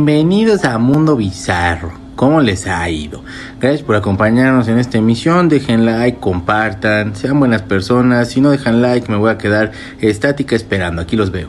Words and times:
Bienvenidos 0.00 0.64
a 0.64 0.78
Mundo 0.78 1.16
Bizarro. 1.16 1.92
¿Cómo 2.14 2.40
les 2.40 2.68
ha 2.68 2.88
ido? 2.88 3.24
Gracias 3.58 3.82
por 3.82 3.96
acompañarnos 3.96 4.68
en 4.68 4.78
esta 4.78 4.98
emisión. 4.98 5.48
Dejen 5.48 5.84
like, 5.84 6.20
compartan, 6.20 7.16
sean 7.16 7.40
buenas 7.40 7.62
personas. 7.62 8.28
Si 8.28 8.40
no 8.40 8.50
dejan 8.50 8.80
like, 8.80 9.10
me 9.10 9.18
voy 9.18 9.28
a 9.28 9.38
quedar 9.38 9.72
estática 10.00 10.54
esperando. 10.54 11.02
Aquí 11.02 11.16
los 11.16 11.32
veo. 11.32 11.48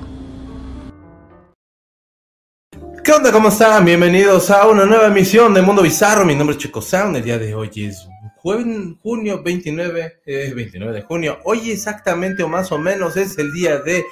¿Qué 3.04 3.12
onda? 3.12 3.31
¿Cómo 3.31 3.49
están? 3.49 3.86
Bienvenidos 3.86 4.50
a 4.50 4.68
una 4.68 4.88
nueva 4.88 5.05
emisión 5.05 5.54
de 5.54 5.61
Mundo 5.61 5.84
Bizarro. 5.84 6.25
Mi 6.25 6.34
nombre 6.34 6.55
es 6.55 6.63
Chico 6.63 6.81
Sound. 6.81 7.18
El 7.18 7.23
día 7.23 7.38
de 7.38 7.54
hoy 7.54 7.70
es 7.75 8.07
jueves, 8.38 8.66
junio 9.04 9.43
29, 9.43 10.21
29 10.25 10.91
de 10.91 11.02
junio. 11.04 11.38
Hoy 11.43 11.70
exactamente 11.70 12.41
o 12.41 12.47
más 12.47 12.71
o 12.71 12.79
menos 12.79 13.16
es 13.16 13.38
el 13.38 13.54
día 13.54 13.77
de 13.77 14.04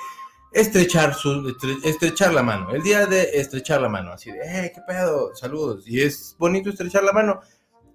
estrechar 0.57 1.13
su 1.13 1.55
estrechar 1.83 2.33
la 2.33 2.41
mano, 2.41 2.71
el 2.71 2.81
día 2.81 3.05
de 3.05 3.29
estrechar 3.33 3.79
la 3.79 3.89
mano, 3.89 4.11
así 4.11 4.31
de, 4.31 4.39
eh, 4.39 4.71
qué 4.73 4.81
pedo, 4.87 5.35
saludos, 5.35 5.88
y 5.88 6.02
es 6.02 6.35
bonito 6.39 6.70
estrechar 6.70 7.03
la 7.03 7.13
mano. 7.13 7.41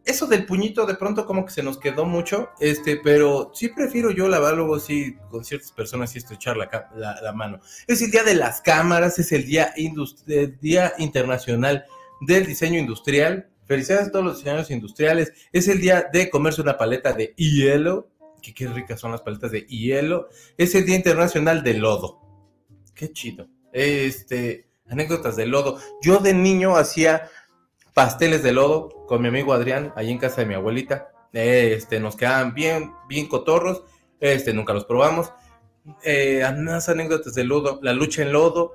Eso 0.04 0.26
del 0.26 0.46
puñito 0.46 0.84
de 0.84 0.94
pronto 0.96 1.26
como 1.26 1.44
que 1.44 1.52
se 1.52 1.62
nos 1.62 1.78
quedó 1.78 2.04
mucho, 2.04 2.50
este, 2.58 2.96
pero 2.96 3.52
sí 3.54 3.68
prefiero 3.68 4.10
yo 4.10 4.28
lavarlo 4.28 4.74
así 4.74 5.16
con 5.30 5.44
ciertas 5.44 5.70
personas 5.70 6.14
y 6.14 6.18
estrechar 6.18 6.56
la, 6.56 6.68
la, 7.22 7.32
mano. 7.32 7.60
Es 7.86 8.02
el 8.02 8.10
día 8.10 8.24
de 8.24 8.34
las 8.34 8.60
cámaras, 8.60 9.18
es 9.20 9.30
el 9.30 9.46
día, 9.46 9.72
el 9.76 10.58
día 10.60 10.92
internacional 10.98 11.84
del 12.20 12.46
diseño 12.46 12.80
industrial. 12.80 13.48
Felicidades 13.66 14.08
a 14.08 14.10
todos 14.10 14.24
los 14.24 14.36
diseñadores 14.38 14.72
industriales. 14.72 15.32
Es 15.52 15.68
el 15.68 15.80
día 15.80 16.08
de 16.12 16.30
comerse 16.30 16.62
una 16.62 16.76
paleta 16.76 17.12
de 17.12 17.32
hielo, 17.36 18.08
que 18.42 18.52
qué 18.52 18.66
ricas 18.66 18.98
son 18.98 19.12
las 19.12 19.22
paletas 19.22 19.52
de 19.52 19.66
hielo. 19.66 20.28
Es 20.58 20.74
el 20.74 20.84
día 20.84 20.96
internacional 20.96 21.62
del 21.62 21.78
lodo 21.78 22.21
Qué 22.94 23.12
chido. 23.12 23.48
Este, 23.72 24.68
anécdotas 24.88 25.36
de 25.36 25.46
lodo. 25.46 25.78
Yo 26.02 26.18
de 26.18 26.34
niño 26.34 26.76
hacía 26.76 27.28
pasteles 27.94 28.42
de 28.42 28.52
lodo 28.52 29.06
con 29.06 29.22
mi 29.22 29.28
amigo 29.28 29.52
Adrián, 29.52 29.92
ahí 29.96 30.10
en 30.10 30.18
casa 30.18 30.42
de 30.42 30.46
mi 30.46 30.54
abuelita. 30.54 31.08
Este, 31.32 32.00
nos 32.00 32.16
quedaban 32.16 32.54
bien, 32.54 32.92
bien 33.08 33.28
cotorros. 33.28 33.84
Este, 34.20 34.52
nunca 34.52 34.72
los 34.72 34.84
probamos. 34.84 35.32
Eh, 36.04 36.44
más 36.58 36.88
anécdotas 36.88 37.34
de 37.34 37.44
lodo, 37.44 37.80
la 37.82 37.92
lucha 37.92 38.22
en 38.22 38.32
lodo. 38.32 38.72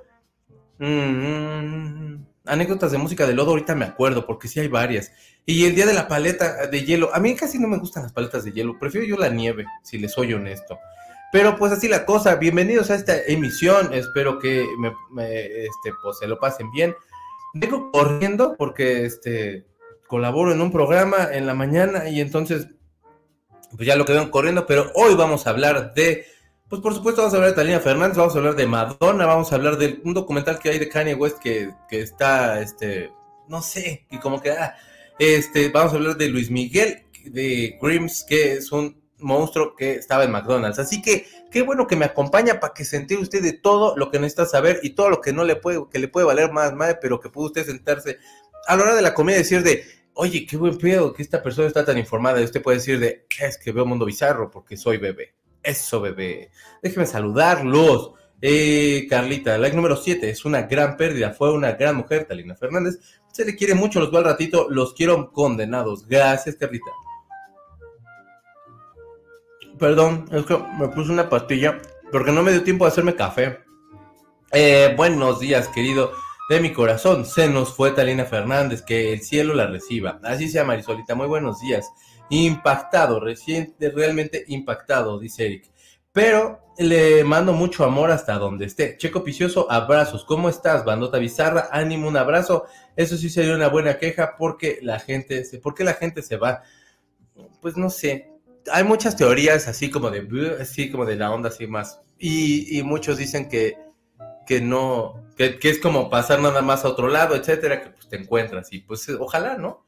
Mm, 0.79 2.23
anécdotas 2.45 2.91
de 2.91 2.97
música 2.97 3.25
de 3.25 3.33
lodo, 3.33 3.51
ahorita 3.51 3.75
me 3.75 3.85
acuerdo, 3.85 4.25
porque 4.25 4.47
sí 4.47 4.59
hay 4.59 4.67
varias. 4.67 5.11
Y 5.45 5.65
el 5.65 5.75
día 5.75 5.85
de 5.85 5.93
la 5.93 6.07
paleta 6.07 6.67
de 6.67 6.83
hielo, 6.83 7.13
a 7.13 7.19
mí 7.19 7.35
casi 7.35 7.59
no 7.59 7.67
me 7.67 7.77
gustan 7.77 8.03
las 8.03 8.13
paletas 8.13 8.43
de 8.43 8.51
hielo, 8.51 8.77
prefiero 8.77 9.07
yo 9.07 9.15
la 9.15 9.29
nieve, 9.29 9.65
si 9.83 9.97
les 9.97 10.11
soy 10.11 10.33
honesto. 10.33 10.77
Pero 11.31 11.57
pues 11.57 11.73
así 11.73 11.87
la 11.87 12.05
cosa, 12.05 12.35
bienvenidos 12.35 12.89
a 12.89 12.95
esta 12.95 13.21
emisión, 13.25 13.93
espero 13.93 14.39
que 14.39 14.65
me, 14.79 14.93
este, 15.65 15.91
pues, 16.01 16.19
se 16.19 16.27
lo 16.27 16.39
pasen 16.39 16.71
bien. 16.71 16.95
Vengo 17.53 17.91
corriendo 17.91 18.55
porque 18.57 19.05
este, 19.05 19.65
colaboro 20.07 20.53
en 20.53 20.61
un 20.61 20.71
programa 20.71 21.29
en 21.31 21.45
la 21.45 21.53
mañana 21.53 22.09
y 22.09 22.21
entonces 22.21 22.67
pues 23.75 23.85
ya 23.85 23.97
lo 23.97 24.05
quedaron 24.05 24.29
corriendo, 24.29 24.65
pero 24.65 24.91
hoy 24.95 25.15
vamos 25.15 25.45
a 25.45 25.49
hablar 25.49 25.93
de, 25.93 26.25
pues 26.69 26.81
por 26.81 26.93
supuesto 26.93 27.21
vamos 27.21 27.33
a 27.33 27.37
hablar 27.37 27.51
de 27.51 27.55
Talina 27.57 27.79
Fernández, 27.81 28.17
vamos 28.17 28.33
a 28.33 28.37
hablar 28.37 28.55
de 28.55 28.65
Madonna, 28.65 29.25
vamos 29.25 29.51
a 29.51 29.55
hablar 29.55 29.77
de 29.77 29.99
un 30.05 30.13
documental 30.13 30.59
que 30.59 30.69
hay 30.69 30.79
de 30.79 30.87
Kanye 30.87 31.15
West 31.15 31.39
que, 31.39 31.73
que 31.89 31.99
está, 32.01 32.61
este, 32.61 33.11
no 33.49 33.61
sé, 33.61 34.07
y 34.09 34.19
como 34.19 34.41
que, 34.41 34.51
ah, 34.51 34.77
este, 35.19 35.67
vamos 35.69 35.91
a 35.91 35.97
hablar 35.97 36.15
de 36.15 36.29
Luis 36.29 36.49
Miguel, 36.49 37.03
de 37.25 37.77
Grims, 37.81 38.23
que 38.23 38.53
es 38.53 38.71
un 38.71 39.01
monstruo 39.19 39.75
que 39.75 39.93
estaba 39.93 40.23
en 40.23 40.31
McDonald's. 40.31 40.79
Así 40.79 41.01
que 41.01 41.27
qué 41.51 41.61
bueno 41.61 41.87
que 41.87 41.95
me 41.95 42.05
acompaña 42.05 42.59
para 42.59 42.73
que 42.73 42.85
se 42.85 43.05
usted 43.17 43.41
de 43.41 43.53
todo 43.53 43.95
lo 43.95 44.09
que 44.09 44.19
necesita 44.19 44.45
saber 44.45 44.79
y 44.83 44.91
todo 44.91 45.09
lo 45.09 45.21
que 45.21 45.33
no 45.33 45.43
le 45.43 45.55
puede, 45.55 45.81
que 45.91 45.99
le 45.99 46.07
puede 46.07 46.25
valer 46.25 46.51
más 46.51 46.73
madre, 46.73 46.97
pero 47.01 47.19
que 47.19 47.29
puede 47.29 47.47
usted 47.47 47.65
sentarse 47.65 48.17
a 48.67 48.75
la 48.75 48.83
hora 48.83 48.95
de 48.95 49.01
la 49.01 49.13
comida 49.13 49.37
y 49.37 49.39
decir 49.39 49.63
de, 49.63 49.83
oye, 50.13 50.45
qué 50.45 50.57
buen 50.57 50.77
pedo 50.77 51.13
que 51.13 51.21
esta 51.21 51.41
persona 51.41 51.67
está 51.67 51.85
tan 51.85 51.97
informada. 51.97 52.41
Y 52.41 52.43
usted 52.43 52.61
puede 52.61 52.77
decir 52.77 52.99
de, 52.99 53.25
es 53.39 53.57
que 53.57 53.71
veo 53.71 53.85
mundo 53.85 54.05
bizarro 54.05 54.51
porque 54.51 54.77
soy 54.77 54.97
bebé. 54.97 55.35
Eso, 55.63 56.01
bebé. 56.01 56.51
Déjeme 56.81 57.05
saludarlos. 57.05 58.11
Eh, 58.39 59.07
Carlita, 59.09 59.57
like 59.57 59.75
número 59.75 59.95
7, 59.95 60.29
es 60.29 60.45
una 60.45 60.61
gran 60.63 60.95
pérdida, 60.95 61.31
fue 61.31 61.51
una 61.51 61.71
gran 61.71 61.95
mujer, 61.95 62.25
Talina 62.25 62.55
Fernández. 62.55 62.99
Se 63.31 63.43
le 63.43 63.55
quiere 63.55 63.73
mucho, 63.73 63.99
los 63.99 64.11
veo 64.11 64.19
al 64.19 64.25
ratito, 64.25 64.67
los 64.69 64.93
quiero 64.93 65.31
condenados. 65.31 66.07
Gracias, 66.07 66.55
Carlita. 66.55 66.91
Perdón, 69.79 70.25
es 70.31 70.45
que 70.45 70.57
me 70.79 70.87
puse 70.87 71.11
una 71.11 71.29
pastilla 71.29 71.79
porque 72.11 72.31
no 72.31 72.41
me 72.41 72.51
dio 72.51 72.63
tiempo 72.63 72.85
de 72.85 72.91
hacerme 72.91 73.15
café. 73.15 73.59
Eh, 74.51 74.93
buenos 74.97 75.39
días, 75.39 75.67
querido 75.67 76.13
de 76.49 76.59
mi 76.59 76.73
corazón. 76.73 77.25
Se 77.25 77.47
nos 77.47 77.75
fue 77.75 77.91
Talina 77.91 78.25
Fernández, 78.25 78.81
que 78.81 79.13
el 79.13 79.21
cielo 79.21 79.53
la 79.53 79.67
reciba. 79.67 80.19
Así 80.23 80.49
sea, 80.49 80.63
Marisolita. 80.63 81.13
Muy 81.13 81.27
buenos 81.27 81.59
días. 81.59 81.87
Impactado, 82.29 83.19
reciente, 83.19 83.91
realmente 83.91 84.45
impactado, 84.47 85.19
dice 85.19 85.45
Eric. 85.45 85.71
Pero 86.11 86.59
le 86.79 87.23
mando 87.23 87.53
mucho 87.53 87.83
amor 87.83 88.09
hasta 88.09 88.33
donde 88.39 88.65
esté. 88.65 88.97
Checo 88.97 89.23
Picioso, 89.23 89.69
abrazos. 89.69 90.25
¿Cómo 90.25 90.49
estás, 90.49 90.85
bandota 90.85 91.19
bizarra? 91.19 91.69
Ánimo, 91.71 92.07
un 92.07 92.17
abrazo. 92.17 92.65
Eso 92.95 93.15
sí 93.15 93.29
sería 93.29 93.53
una 93.53 93.67
buena 93.67 93.99
queja 93.99 94.35
porque 94.37 94.79
la 94.81 94.99
gente 94.99 95.43
se, 95.45 95.59
porque 95.59 95.83
la 95.83 95.93
gente 95.93 96.23
se 96.23 96.37
va. 96.37 96.63
Pues 97.61 97.77
no 97.77 97.91
sé, 97.91 98.36
hay 98.71 98.83
muchas 98.83 99.15
teorías 99.15 99.67
así 99.67 99.89
como 99.89 100.09
de, 100.09 100.57
así 100.59 100.89
como 100.89 101.05
de 101.05 101.15
la 101.15 101.31
onda 101.31 101.49
así 101.49 101.67
más. 101.67 102.01
Y, 102.19 102.81
muchos 102.83 103.17
dicen 103.17 103.47
que, 103.47 103.77
que 104.45 104.61
no, 104.61 105.27
que, 105.35 105.57
es 105.61 105.79
como 105.79 106.09
pasar 106.09 106.41
nada 106.41 106.61
más 106.61 106.83
a 106.83 106.89
otro 106.89 107.07
lado, 107.07 107.35
etcétera, 107.35 107.81
que 107.81 107.89
pues 107.91 108.09
te 108.09 108.17
encuentras. 108.17 108.71
Y 108.73 108.79
pues 108.79 109.07
ojalá, 109.09 109.57
¿no? 109.57 109.85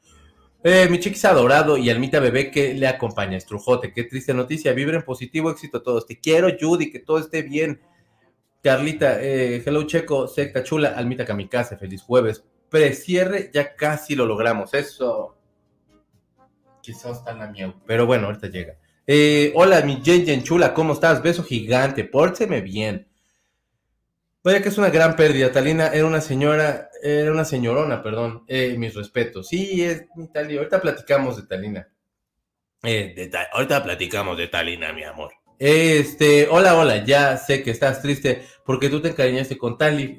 Eh, 0.62 0.88
mi 0.90 1.00
chiquis 1.00 1.24
adorado 1.24 1.78
y 1.78 1.88
Almita 1.88 2.20
bebé 2.20 2.50
que 2.50 2.74
le 2.74 2.86
acompaña, 2.86 3.36
estrujote, 3.38 3.92
qué 3.94 4.04
triste 4.04 4.34
noticia, 4.34 4.72
en 4.72 5.02
positivo, 5.02 5.50
éxito 5.50 5.78
a 5.78 5.82
todos. 5.82 6.06
Te 6.06 6.20
quiero, 6.20 6.48
Judy, 6.58 6.90
que 6.90 6.98
todo 7.00 7.18
esté 7.18 7.42
bien. 7.42 7.80
Carlita, 8.62 9.22
eh, 9.22 9.62
hello 9.64 9.84
Checo, 9.84 10.28
secta 10.28 10.62
chula, 10.62 10.90
Almita 10.90 11.24
Kamikaze, 11.24 11.78
feliz 11.78 12.02
jueves. 12.02 12.44
Precierre, 12.68 13.50
ya 13.52 13.74
casi 13.74 14.14
lo 14.14 14.26
logramos, 14.26 14.74
eso. 14.74 15.39
Quizás 16.82 17.18
está 17.18 17.34
la 17.34 17.48
miau. 17.48 17.74
Pero 17.86 18.06
bueno, 18.06 18.26
ahorita 18.26 18.48
llega. 18.48 18.76
Eh, 19.06 19.52
hola, 19.56 19.82
mi 19.82 20.00
Jen 20.04 20.42
chula, 20.42 20.72
¿cómo 20.72 20.92
estás? 20.92 21.22
Beso 21.22 21.42
gigante, 21.42 22.04
pórteme 22.04 22.60
bien. 22.60 23.08
Vaya 24.42 24.62
que 24.62 24.68
es 24.68 24.78
una 24.78 24.90
gran 24.90 25.16
pérdida. 25.16 25.52
Talina 25.52 25.88
era 25.88 26.06
una 26.06 26.20
señora, 26.20 26.90
era 27.02 27.32
una 27.32 27.44
señorona, 27.44 28.02
perdón. 28.02 28.44
Eh, 28.46 28.76
mis 28.78 28.94
respetos. 28.94 29.48
Sí, 29.48 29.82
es 29.82 30.06
mi 30.14 30.28
Talina. 30.28 30.60
Ahorita 30.60 30.80
platicamos 30.80 31.36
de 31.36 31.42
Talina. 31.42 31.88
Eh, 32.82 33.30
ahorita 33.52 33.82
platicamos 33.82 34.38
de 34.38 34.48
Talina, 34.48 34.92
mi 34.92 35.04
amor. 35.04 35.32
Este, 35.58 36.48
hola, 36.48 36.74
hola, 36.78 37.04
ya 37.04 37.36
sé 37.36 37.62
que 37.62 37.70
estás 37.70 38.00
triste 38.00 38.46
porque 38.64 38.88
tú 38.88 39.02
te 39.02 39.08
encariñaste 39.08 39.58
con 39.58 39.76
Tali. 39.76 40.16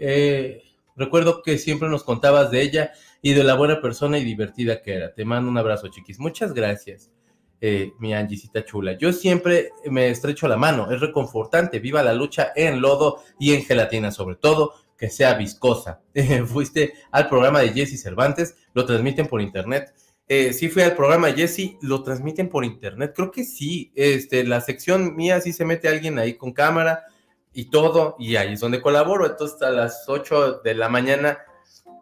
recuerdo 0.95 1.41
que 1.41 1.57
siempre 1.57 1.89
nos 1.89 2.03
contabas 2.03 2.51
de 2.51 2.61
ella 2.61 2.91
y 3.21 3.33
de 3.33 3.43
la 3.43 3.55
buena 3.55 3.81
persona 3.81 4.17
y 4.17 4.23
divertida 4.23 4.81
que 4.81 4.95
era. 4.95 5.13
Te 5.13 5.25
mando 5.25 5.49
un 5.49 5.57
abrazo, 5.57 5.89
chiquis. 5.89 6.19
Muchas 6.19 6.53
gracias, 6.53 7.11
eh, 7.59 7.91
mi 7.99 8.13
Angisita 8.13 8.65
chula. 8.65 8.97
Yo 8.97 9.13
siempre 9.13 9.69
me 9.85 10.09
estrecho 10.09 10.47
la 10.47 10.57
mano, 10.57 10.91
es 10.91 10.99
reconfortante. 10.99 11.79
Viva 11.79 12.03
la 12.03 12.13
lucha 12.13 12.51
en 12.55 12.81
lodo 12.81 13.21
y 13.39 13.53
en 13.53 13.63
gelatina, 13.63 14.11
sobre 14.11 14.35
todo 14.35 14.73
que 14.97 15.09
sea 15.09 15.33
viscosa. 15.33 16.01
Fuiste 16.45 16.93
al 17.11 17.27
programa 17.27 17.61
de 17.61 17.69
Jesse 17.69 18.01
Cervantes, 18.01 18.55
lo 18.73 18.85
transmiten 18.85 19.27
por 19.27 19.41
internet. 19.41 19.93
Eh, 20.27 20.53
sí 20.53 20.69
fui 20.69 20.83
al 20.83 20.95
programa 20.95 21.33
Jesse, 21.33 21.77
lo 21.81 22.03
transmiten 22.03 22.47
por 22.49 22.63
internet. 22.63 23.11
Creo 23.15 23.31
que 23.31 23.43
sí. 23.43 23.91
Este, 23.95 24.43
la 24.43 24.61
sección 24.61 25.15
mía 25.15 25.41
sí 25.41 25.51
se 25.51 25.65
mete 25.65 25.89
alguien 25.89 26.19
ahí 26.19 26.35
con 26.35 26.53
cámara 26.53 27.03
y 27.51 27.65
todo, 27.65 28.15
y 28.17 28.37
ahí 28.37 28.53
es 28.53 28.61
donde 28.61 28.81
colaboro. 28.81 29.25
Entonces 29.25 29.61
a 29.61 29.71
las 29.71 30.05
8 30.07 30.61
de 30.63 30.75
la 30.75 30.87
mañana 30.87 31.39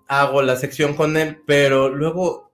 hago 0.09 0.41
la 0.41 0.57
sección 0.57 0.95
con 0.95 1.15
él, 1.15 1.41
pero 1.45 1.87
luego 1.87 2.51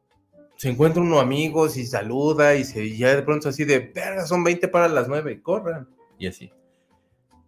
se 0.57 0.69
encuentra 0.69 1.01
uno 1.01 1.19
amigos 1.19 1.77
y 1.77 1.85
saluda 1.85 2.55
y 2.55 2.65
se 2.65 2.95
ya 2.95 3.15
de 3.15 3.23
pronto 3.23 3.49
así 3.49 3.63
de, 3.63 3.79
verga, 3.79 4.27
son 4.27 4.43
20 4.43 4.67
para 4.67 4.89
las 4.89 5.07
9, 5.07 5.41
corran. 5.41 5.87
Y 6.19 6.27
así. 6.27 6.51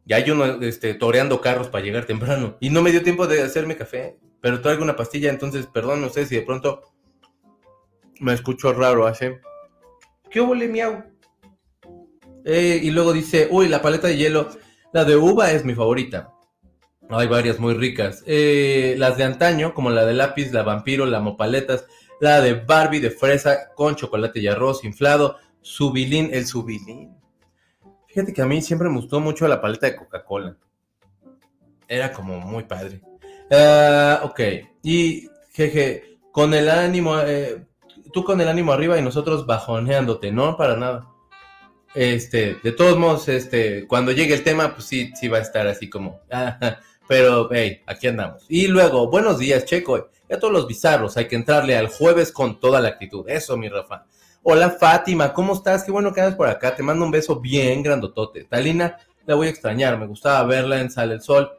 Ya 0.06 0.15
hay 0.15 0.31
uno 0.31 0.45
este, 0.62 0.94
toreando 0.94 1.42
carros 1.42 1.68
para 1.68 1.83
llegar 1.83 2.06
temprano. 2.06 2.56
Y 2.62 2.69
no 2.69 2.81
me 2.81 2.92
dio 2.92 3.04
tiempo 3.04 3.27
de 3.27 3.42
hacerme 3.42 3.75
café, 3.75 4.18
pero 4.39 4.62
traigo 4.62 4.81
una 4.81 4.95
pastilla, 4.95 5.30
entonces 5.30 5.68
perdón, 5.68 6.01
no 6.01 6.10
sé 6.10 6.25
si 6.25 6.36
de 6.36 6.42
pronto 6.42 6.83
me 8.21 8.33
escucho 8.33 8.71
raro, 8.71 9.06
hace. 9.06 9.42
¿Qué 10.31 10.39
huele 10.39 10.69
miau? 10.69 11.03
Eh, 12.45 12.80
y 12.81 12.92
luego 12.92 13.12
dice, 13.12 13.50
uy, 13.51 13.68
la 13.68 13.81
paleta 13.81 14.07
de 14.07 14.15
hielo, 14.15 14.48
la 14.94 15.03
de 15.03 15.18
uva 15.18 15.51
es 15.51 15.65
mi 15.65 15.75
favorita. 15.75 16.33
Hay 17.09 17.27
varias 17.27 17.59
muy 17.59 17.74
ricas. 17.74 18.24
Eh, 18.25 18.95
las 18.98 19.18
de 19.18 19.24
antaño, 19.24 19.74
como 19.74 19.89
la 19.89 20.06
de 20.06 20.13
lápiz, 20.13 20.51
la 20.51 20.63
vampiro, 20.63 21.06
la 21.06 21.19
mopaletas, 21.19 21.86
la 22.19 22.42
de 22.42 22.54
Barbie 22.56 23.00
de 23.00 23.12
fresa 23.12 23.74
con 23.75 23.95
chocolate 23.95 24.39
y 24.39 24.48
arroz 24.48 24.83
inflado, 24.83 25.38
subilín, 25.62 26.30
el 26.33 26.45
subilín. 26.45 27.15
Fíjate 28.07 28.33
que 28.33 28.42
a 28.42 28.45
mí 28.45 28.62
siempre 28.62 28.89
me 28.89 28.95
gustó 28.95 29.19
mucho 29.19 29.48
la 29.48 29.62
paleta 29.62 29.88
de 29.88 29.95
Coca-Cola. 29.95 30.57
Era 31.88 32.12
como 32.12 32.39
muy 32.39 32.63
padre. 32.63 33.01
Ah, 33.51 34.21
ok. 34.24 34.39
Y 34.83 35.30
jeje, 35.53 36.19
con 36.31 36.53
el 36.53 36.69
ánimo, 36.69 37.19
eh, 37.19 37.65
tú 38.12 38.24
con 38.24 38.42
el 38.42 38.48
ánimo 38.48 38.74
arriba 38.74 38.98
y 38.98 39.01
nosotros 39.01 39.45
bajoneándote, 39.45 40.31
no 40.31 40.57
para 40.57 40.75
nada. 40.75 41.07
Este, 41.95 42.57
de 42.63 42.71
todos 42.74 42.98
modos, 42.98 43.27
este, 43.27 43.88
cuando 43.88 44.12
llegue 44.12 44.33
el 44.33 44.44
tema, 44.44 44.74
pues 44.74 44.86
sí, 44.86 45.12
sí 45.15 45.27
va 45.27 45.38
a 45.38 45.42
estar 45.42 45.68
así 45.68 45.89
como, 45.89 46.19
pero, 47.07 47.50
hey, 47.51 47.81
aquí 47.86 48.07
andamos. 48.07 48.45
Y 48.50 48.68
luego, 48.68 49.09
buenos 49.09 49.39
días, 49.39 49.65
Checo. 49.65 50.09
Ya 50.30 50.39
todos 50.39 50.54
los 50.54 50.68
bizarros, 50.68 51.15
hay 51.15 51.27
que 51.27 51.36
entrarle 51.36 51.77
al 51.77 51.88
jueves 51.88 52.31
con 52.31 52.59
toda 52.59 52.81
la 52.81 52.89
actitud. 52.89 53.24
Eso, 53.30 53.56
mi 53.56 53.69
Rafa. 53.69 54.06
Hola, 54.44 54.71
Fátima, 54.71 55.33
¿cómo 55.33 55.54
estás? 55.54 55.83
Qué 55.83 55.92
bueno 55.92 56.13
que 56.13 56.21
andas 56.21 56.36
por 56.36 56.48
acá. 56.48 56.75
Te 56.75 56.83
mando 56.83 57.06
un 57.06 57.12
beso 57.12 57.39
bien 57.39 57.81
grandotote. 57.81 58.44
Talina, 58.44 58.98
la 59.25 59.36
voy 59.36 59.48
a 59.48 59.50
extrañar. 59.50 59.98
Me 59.98 60.07
gustaba 60.07 60.44
verla 60.45 60.80
en 60.80 60.92
Sale 60.92 61.15
el 61.15 61.21
Sol, 61.21 61.51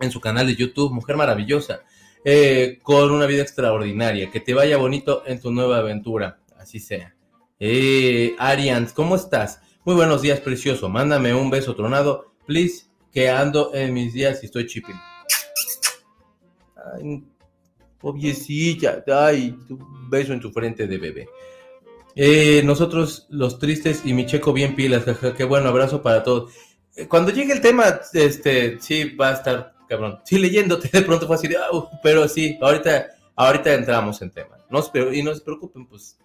en 0.00 0.10
su 0.10 0.20
canal 0.20 0.46
de 0.46 0.56
YouTube. 0.56 0.92
Mujer 0.92 1.16
maravillosa. 1.16 1.82
Eh, 2.24 2.80
con 2.82 3.10
una 3.12 3.26
vida 3.26 3.42
extraordinaria. 3.42 4.30
Que 4.30 4.40
te 4.40 4.54
vaya 4.54 4.76
bonito 4.76 5.22
en 5.26 5.40
tu 5.40 5.52
nueva 5.52 5.78
aventura. 5.78 6.38
Así 6.58 6.80
sea. 6.80 7.14
Eh, 7.58 8.34
Arians, 8.38 8.92
¿cómo 8.92 9.16
estás? 9.16 9.60
Muy 9.84 9.94
buenos 9.94 10.22
días, 10.22 10.40
precioso. 10.40 10.88
Mándame 10.88 11.34
un 11.34 11.50
beso 11.50 11.74
tronado, 11.76 12.34
please, 12.46 12.85
que 13.16 13.30
ando 13.30 13.70
en 13.72 13.94
mis 13.94 14.12
días 14.12 14.42
y 14.42 14.44
estoy 14.44 14.66
chipping. 14.66 15.00
Ay, 16.76 17.24
obviecilla, 18.02 19.02
ay, 19.06 19.56
un 19.70 20.10
beso 20.10 20.34
en 20.34 20.40
tu 20.40 20.50
frente 20.50 20.86
de 20.86 20.98
bebé. 20.98 21.26
Eh, 22.14 22.60
nosotros 22.62 23.26
los 23.30 23.58
tristes 23.58 24.02
y 24.04 24.12
mi 24.12 24.26
checo 24.26 24.52
bien 24.52 24.76
pilas, 24.76 25.04
qué 25.34 25.44
bueno 25.44 25.70
abrazo 25.70 26.02
para 26.02 26.22
todos. 26.22 26.52
Eh, 26.94 27.06
cuando 27.08 27.32
llegue 27.32 27.54
el 27.54 27.62
tema, 27.62 28.00
este, 28.12 28.78
sí 28.82 29.14
va 29.14 29.30
a 29.30 29.32
estar 29.32 29.74
cabrón. 29.88 30.20
Sí, 30.26 30.36
leyéndote 30.36 30.88
de 30.92 31.00
pronto 31.00 31.26
fue 31.26 31.36
así 31.36 31.48
pero 32.02 32.28
sí, 32.28 32.58
ahorita, 32.60 33.06
ahorita 33.34 33.72
entramos 33.72 34.20
en 34.20 34.30
tema. 34.30 34.58
No 34.68 34.84
y 35.10 35.22
no 35.22 35.34
se 35.34 35.40
preocupen, 35.40 35.86
pues. 35.86 36.18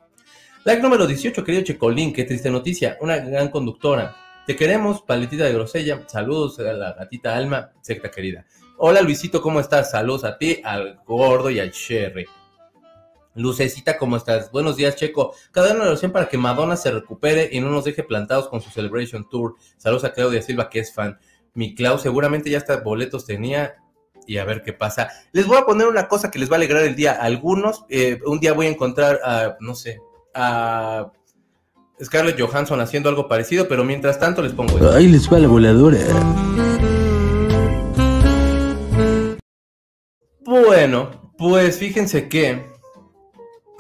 Like 0.66 0.82
número 0.82 1.08
18, 1.08 1.42
querido 1.42 1.64
Checolín, 1.64 2.12
qué 2.12 2.26
triste 2.26 2.52
noticia, 2.52 2.98
una 3.00 3.16
gran 3.16 3.48
conductora. 3.48 4.31
Queremos, 4.56 5.02
paletita 5.02 5.46
de 5.46 5.54
grosella. 5.54 6.04
Saludos 6.08 6.60
a 6.60 6.74
la 6.74 6.94
gatita 6.94 7.36
Alma, 7.36 7.72
secta 7.82 8.12
querida. 8.12 8.46
Hola 8.78 9.02
Luisito, 9.02 9.42
¿cómo 9.42 9.60
estás? 9.60 9.92
Saludos 9.92 10.24
a 10.24 10.38
ti, 10.38 10.62
al 10.64 11.00
gordo 11.06 11.50
y 11.50 11.60
al 11.60 11.72
Sherry. 11.72 12.26
Lucecita, 13.36 13.98
¿cómo 13.98 14.18
estás? 14.18 14.52
Buenos 14.52 14.76
días, 14.76 14.96
Checo. 14.96 15.34
Cada 15.52 15.74
una 15.74 15.86
oración 15.86 16.12
para 16.12 16.28
que 16.28 16.38
Madonna 16.38 16.76
se 16.76 16.92
recupere 16.92 17.50
y 17.52 17.62
no 17.62 17.70
nos 17.70 17.86
deje 17.86 18.04
plantados 18.04 18.50
con 18.50 18.62
su 18.62 18.70
Celebration 18.70 19.28
Tour. 19.30 19.56
Saludos 19.78 20.04
a 20.04 20.14
Claudia 20.14 20.42
Silva, 20.42 20.70
que 20.70 20.80
es 20.80 20.94
fan. 20.94 21.20
Mi 21.54 21.74
Clau 21.74 21.98
seguramente 21.98 22.50
ya 22.50 22.58
hasta 22.58 22.78
boletos 22.78 23.26
tenía 23.26 23.76
y 24.28 24.38
a 24.38 24.46
ver 24.46 24.64
qué 24.64 24.74
pasa. 24.74 25.10
Les 25.32 25.48
voy 25.48 25.58
a 25.58 25.66
poner 25.66 25.88
una 25.88 26.08
cosa 26.08 26.30
que 26.30 26.40
les 26.40 26.50
va 26.50 26.56
a 26.56 26.58
alegrar 26.58 26.84
el 26.84 26.96
día. 26.96 27.14
Algunos, 27.14 27.86
eh, 27.90 28.20
un 28.26 28.40
día 28.40 28.54
voy 28.54 28.68
a 28.68 28.70
encontrar 28.70 29.20
a, 29.24 29.58
no 29.60 29.76
sé, 29.76 30.00
a 30.34 31.12
Scarlett 32.04 32.40
Johansson 32.40 32.82
haciendo 32.82 33.10
algo 33.10 33.28
parecido, 33.28 33.68
pero 33.68 33.84
mientras 33.84 34.20
tanto 34.20 34.42
les 34.42 34.54
pongo 34.54 34.74
esto. 34.74 34.92
Ahí 34.92 35.08
les 35.08 35.32
va 35.32 35.40
la 35.40 35.48
voladora. 35.48 36.00
Bueno, 40.44 41.34
pues 41.38 41.78
fíjense 41.78 42.28
que, 42.28 42.66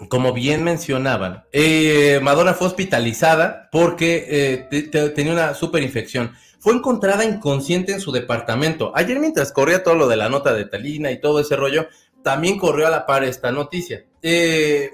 como 0.09 0.33
bien 0.33 0.63
mencionaban, 0.63 1.45
eh, 1.51 2.19
Madonna 2.21 2.53
fue 2.53 2.67
hospitalizada 2.67 3.69
porque 3.71 4.67
eh, 4.69 5.11
tenía 5.15 5.33
una 5.33 5.53
super 5.53 5.81
infección. 5.81 6.33
Fue 6.59 6.73
encontrada 6.73 7.25
inconsciente 7.25 7.91
en 7.91 7.99
su 7.99 8.11
departamento. 8.11 8.91
Ayer 8.95 9.19
mientras 9.19 9.51
corría 9.51 9.83
todo 9.83 9.95
lo 9.95 10.07
de 10.07 10.17
la 10.17 10.29
nota 10.29 10.53
de 10.53 10.65
Talina 10.65 11.11
y 11.11 11.19
todo 11.19 11.39
ese 11.39 11.55
rollo, 11.55 11.87
también 12.23 12.59
corrió 12.59 12.85
a 12.85 12.91
la 12.91 13.07
par 13.07 13.23
esta 13.23 13.51
noticia. 13.51 14.05
Eh, 14.21 14.91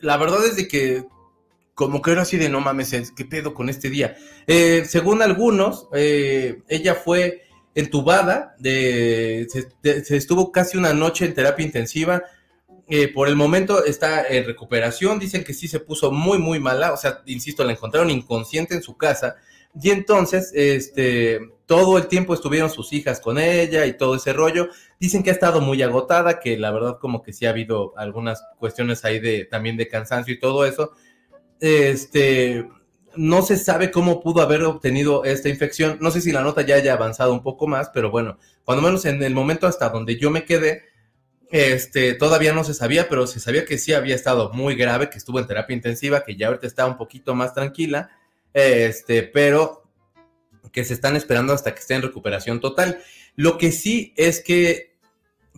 la 0.00 0.16
verdad 0.16 0.46
es 0.46 0.54
de 0.54 0.68
que 0.68 1.04
como 1.78 2.02
que 2.02 2.10
era 2.10 2.22
así 2.22 2.36
de 2.38 2.48
no 2.48 2.60
mames, 2.60 3.12
¿qué 3.16 3.24
pedo 3.24 3.54
con 3.54 3.68
este 3.68 3.88
día? 3.88 4.16
Eh, 4.48 4.82
según 4.84 5.22
algunos, 5.22 5.86
eh, 5.94 6.62
ella 6.66 6.96
fue 6.96 7.44
entubada, 7.72 8.56
de, 8.58 9.46
se, 9.48 10.16
estuvo 10.16 10.50
casi 10.50 10.76
una 10.76 10.92
noche 10.92 11.24
en 11.24 11.34
terapia 11.34 11.64
intensiva. 11.64 12.24
Eh, 12.88 13.06
por 13.06 13.28
el 13.28 13.36
momento 13.36 13.84
está 13.84 14.26
en 14.26 14.44
recuperación, 14.44 15.20
dicen 15.20 15.44
que 15.44 15.54
sí 15.54 15.68
se 15.68 15.78
puso 15.78 16.10
muy, 16.10 16.38
muy 16.38 16.58
mala, 16.58 16.92
o 16.92 16.96
sea, 16.96 17.22
insisto, 17.26 17.62
la 17.62 17.70
encontraron 17.70 18.10
inconsciente 18.10 18.74
en 18.74 18.82
su 18.82 18.96
casa. 18.96 19.36
Y 19.80 19.90
entonces, 19.90 20.50
este, 20.56 21.38
todo 21.66 21.96
el 21.96 22.08
tiempo 22.08 22.34
estuvieron 22.34 22.70
sus 22.70 22.92
hijas 22.92 23.20
con 23.20 23.38
ella 23.38 23.86
y 23.86 23.96
todo 23.96 24.16
ese 24.16 24.32
rollo. 24.32 24.68
Dicen 24.98 25.22
que 25.22 25.30
ha 25.30 25.34
estado 25.34 25.60
muy 25.60 25.80
agotada, 25.82 26.40
que 26.40 26.58
la 26.58 26.72
verdad 26.72 26.98
como 27.00 27.22
que 27.22 27.32
sí 27.32 27.46
ha 27.46 27.50
habido 27.50 27.96
algunas 27.96 28.42
cuestiones 28.58 29.04
ahí 29.04 29.20
de 29.20 29.44
también 29.44 29.76
de 29.76 29.86
cansancio 29.86 30.34
y 30.34 30.40
todo 30.40 30.66
eso 30.66 30.90
este, 31.60 32.68
no 33.16 33.42
se 33.42 33.56
sabe 33.56 33.90
cómo 33.90 34.20
pudo 34.20 34.42
haber 34.42 34.62
obtenido 34.62 35.24
esta 35.24 35.48
infección. 35.48 35.98
No 36.00 36.10
sé 36.10 36.20
si 36.20 36.32
la 36.32 36.42
nota 36.42 36.62
ya 36.62 36.76
haya 36.76 36.92
avanzado 36.92 37.32
un 37.32 37.42
poco 37.42 37.66
más, 37.66 37.90
pero 37.92 38.10
bueno, 38.10 38.38
cuando 38.64 38.82
menos 38.82 39.04
en 39.04 39.22
el 39.22 39.34
momento 39.34 39.66
hasta 39.66 39.88
donde 39.88 40.18
yo 40.18 40.30
me 40.30 40.44
quedé, 40.44 40.84
este, 41.50 42.14
todavía 42.14 42.52
no 42.52 42.62
se 42.64 42.74
sabía, 42.74 43.08
pero 43.08 43.26
se 43.26 43.40
sabía 43.40 43.64
que 43.64 43.78
sí 43.78 43.92
había 43.92 44.14
estado 44.14 44.52
muy 44.52 44.74
grave, 44.74 45.10
que 45.10 45.18
estuvo 45.18 45.38
en 45.40 45.46
terapia 45.46 45.74
intensiva, 45.74 46.22
que 46.24 46.36
ya 46.36 46.48
ahorita 46.48 46.66
está 46.66 46.86
un 46.86 46.96
poquito 46.96 47.34
más 47.34 47.54
tranquila, 47.54 48.10
este, 48.52 49.22
pero 49.22 49.84
que 50.72 50.84
se 50.84 50.94
están 50.94 51.16
esperando 51.16 51.52
hasta 51.52 51.72
que 51.74 51.80
esté 51.80 51.94
en 51.94 52.02
recuperación 52.02 52.60
total. 52.60 53.00
Lo 53.34 53.56
que 53.58 53.72
sí 53.72 54.12
es 54.16 54.42
que, 54.42 54.96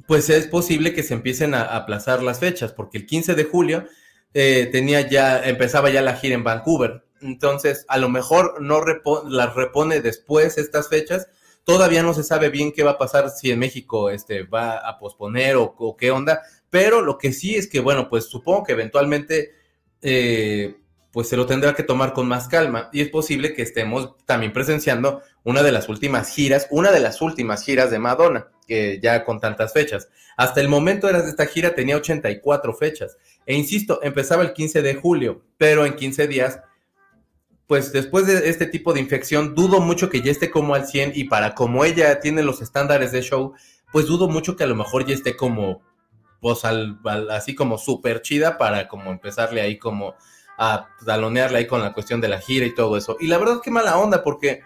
pues 0.06 0.31
es 0.31 0.47
posible 0.47 0.94
que 0.94 1.02
se 1.02 1.14
empiecen 1.14 1.55
a 1.55 1.62
aplazar 1.62 2.23
las 2.23 2.38
fechas, 2.38 2.73
porque 2.73 2.99
el 2.99 3.06
15 3.06 3.35
de 3.35 3.44
julio 3.44 3.87
eh, 4.34 4.68
tenía 4.70 5.08
ya, 5.08 5.42
empezaba 5.42 5.90
ya 5.90 6.02
la 6.02 6.16
gira 6.16 6.34
en 6.34 6.44
Vancouver. 6.44 7.04
Entonces, 7.20 7.84
a 7.88 7.98
lo 7.98 8.08
mejor 8.08 8.62
no 8.62 8.82
las 9.28 9.54
repone 9.54 10.00
después 10.00 10.58
estas 10.58 10.88
fechas. 10.88 11.28
Todavía 11.64 12.02
no 12.02 12.14
se 12.14 12.24
sabe 12.24 12.48
bien 12.48 12.72
qué 12.72 12.82
va 12.82 12.92
a 12.92 12.98
pasar 12.98 13.30
si 13.30 13.50
en 13.50 13.58
México 13.58 14.10
este, 14.10 14.44
va 14.44 14.78
a 14.78 14.98
posponer 14.98 15.56
o, 15.56 15.96
qué 15.98 16.10
onda. 16.10 16.42
Pero 16.70 17.02
lo 17.02 17.18
que 17.18 17.32
sí 17.32 17.56
es 17.56 17.68
que, 17.68 17.80
bueno, 17.80 18.08
pues 18.08 18.24
supongo 18.24 18.64
que 18.64 18.72
eventualmente 18.72 19.52
eh, 20.00 20.76
pues 21.12 21.28
se 21.28 21.36
lo 21.36 21.46
tendrá 21.46 21.74
que 21.74 21.82
tomar 21.82 22.12
con 22.12 22.28
más 22.28 22.48
calma. 22.48 22.88
Y 22.92 23.02
es 23.02 23.08
posible 23.08 23.52
que 23.52 23.62
estemos 23.62 24.16
también 24.24 24.52
presenciando 24.52 25.22
una 25.44 25.62
de 25.62 25.72
las 25.72 25.88
últimas 25.88 26.28
giras, 26.28 26.68
una 26.70 26.92
de 26.92 27.00
las 27.00 27.20
últimas 27.20 27.64
giras 27.64 27.90
de 27.90 27.98
Madonna, 27.98 28.48
que 28.70 29.00
ya 29.02 29.25
con 29.25 29.40
tantas 29.40 29.72
fechas. 29.72 30.08
Hasta 30.37 30.61
el 30.61 30.69
momento 30.69 31.08
de 31.08 31.19
esta 31.28 31.46
gira 31.46 31.75
tenía 31.75 31.96
84 31.96 32.72
fechas. 32.72 33.17
E 33.44 33.54
insisto, 33.56 33.99
empezaba 34.04 34.44
el 34.44 34.52
15 34.52 34.80
de 34.80 34.94
julio, 34.94 35.42
pero 35.59 35.85
en 35.85 35.97
15 35.97 36.28
días, 36.28 36.61
pues 37.66 37.90
después 37.92 38.28
de 38.28 38.49
este 38.49 38.66
tipo 38.66 38.92
de 38.92 39.00
infección, 39.00 39.56
dudo 39.56 39.80
mucho 39.80 40.09
que 40.09 40.23
ya 40.23 40.30
esté 40.30 40.52
como 40.52 40.76
al 40.76 40.87
100 40.87 41.14
y 41.16 41.25
para 41.25 41.56
como 41.56 41.85
ella 41.85 42.21
tiene 42.21 42.44
los 42.44 42.62
estándares 42.62 43.11
de 43.11 43.23
show, 43.23 43.54
pues 43.90 44.06
dudo 44.06 44.28
mucho 44.28 44.54
que 44.54 44.62
a 44.62 44.68
lo 44.68 44.76
mejor 44.76 45.04
ya 45.04 45.14
esté 45.14 45.37
como, 45.37 45.83
pues 46.40 46.61
así 46.64 47.56
como 47.56 47.76
súper 47.76 48.23
chida 48.23 48.56
para 48.56 48.87
como 48.87 49.11
empezarle 49.11 49.62
ahí 49.62 49.78
como 49.78 50.14
a 50.59 50.90
talonearle 51.04 51.59
ahí 51.59 51.66
con 51.66 51.80
la 51.83 51.92
cuestión 51.92 52.21
de 52.21 52.28
la 52.28 52.40
gira 52.40 52.66
y 52.66 52.75
todo 52.75 52.97
eso. 52.97 53.16
Y 53.18 53.26
la 53.26 53.38
verdad 53.38 53.62
que 53.64 53.73
mala 53.73 53.99
onda 53.99 54.23
porque 54.23 54.62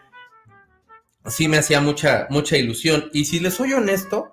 sí 1.27 1.49
me 1.49 1.59
hacía 1.59 1.81
mucha, 1.81 2.27
mucha 2.31 2.57
ilusión. 2.57 3.11
Y 3.13 3.25
si 3.25 3.41
les 3.41 3.55
soy 3.55 3.73
honesto, 3.73 4.33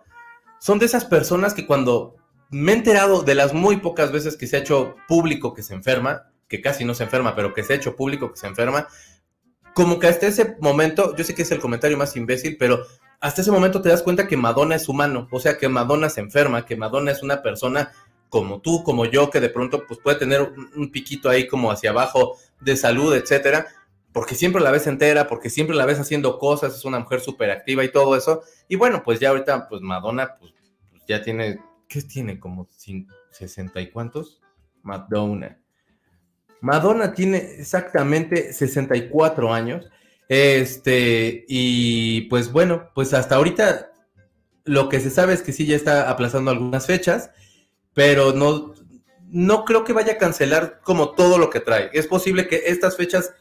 son 0.60 0.80
de 0.80 0.86
esas 0.86 1.06
personas 1.06 1.54
que 1.54 1.66
cuando 1.66 2.16
me 2.50 2.74
he 2.74 2.76
enterado 2.76 3.24
de 3.24 3.36
las 3.36 3.54
muy 3.54 3.78
pocas 3.78 4.12
veces 4.12 4.36
que 4.36 4.48
se 4.48 4.58
ha 4.58 4.60
hecho 4.60 4.96
público 5.08 5.54
que 5.54 5.64
se 5.64 5.74
enferma, 5.74 6.32
que 6.48 6.62
casi 6.62 6.84
no 6.84 6.94
se 6.94 7.04
enferma, 7.04 7.36
pero 7.36 7.54
que 7.54 7.64
se 7.64 7.74
ha 7.74 7.76
hecho 7.78 7.96
público 7.96 8.32
que 8.32 8.38
se 8.38 8.48
enferma, 8.48 8.88
como 9.74 10.00
que 10.00 10.08
hasta 10.08 10.28
ese 10.28 10.58
momento, 10.60 11.16
yo 11.16 11.24
sé 11.24 11.34
que 11.34 11.44
es 11.44 11.52
el 11.52 11.60
comentario 11.60 11.98
más 11.98 12.16
imbécil, 12.18 12.58
pero 12.58 12.86
hasta 13.22 13.42
ese 13.42 13.52
momento 13.52 13.82
te 13.82 13.90
das 13.90 14.04
cuenta 14.04 14.28
que 14.28 14.36
Madonna 14.36 14.76
es 14.76 14.90
humano, 14.90 15.28
o 15.32 15.40
sea, 15.40 15.58
que 15.58 15.70
Madonna 15.70 16.10
se 16.10 16.20
enferma, 16.20 16.66
que 16.66 16.76
Madonna 16.76 17.12
es 17.12 17.24
una 17.24 17.42
persona 17.42 17.92
como 18.30 18.62
tú, 18.62 18.84
como 18.84 19.06
yo, 19.06 19.30
que 19.30 19.40
de 19.40 19.50
pronto 19.50 19.86
pues 19.86 20.00
puede 20.00 20.18
tener 20.18 20.54
un, 20.76 20.90
piquito 20.90 21.30
ahí 21.30 21.48
como 21.48 21.72
hacia 21.72 21.92
abajo 21.92 22.38
de 22.60 22.76
salud, 22.78 23.14
etcétera, 23.14 23.68
porque 24.14 24.36
siempre 24.36 24.62
la 24.62 24.72
ves 24.72 24.88
entera, 24.88 25.28
porque 25.28 25.50
siempre 25.50 25.76
la 25.76 25.86
ves 25.86 26.00
haciendo 26.00 26.38
cosas, 26.40 26.76
es 26.76 26.86
una 26.86 27.00
mujer 27.00 27.22
súper 27.22 27.52
activa 27.52 27.84
y 27.84 27.92
todo 27.92 28.16
eso. 28.16 28.44
Y 28.68 28.76
bueno, 28.76 29.04
pues 29.04 29.20
ya 29.20 29.30
ahorita, 29.30 29.68
pues 29.70 29.82
Madonna, 29.82 30.38
pues, 30.40 30.54
pues 30.92 31.04
ya 31.08 31.22
tiene 31.22 31.60
¿qué 31.92 32.02
tiene? 32.02 32.40
Como 32.40 32.68
60 33.32 33.82
y 33.82 33.92
cuántos? 33.92 34.42
Madonna. 34.82 35.60
Madonna 36.62 37.14
tiene 37.14 37.38
exactamente 37.60 38.54
64 38.54 39.54
años. 39.54 39.90
Este, 40.30 41.44
y 41.50 42.22
pues 42.22 42.50
bueno, 42.50 42.90
pues 42.96 43.14
hasta 43.14 43.36
ahorita 43.36 43.92
lo 44.64 44.88
que 44.88 45.02
se 45.02 45.10
sabe 45.10 45.34
es 45.34 45.42
que 45.42 45.52
sí 45.52 45.66
ya 45.66 45.76
está 45.76 46.10
aplazando 46.10 46.52
algunas 46.52 46.86
fechas, 46.86 47.32
pero 47.94 48.32
no, 48.32 48.74
no 49.30 49.66
creo 49.66 49.84
que 49.84 49.92
vaya 49.92 50.14
a 50.14 50.18
cancelar 50.18 50.80
como 50.82 51.12
todo 51.12 51.38
lo 51.38 51.50
que 51.50 51.60
trae. 51.60 51.90
Es 51.92 52.08
posible 52.08 52.48
que 52.48 52.64
estas 52.68 52.96
fechas, 52.96 53.34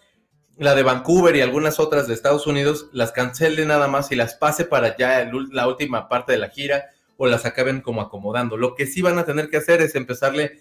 la 0.61 0.75
de 0.75 0.83
Vancouver 0.83 1.35
y 1.35 1.41
algunas 1.41 1.81
otras 1.81 2.07
de 2.07 2.13
Estados 2.13 2.47
Unidos, 2.47 2.91
las 2.93 3.13
cancele 3.13 3.65
nada 3.65 3.89
más 3.89 4.13
y 4.13 4.15
las 4.15 4.35
pase 4.35 4.67
para 4.67 4.95
ya 4.95 5.27
la 5.53 5.67
última 5.67 6.07
parte 6.07 6.33
de 6.33 6.39
la 6.39 6.51
gira 6.51 6.91
o 7.17 7.27
las 7.27 7.47
acaben 7.47 7.81
como 7.81 8.03
acomodando. 8.03 8.59
Lo 8.59 8.75
que 8.75 8.87
sí 8.87 9.01
van 9.01 9.19
a 9.19 9.25
tener 9.25 9.49
que 9.49 9.57
hacer 9.57 9.81
es 9.81 9.95
empezarle 9.95 10.61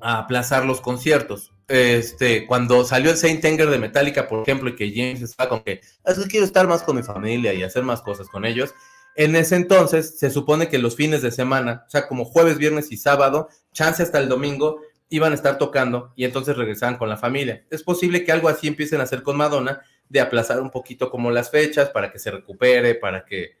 a 0.00 0.20
aplazar 0.20 0.64
los 0.64 0.80
conciertos. 0.80 1.52
Este, 1.68 2.46
cuando 2.46 2.86
salió 2.86 3.10
el 3.10 3.18
Saint 3.18 3.44
Anger 3.44 3.68
de 3.68 3.78
Metallica, 3.78 4.26
por 4.28 4.40
ejemplo, 4.40 4.70
y 4.70 4.76
que 4.76 4.90
James 4.90 5.20
estaba 5.20 5.50
con 5.50 5.62
que 5.62 5.82
quiero 6.30 6.46
estar 6.46 6.66
más 6.66 6.82
con 6.84 6.96
mi 6.96 7.02
familia 7.02 7.52
y 7.52 7.62
hacer 7.62 7.82
más 7.82 8.00
cosas 8.00 8.28
con 8.28 8.46
ellos. 8.46 8.74
En 9.14 9.36
ese 9.36 9.56
entonces 9.56 10.18
se 10.18 10.30
supone 10.30 10.70
que 10.70 10.78
los 10.78 10.96
fines 10.96 11.20
de 11.20 11.32
semana, 11.32 11.84
o 11.86 11.90
sea, 11.90 12.08
como 12.08 12.24
jueves, 12.24 12.56
viernes 12.56 12.90
y 12.92 12.96
sábado, 12.96 13.50
chance 13.74 14.02
hasta 14.02 14.20
el 14.20 14.30
domingo, 14.30 14.80
iban 15.08 15.32
a 15.32 15.34
estar 15.34 15.58
tocando 15.58 16.12
y 16.16 16.24
entonces 16.24 16.56
regresaban 16.56 16.96
con 16.96 17.08
la 17.08 17.16
familia. 17.16 17.64
Es 17.70 17.82
posible 17.82 18.24
que 18.24 18.32
algo 18.32 18.48
así 18.48 18.68
empiecen 18.68 19.00
a 19.00 19.04
hacer 19.04 19.22
con 19.22 19.36
Madonna, 19.36 19.82
de 20.08 20.20
aplazar 20.20 20.60
un 20.60 20.70
poquito 20.70 21.10
como 21.10 21.30
las 21.30 21.50
fechas 21.50 21.90
para 21.90 22.10
que 22.12 22.18
se 22.18 22.30
recupere, 22.30 22.94
para 22.94 23.24
que 23.24 23.58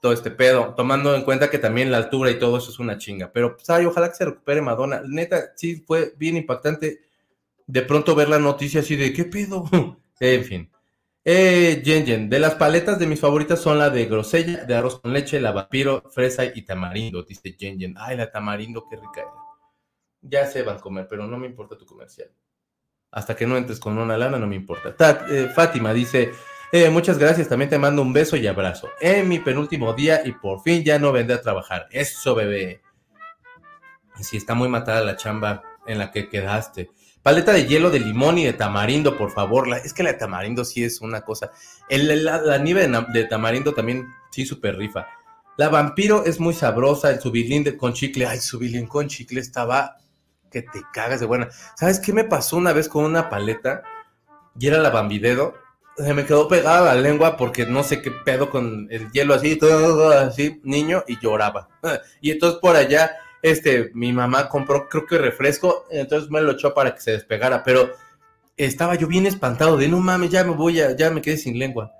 todo 0.00 0.12
este 0.12 0.30
pedo, 0.30 0.74
tomando 0.76 1.14
en 1.14 1.22
cuenta 1.22 1.48
que 1.48 1.58
también 1.58 1.90
la 1.90 1.96
altura 1.96 2.30
y 2.30 2.38
todo 2.38 2.58
eso 2.58 2.70
es 2.70 2.78
una 2.78 2.98
chinga. 2.98 3.32
Pero, 3.32 3.56
pues, 3.56 3.70
ay, 3.70 3.86
ojalá 3.86 4.10
que 4.10 4.16
se 4.16 4.24
recupere 4.26 4.60
Madonna. 4.60 5.02
Neta, 5.06 5.52
sí 5.56 5.82
fue 5.86 6.12
bien 6.18 6.36
impactante 6.36 7.00
de 7.66 7.82
pronto 7.82 8.14
ver 8.14 8.28
la 8.28 8.38
noticia 8.38 8.80
así 8.80 8.96
de, 8.96 9.12
¿qué 9.12 9.24
pedo? 9.24 9.64
en 10.20 10.44
fin. 10.44 10.70
Eh, 11.26 11.80
Jen 11.82 12.28
de 12.28 12.38
las 12.38 12.56
paletas 12.56 12.98
de 12.98 13.06
mis 13.06 13.18
favoritas 13.18 13.58
son 13.58 13.78
la 13.78 13.88
de 13.88 14.04
grosella, 14.04 14.64
de 14.66 14.74
arroz 14.74 15.00
con 15.00 15.14
leche, 15.14 15.40
la 15.40 15.52
vampiro, 15.52 16.02
fresa 16.10 16.44
y 16.44 16.62
tamarindo, 16.62 17.22
dice 17.22 17.56
Jen 17.58 17.94
Ay, 17.96 18.18
la 18.18 18.30
tamarindo, 18.30 18.86
qué 18.90 18.96
rica 18.96 19.24
Ya 20.26 20.46
se 20.46 20.62
van 20.62 20.76
a 20.76 20.80
comer, 20.80 21.06
pero 21.08 21.26
no 21.26 21.36
me 21.36 21.46
importa 21.46 21.76
tu 21.76 21.84
comercial. 21.84 22.30
Hasta 23.10 23.36
que 23.36 23.46
no 23.46 23.56
entres 23.56 23.78
con 23.78 23.96
una 23.98 24.18
lana, 24.18 24.38
no 24.38 24.46
me 24.46 24.56
importa. 24.56 24.96
Eh, 25.30 25.50
Fátima 25.54 25.92
dice, 25.92 26.32
eh, 26.72 26.90
muchas 26.90 27.18
gracias, 27.18 27.48
también 27.48 27.70
te 27.70 27.78
mando 27.78 28.02
un 28.02 28.12
beso 28.12 28.36
y 28.36 28.46
abrazo. 28.46 28.88
En 29.00 29.28
mi 29.28 29.38
penúltimo 29.38 29.92
día 29.92 30.22
y 30.24 30.32
por 30.32 30.62
fin 30.62 30.82
ya 30.82 30.98
no 30.98 31.12
vendré 31.12 31.36
a 31.36 31.40
trabajar. 31.40 31.86
Eso, 31.92 32.34
bebé. 32.34 32.80
Si 34.20 34.36
está 34.36 34.54
muy 34.54 34.68
matada 34.68 35.02
la 35.02 35.16
chamba 35.16 35.62
en 35.86 35.98
la 35.98 36.10
que 36.10 36.28
quedaste. 36.28 36.90
Paleta 37.22 37.52
de 37.52 37.66
hielo 37.66 37.90
de 37.90 38.00
limón 38.00 38.38
y 38.38 38.44
de 38.44 38.52
tamarindo, 38.54 39.16
por 39.16 39.30
favor. 39.30 39.68
es 39.84 39.94
que 39.94 40.02
la 40.02 40.12
de 40.12 40.18
tamarindo 40.18 40.64
sí 40.64 40.84
es 40.84 41.00
una 41.00 41.20
cosa. 41.20 41.52
El, 41.88 42.24
la, 42.24 42.58
nieve 42.58 42.90
de, 43.12 43.24
tamarindo 43.24 43.72
también 43.72 44.08
sí 44.30 44.44
súper 44.44 44.76
rifa. 44.76 45.06
La 45.56 45.68
vampiro 45.68 46.24
es 46.24 46.40
muy 46.40 46.54
sabrosa. 46.54 47.10
El 47.10 47.20
subilín 47.20 47.76
con 47.76 47.92
chicle. 47.92 48.26
Ay, 48.26 48.40
subilín 48.40 48.86
con 48.86 49.06
chicle 49.06 49.40
estaba 49.40 49.96
que 50.54 50.62
te 50.62 50.82
cagas 50.92 51.20
de 51.20 51.26
buena. 51.26 51.48
¿Sabes 51.76 52.00
qué 52.00 52.12
me 52.12 52.24
pasó 52.24 52.56
una 52.56 52.72
vez 52.72 52.88
con 52.88 53.04
una 53.04 53.28
paleta? 53.28 53.82
Y 54.58 54.68
era 54.68 54.78
la 54.78 54.90
bambidedo 54.90 55.54
se 55.96 56.14
me 56.14 56.24
quedó 56.24 56.48
pegada 56.48 56.94
la 56.94 57.00
lengua 57.00 57.36
porque 57.36 57.66
no 57.66 57.82
sé 57.82 58.02
qué 58.02 58.10
pedo 58.10 58.50
con 58.50 58.88
el 58.90 59.10
hielo 59.12 59.34
así, 59.34 59.56
todo 59.56 60.10
así, 60.10 60.60
niño, 60.64 61.04
y 61.06 61.18
lloraba. 61.20 61.68
Y 62.20 62.32
entonces 62.32 62.58
por 62.60 62.76
allá, 62.76 63.16
este, 63.42 63.90
mi 63.94 64.12
mamá 64.12 64.48
compró, 64.48 64.88
creo 64.88 65.06
que 65.06 65.18
refresco, 65.18 65.84
entonces 65.90 66.30
me 66.30 66.40
lo 66.40 66.52
echó 66.52 66.74
para 66.74 66.94
que 66.94 67.00
se 67.00 67.12
despegara, 67.12 67.62
pero 67.62 67.90
estaba 68.56 68.94
yo 68.94 69.06
bien 69.06 69.26
espantado 69.26 69.76
de 69.76 69.88
no 69.88 70.00
mames, 70.00 70.30
ya 70.30 70.44
me 70.44 70.52
voy 70.52 70.80
a, 70.80 70.96
ya 70.96 71.10
me 71.10 71.20
quedé 71.20 71.36
sin 71.36 71.58
lengua. 71.58 71.92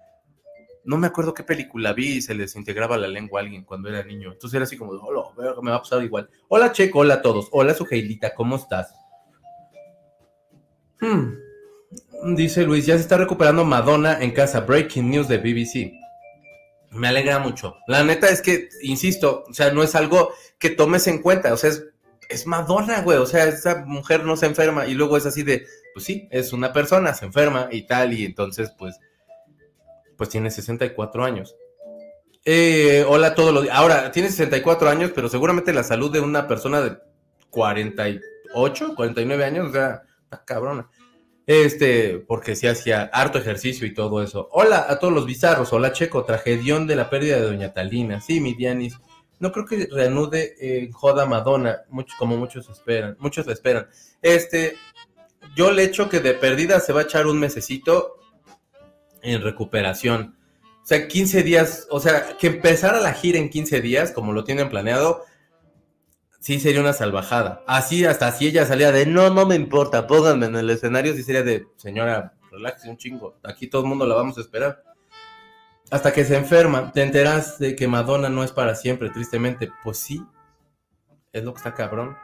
No 0.84 0.98
me 0.98 1.06
acuerdo 1.06 1.32
qué 1.32 1.42
película 1.42 1.92
vi 1.94 2.16
y 2.16 2.22
se 2.22 2.34
les 2.34 2.54
integraba 2.56 2.98
la 2.98 3.08
lengua 3.08 3.40
a 3.40 3.42
alguien 3.42 3.64
cuando 3.64 3.88
era 3.88 4.02
niño. 4.04 4.32
Entonces 4.32 4.54
era 4.54 4.64
así 4.64 4.76
como, 4.76 4.92
hola, 4.92 5.22
me 5.62 5.70
va 5.70 5.76
a 5.76 5.82
pasar 5.82 6.02
igual. 6.02 6.28
Hola 6.48 6.72
Checo, 6.72 6.98
hola 7.00 7.14
a 7.14 7.22
todos. 7.22 7.48
Hola 7.52 7.74
Sujeilita, 7.74 8.34
¿cómo 8.34 8.56
estás? 8.56 8.94
Hmm. 11.00 11.34
Dice 12.36 12.64
Luis, 12.64 12.86
ya 12.86 12.96
se 12.96 13.02
está 13.02 13.16
recuperando 13.16 13.64
Madonna 13.64 14.18
en 14.20 14.30
casa. 14.30 14.60
Breaking 14.60 15.10
news 15.10 15.28
de 15.28 15.38
BBC. 15.38 15.92
Me 16.90 17.08
alegra 17.08 17.38
mucho. 17.38 17.76
La 17.86 18.02
neta 18.04 18.28
es 18.28 18.40
que, 18.40 18.68
insisto, 18.82 19.44
o 19.48 19.52
sea, 19.52 19.72
no 19.72 19.82
es 19.82 19.94
algo 19.94 20.32
que 20.58 20.70
tomes 20.70 21.06
en 21.06 21.20
cuenta. 21.20 21.52
O 21.52 21.56
sea, 21.56 21.70
es, 22.28 22.46
Madonna, 22.46 23.02
güey. 23.02 23.18
O 23.18 23.26
sea, 23.26 23.46
esa 23.46 23.84
mujer 23.84 24.24
no 24.24 24.36
se 24.36 24.46
enferma. 24.46 24.86
Y 24.86 24.94
luego 24.94 25.16
es 25.16 25.26
así 25.26 25.42
de, 25.42 25.66
pues 25.92 26.06
sí, 26.06 26.28
es 26.30 26.52
una 26.52 26.72
persona, 26.72 27.12
se 27.12 27.26
enferma 27.26 27.68
y 27.70 27.86
tal. 27.86 28.12
Y 28.14 28.24
entonces, 28.24 28.72
pues, 28.78 28.98
pues 30.16 30.30
tiene 30.30 30.50
64 30.50 31.24
años. 31.24 31.56
Eh, 32.44 33.04
hola 33.08 33.34
todos 33.34 33.54
los 33.54 33.68
Ahora, 33.70 34.12
tiene 34.12 34.28
64 34.28 34.88
años, 34.88 35.12
pero 35.14 35.28
seguramente 35.28 35.72
la 35.72 35.82
salud 35.82 36.12
de 36.12 36.20
una 36.20 36.46
persona 36.46 36.80
de 36.82 36.98
48, 37.50 38.94
49 38.94 39.44
años, 39.44 39.68
o 39.68 39.72
sea, 39.72 40.02
está 40.24 40.44
cabrona. 40.44 40.90
Este, 41.46 42.18
porque 42.26 42.56
se 42.56 42.68
hacía 42.68 43.02
harto 43.12 43.38
ejercicio 43.38 43.86
y 43.86 43.94
todo 43.94 44.22
eso. 44.22 44.48
Hola 44.52 44.86
a 44.88 44.98
todos 44.98 45.12
los 45.12 45.26
bizarros. 45.26 45.72
Hola, 45.72 45.92
Checo. 45.92 46.24
Tragedión 46.24 46.86
de 46.86 46.96
la 46.96 47.10
pérdida 47.10 47.36
de 47.36 47.42
Doña 47.42 47.74
Talina. 47.74 48.20
Sí, 48.20 48.40
mi 48.40 48.54
Dianis. 48.54 48.98
No 49.40 49.52
creo 49.52 49.66
que 49.66 49.88
reanude 49.90 50.54
en 50.58 50.90
Joda 50.92 51.26
Madonna, 51.26 51.82
mucho, 51.90 52.14
como 52.18 52.36
muchos 52.36 52.68
esperan. 52.70 53.16
Muchos 53.18 53.46
esperan. 53.48 53.88
Este, 54.22 54.76
yo 55.54 55.70
le 55.70 55.84
echo 55.84 56.08
que 56.08 56.20
de 56.20 56.32
perdida 56.34 56.80
se 56.80 56.92
va 56.92 57.00
a 57.00 57.04
echar 57.04 57.26
un 57.26 57.38
mesecito 57.38 58.16
en 59.24 59.42
recuperación. 59.42 60.36
O 60.82 60.86
sea, 60.86 61.08
15 61.08 61.42
días, 61.42 61.86
o 61.90 61.98
sea, 61.98 62.36
que 62.38 62.46
empezara 62.46 63.00
la 63.00 63.14
gira 63.14 63.38
en 63.38 63.48
15 63.48 63.80
días, 63.80 64.12
como 64.12 64.32
lo 64.32 64.44
tienen 64.44 64.68
planeado, 64.68 65.24
sí 66.40 66.60
sería 66.60 66.80
una 66.80 66.92
salvajada. 66.92 67.62
Así, 67.66 68.04
hasta 68.04 68.30
si 68.32 68.46
ella 68.46 68.66
salía 68.66 68.92
de, 68.92 69.06
no, 69.06 69.30
no 69.30 69.46
me 69.46 69.54
importa, 69.54 70.06
pónganme 70.06 70.46
en 70.46 70.56
el 70.56 70.70
escenario, 70.70 71.14
sí 71.14 71.22
sería 71.22 71.42
de, 71.42 71.66
señora, 71.76 72.34
relájese 72.52 72.90
un 72.90 72.98
chingo, 72.98 73.38
aquí 73.42 73.66
todo 73.66 73.82
el 73.82 73.88
mundo 73.88 74.06
la 74.06 74.14
vamos 74.14 74.36
a 74.36 74.42
esperar. 74.42 74.82
Hasta 75.90 76.12
que 76.12 76.24
se 76.24 76.36
enferma, 76.36 76.92
te 76.92 77.02
enteras 77.02 77.58
de 77.58 77.76
que 77.76 77.88
Madonna 77.88 78.28
no 78.28 78.42
es 78.42 78.52
para 78.52 78.74
siempre, 78.74 79.10
tristemente. 79.10 79.70
Pues 79.82 79.98
sí, 79.98 80.22
es 81.32 81.44
lo 81.44 81.52
que 81.52 81.58
está 81.58 81.74
cabrón. 81.74 82.16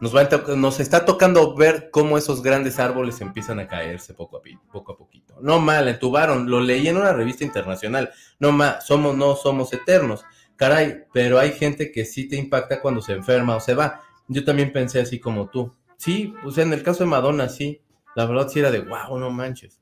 Nos, 0.00 0.80
está 0.80 1.04
tocando 1.04 1.54
ver 1.54 1.90
cómo 1.90 2.16
esos 2.16 2.42
grandes 2.42 2.78
árboles 2.78 3.20
empiezan 3.20 3.60
a 3.60 3.68
caerse 3.68 4.14
poco 4.14 4.38
a, 4.38 4.40
poco 4.72 4.92
a 4.92 4.96
poquito. 4.96 5.36
No 5.42 5.60
mal, 5.60 5.88
entubaron, 5.88 6.50
lo 6.50 6.60
leí 6.60 6.88
en 6.88 6.96
una 6.96 7.12
revista 7.12 7.44
internacional. 7.44 8.10
No 8.38 8.52
mal, 8.52 8.78
somos, 8.80 9.16
no 9.16 9.36
somos 9.36 9.72
eternos 9.72 10.24
caray, 10.60 11.04
pero 11.10 11.38
hay 11.38 11.52
gente 11.52 11.90
que 11.90 12.04
sí 12.04 12.28
te 12.28 12.36
impacta 12.36 12.82
cuando 12.82 13.00
se 13.00 13.14
enferma 13.14 13.56
o 13.56 13.60
se 13.60 13.72
va. 13.72 14.02
Yo 14.28 14.44
también 14.44 14.74
pensé 14.74 15.00
así 15.00 15.18
como 15.18 15.48
tú. 15.48 15.74
Sí, 15.96 16.34
pues 16.42 16.58
en 16.58 16.74
el 16.74 16.82
caso 16.82 17.02
de 17.02 17.08
Madonna, 17.08 17.48
sí. 17.48 17.80
La 18.14 18.26
verdad 18.26 18.46
sí 18.48 18.58
era 18.58 18.70
de, 18.70 18.80
wow, 18.80 19.18
no 19.18 19.30
manches. 19.30 19.80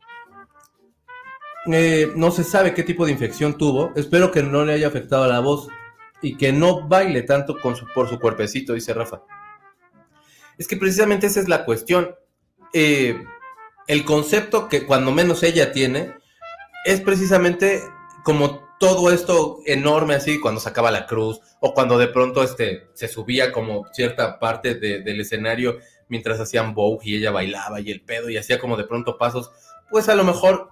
Eh, 1.66 2.12
no 2.14 2.30
se 2.30 2.44
sabe 2.44 2.74
qué 2.74 2.84
tipo 2.84 3.04
de 3.04 3.10
infección 3.10 3.58
tuvo. 3.58 3.92
Espero 3.96 4.30
que 4.30 4.44
no 4.44 4.64
le 4.64 4.74
haya 4.74 4.86
afectado 4.86 5.24
a 5.24 5.28
la 5.28 5.40
voz 5.40 5.68
y 6.22 6.36
que 6.36 6.52
no 6.52 6.86
baile 6.86 7.22
tanto 7.22 7.56
por 7.56 8.08
su 8.08 8.18
cuerpecito, 8.20 8.72
dice 8.72 8.94
Rafa. 8.94 9.22
Es 10.58 10.66
que 10.68 10.76
precisamente 10.76 11.26
esa 11.26 11.40
es 11.40 11.48
la 11.48 11.64
cuestión. 11.64 12.14
Eh, 12.74 13.24
el 13.86 14.04
concepto 14.04 14.68
que 14.68 14.84
cuando 14.84 15.12
menos 15.12 15.42
ella 15.42 15.72
tiene 15.72 16.12
es 16.84 17.00
precisamente 17.00 17.82
como 18.24 18.68
todo 18.78 19.10
esto 19.10 19.60
enorme 19.66 20.14
así 20.14 20.38
cuando 20.38 20.60
sacaba 20.60 20.90
la 20.90 21.06
cruz 21.06 21.40
o 21.60 21.74
cuando 21.74 21.98
de 21.98 22.08
pronto 22.08 22.42
este 22.42 22.88
se 22.92 23.08
subía 23.08 23.50
como 23.50 23.86
cierta 23.92 24.38
parte 24.38 24.74
del 24.74 25.20
escenario 25.20 25.78
mientras 26.08 26.38
hacían 26.38 26.74
Vogue 26.74 27.00
y 27.04 27.16
ella 27.16 27.30
bailaba 27.30 27.80
y 27.80 27.90
el 27.90 28.02
pedo 28.02 28.30
y 28.30 28.36
hacía 28.36 28.58
como 28.58 28.76
de 28.76 28.84
pronto 28.84 29.18
pasos, 29.18 29.50
pues 29.90 30.08
a 30.08 30.14
lo 30.14 30.24
mejor 30.24 30.70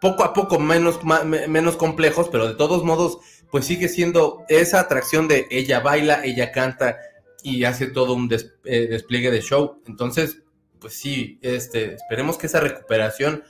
poco 0.00 0.24
a 0.24 0.32
poco 0.32 0.58
menos, 0.58 1.00
menos 1.24 1.76
complejos, 1.76 2.28
pero 2.30 2.48
de 2.48 2.54
todos 2.54 2.84
modos 2.84 3.18
pues 3.50 3.64
sigue 3.64 3.88
siendo 3.88 4.44
esa 4.48 4.80
atracción 4.80 5.28
de 5.28 5.46
ella 5.50 5.80
baila, 5.80 6.24
ella 6.24 6.52
canta 6.52 6.98
y 7.42 7.64
hace 7.64 7.86
todo 7.86 8.14
un 8.14 8.28
eh, 8.32 8.86
despliegue 8.88 9.30
de 9.30 9.40
show. 9.40 9.82
Entonces, 9.86 10.42
pues 10.80 10.94
sí, 10.94 11.38
este, 11.42 11.94
esperemos 11.94 12.38
que 12.38 12.46
esa 12.46 12.60
recuperación 12.60 13.42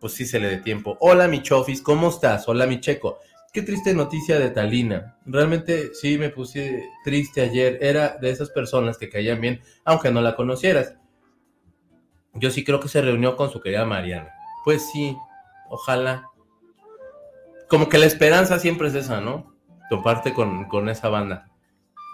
pues 0.00 0.12
sí 0.12 0.26
se 0.26 0.38
le 0.38 0.48
dé 0.48 0.56
tiempo. 0.58 0.98
Hola 1.00 1.28
mi 1.28 1.42
Chofis, 1.42 1.80
¿cómo 1.80 2.08
estás? 2.10 2.48
Hola 2.48 2.66
mi 2.66 2.80
Checo. 2.80 3.18
Qué 3.52 3.62
triste 3.62 3.94
noticia 3.94 4.38
de 4.38 4.50
Talina. 4.50 5.16
Realmente 5.24 5.94
sí 5.94 6.18
me 6.18 6.28
puse 6.28 6.82
triste 7.04 7.40
ayer. 7.40 7.78
Era 7.80 8.18
de 8.20 8.30
esas 8.30 8.50
personas 8.50 8.98
que 8.98 9.08
caían 9.08 9.40
bien, 9.40 9.62
aunque 9.84 10.10
no 10.10 10.20
la 10.20 10.34
conocieras. 10.34 10.96
Yo 12.34 12.50
sí 12.50 12.64
creo 12.64 12.80
que 12.80 12.88
se 12.88 13.00
reunió 13.00 13.36
con 13.36 13.50
su 13.50 13.60
querida 13.60 13.86
Mariana. 13.86 14.30
Pues 14.64 14.90
sí, 14.90 15.16
ojalá. 15.70 16.30
Como 17.68 17.88
que 17.88 17.98
la 17.98 18.06
esperanza 18.06 18.58
siempre 18.58 18.88
es 18.88 18.94
esa, 18.94 19.20
¿no? 19.20 19.54
Toparte 19.88 20.34
con, 20.34 20.64
con 20.64 20.88
esa 20.88 21.08
banda. 21.08 21.48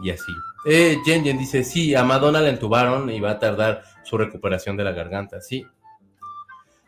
Y 0.04 0.10
así. 0.10 0.32
Eh, 0.64 0.98
Jen 1.04 1.24
Jen 1.24 1.38
dice, 1.38 1.64
sí, 1.64 1.94
a 1.94 2.04
Madonna 2.04 2.40
la 2.40 2.50
entubaron 2.50 3.10
y 3.10 3.20
va 3.20 3.32
a 3.32 3.38
tardar 3.38 3.82
su 4.04 4.18
recuperación 4.18 4.76
de 4.76 4.84
la 4.84 4.92
garganta. 4.92 5.40
Sí, 5.40 5.66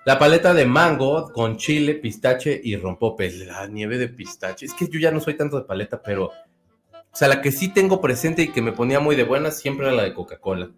la 0.05 0.19
paleta 0.19 0.53
de 0.53 0.67
mango 0.67 1.33
con 1.33 1.57
chile, 1.57 1.95
pistache 1.95 2.61
y 2.63 2.77
rompope. 2.77 3.31
La 3.47 3.69
nieve 3.69 3.99
de 3.99 4.09
pistache. 4.09 4.67
Es 4.67 4.75
que 4.75 4.89
yo 4.89 4.99
ya 4.99 5.13
no 5.13 5.21
soy 5.21 5.35
tanto 5.35 5.57
de 5.57 5.65
paleta, 5.65 6.03
pero. 6.03 6.27
O 6.27 7.17
sea, 7.17 7.29
la 7.29 7.41
que 7.41 7.53
sí 7.53 7.73
tengo 7.73 8.01
presente 8.01 8.43
y 8.43 8.49
que 8.49 8.63
me 8.63 8.73
ponía 8.73 8.99
muy 8.99 9.15
de 9.15 9.23
buena 9.23 9.53
siempre 9.53 9.87
era 9.87 9.95
la 9.95 10.03
de 10.03 10.15
Coca-Cola. 10.15 10.71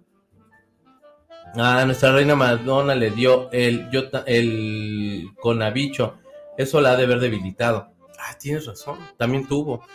Ah, 1.54 1.84
nuestra 1.86 2.12
reina 2.12 2.34
Madonna 2.34 2.94
le 2.94 3.10
dio 3.12 3.50
el, 3.52 3.88
el 4.26 5.30
conabicho. 5.40 6.18
Eso 6.58 6.80
la 6.82 6.92
ha 6.92 6.96
de 6.96 7.04
haber 7.04 7.20
debilitado. 7.20 7.92
Ah, 8.18 8.36
tienes 8.38 8.66
razón. 8.66 8.98
También 9.16 9.46
tuvo. 9.46 9.86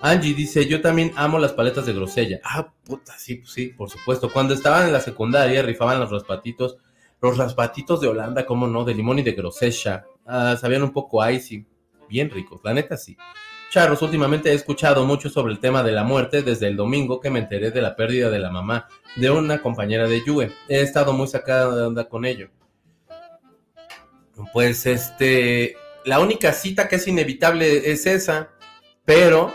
Angie 0.00 0.34
dice, 0.34 0.66
yo 0.66 0.80
también 0.80 1.12
amo 1.16 1.38
las 1.38 1.52
paletas 1.52 1.86
de 1.86 1.92
grosella. 1.92 2.40
Ah, 2.44 2.72
puta, 2.84 3.18
sí, 3.18 3.36
pues 3.36 3.50
sí, 3.50 3.68
por 3.68 3.90
supuesto. 3.90 4.30
Cuando 4.32 4.54
estaban 4.54 4.86
en 4.86 4.92
la 4.92 5.00
secundaria 5.00 5.62
rifaban 5.62 5.98
los 5.98 6.10
raspatitos, 6.10 6.78
los 7.20 7.36
raspatitos 7.36 8.00
de 8.00 8.08
Holanda, 8.08 8.46
cómo 8.46 8.68
no, 8.68 8.84
de 8.84 8.94
limón 8.94 9.18
y 9.18 9.22
de 9.22 9.32
grosella. 9.32 10.06
Ah, 10.24 10.56
sabían 10.60 10.84
un 10.84 10.92
poco 10.92 11.28
icy, 11.28 11.66
bien 12.08 12.30
ricos, 12.30 12.60
la 12.62 12.74
neta 12.74 12.96
sí. 12.96 13.16
Charros, 13.70 14.00
últimamente 14.00 14.50
he 14.50 14.54
escuchado 14.54 15.04
mucho 15.04 15.28
sobre 15.28 15.52
el 15.52 15.58
tema 15.58 15.82
de 15.82 15.92
la 15.92 16.02
muerte 16.02 16.42
desde 16.42 16.68
el 16.68 16.76
domingo 16.76 17.20
que 17.20 17.28
me 17.28 17.40
enteré 17.40 17.70
de 17.70 17.82
la 17.82 17.96
pérdida 17.96 18.30
de 18.30 18.38
la 18.38 18.50
mamá 18.50 18.88
de 19.16 19.30
una 19.30 19.60
compañera 19.60 20.08
de 20.08 20.24
Yue. 20.24 20.52
He 20.68 20.80
estado 20.80 21.12
muy 21.12 21.26
sacada 21.26 21.76
de 21.76 21.82
onda 21.82 22.08
con 22.08 22.24
ello. 22.24 22.48
Pues 24.54 24.86
este, 24.86 25.76
la 26.06 26.20
única 26.20 26.52
cita 26.52 26.88
que 26.88 26.96
es 26.96 27.06
inevitable 27.08 27.90
es 27.90 28.06
esa, 28.06 28.48
pero 29.04 29.52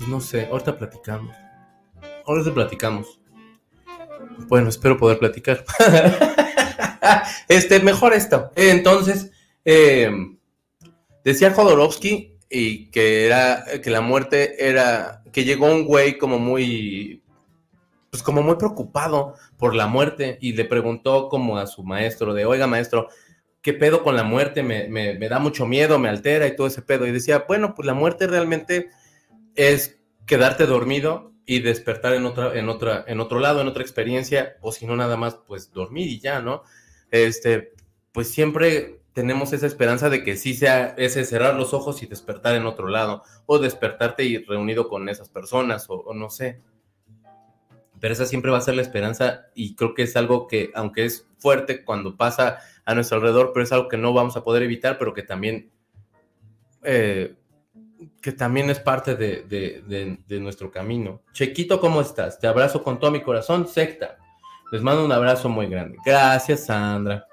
pues 0.00 0.08
no 0.08 0.18
sé, 0.18 0.46
ahorita 0.46 0.78
platicamos. 0.78 1.36
Ahorita 2.24 2.54
platicamos. 2.54 3.20
Bueno, 4.48 4.70
espero 4.70 4.96
poder 4.96 5.18
platicar. 5.18 5.62
este, 7.48 7.80
mejor 7.80 8.14
esto. 8.14 8.50
Entonces, 8.56 9.30
eh, 9.62 10.10
decía 11.22 11.52
Jodorowsky 11.52 12.38
y 12.48 12.90
que 12.90 13.26
era 13.26 13.66
que 13.82 13.90
la 13.90 14.00
muerte 14.00 14.66
era 14.66 15.22
que 15.34 15.44
llegó 15.44 15.66
un 15.66 15.84
güey 15.84 16.16
como 16.16 16.38
muy 16.38 17.22
pues 18.10 18.22
como 18.22 18.42
muy 18.42 18.56
preocupado 18.56 19.34
por 19.58 19.74
la 19.74 19.86
muerte 19.86 20.38
y 20.40 20.54
le 20.54 20.64
preguntó 20.64 21.28
como 21.28 21.58
a 21.58 21.66
su 21.66 21.84
maestro 21.84 22.32
de, 22.32 22.46
oiga 22.46 22.66
maestro, 22.66 23.08
¿qué 23.60 23.74
pedo 23.74 24.02
con 24.02 24.16
la 24.16 24.24
muerte? 24.24 24.62
Me, 24.62 24.88
me, 24.88 25.18
me 25.18 25.28
da 25.28 25.38
mucho 25.38 25.66
miedo, 25.66 25.98
me 25.98 26.08
altera 26.08 26.46
y 26.46 26.56
todo 26.56 26.68
ese 26.68 26.80
pedo. 26.80 27.06
Y 27.06 27.12
decía, 27.12 27.44
bueno, 27.46 27.74
pues 27.74 27.84
la 27.84 27.92
muerte 27.92 28.26
realmente 28.26 28.88
es 29.54 30.00
quedarte 30.26 30.66
dormido 30.66 31.32
y 31.46 31.60
despertar 31.60 32.14
en 32.14 32.24
otra, 32.26 32.56
en 32.56 32.68
otra, 32.68 33.04
en 33.08 33.20
otro 33.20 33.40
lado, 33.40 33.60
en 33.60 33.66
otra 33.66 33.82
experiencia, 33.82 34.56
o 34.60 34.70
si 34.72 34.86
no 34.86 34.94
nada 34.96 35.16
más, 35.16 35.34
pues 35.46 35.72
dormir 35.72 36.06
y 36.08 36.20
ya, 36.20 36.40
¿no? 36.40 36.62
Este, 37.10 37.72
pues 38.12 38.30
siempre 38.30 39.00
tenemos 39.12 39.52
esa 39.52 39.66
esperanza 39.66 40.08
de 40.08 40.22
que 40.22 40.36
sí 40.36 40.54
sea 40.54 40.94
ese 40.96 41.24
cerrar 41.24 41.56
los 41.56 41.74
ojos 41.74 42.02
y 42.02 42.06
despertar 42.06 42.54
en 42.54 42.66
otro 42.66 42.88
lado, 42.88 43.22
o 43.46 43.58
despertarte 43.58 44.24
y 44.24 44.38
reunido 44.38 44.88
con 44.88 45.08
esas 45.08 45.28
personas, 45.28 45.86
o, 45.88 46.14
no 46.14 46.30
sé. 46.30 46.60
Pero 47.98 48.14
esa 48.14 48.26
siempre 48.26 48.50
va 48.50 48.58
a 48.58 48.62
ser 48.62 48.76
la 48.76 48.82
esperanza 48.82 49.46
y 49.54 49.74
creo 49.74 49.94
que 49.94 50.02
es 50.02 50.16
algo 50.16 50.46
que, 50.46 50.70
aunque 50.74 51.04
es 51.04 51.26
fuerte 51.38 51.84
cuando 51.84 52.16
pasa 52.16 52.58
a 52.84 52.94
nuestro 52.94 53.16
alrededor, 53.16 53.50
pero 53.52 53.64
es 53.64 53.72
algo 53.72 53.88
que 53.88 53.98
no 53.98 54.14
vamos 54.14 54.36
a 54.36 54.44
poder 54.44 54.62
evitar, 54.62 54.98
pero 54.98 55.12
que 55.12 55.22
también 55.22 55.70
eh, 56.82 57.34
que 58.20 58.32
también 58.32 58.70
es 58.70 58.78
parte 58.78 59.14
de, 59.16 60.40
nuestro 60.40 60.70
camino. 60.70 61.22
Chequito, 61.32 61.80
¿cómo 61.80 62.00
estás? 62.00 62.38
Te 62.38 62.46
abrazo 62.46 62.82
con 62.82 62.98
todo 62.98 63.10
mi 63.10 63.22
corazón, 63.22 63.66
secta. 63.66 64.16
Les 64.72 64.82
mando 64.82 65.04
un 65.04 65.12
abrazo 65.12 65.48
muy 65.48 65.66
grande. 65.66 65.98
Gracias, 66.04 66.66
Sandra. 66.66 67.26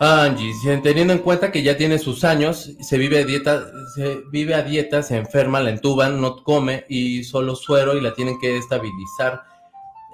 Angie, 0.00 0.52
teniendo 0.82 1.12
en 1.12 1.18
cuenta 1.18 1.50
que 1.50 1.62
ya 1.62 1.76
tiene 1.76 1.98
sus 1.98 2.22
años, 2.22 2.70
se 2.80 2.98
vive 2.98 3.18
a 3.18 3.24
dieta, 3.24 3.66
se 3.96 4.22
vive 4.30 4.54
a 4.54 4.62
dieta, 4.62 5.02
se 5.02 5.16
enferma, 5.16 5.60
la 5.60 5.70
entuban, 5.70 6.20
no 6.20 6.44
come 6.44 6.86
y 6.88 7.24
solo 7.24 7.56
suero 7.56 7.96
y 7.96 8.00
la 8.00 8.14
tienen 8.14 8.38
que 8.38 8.56
estabilizar. 8.56 9.42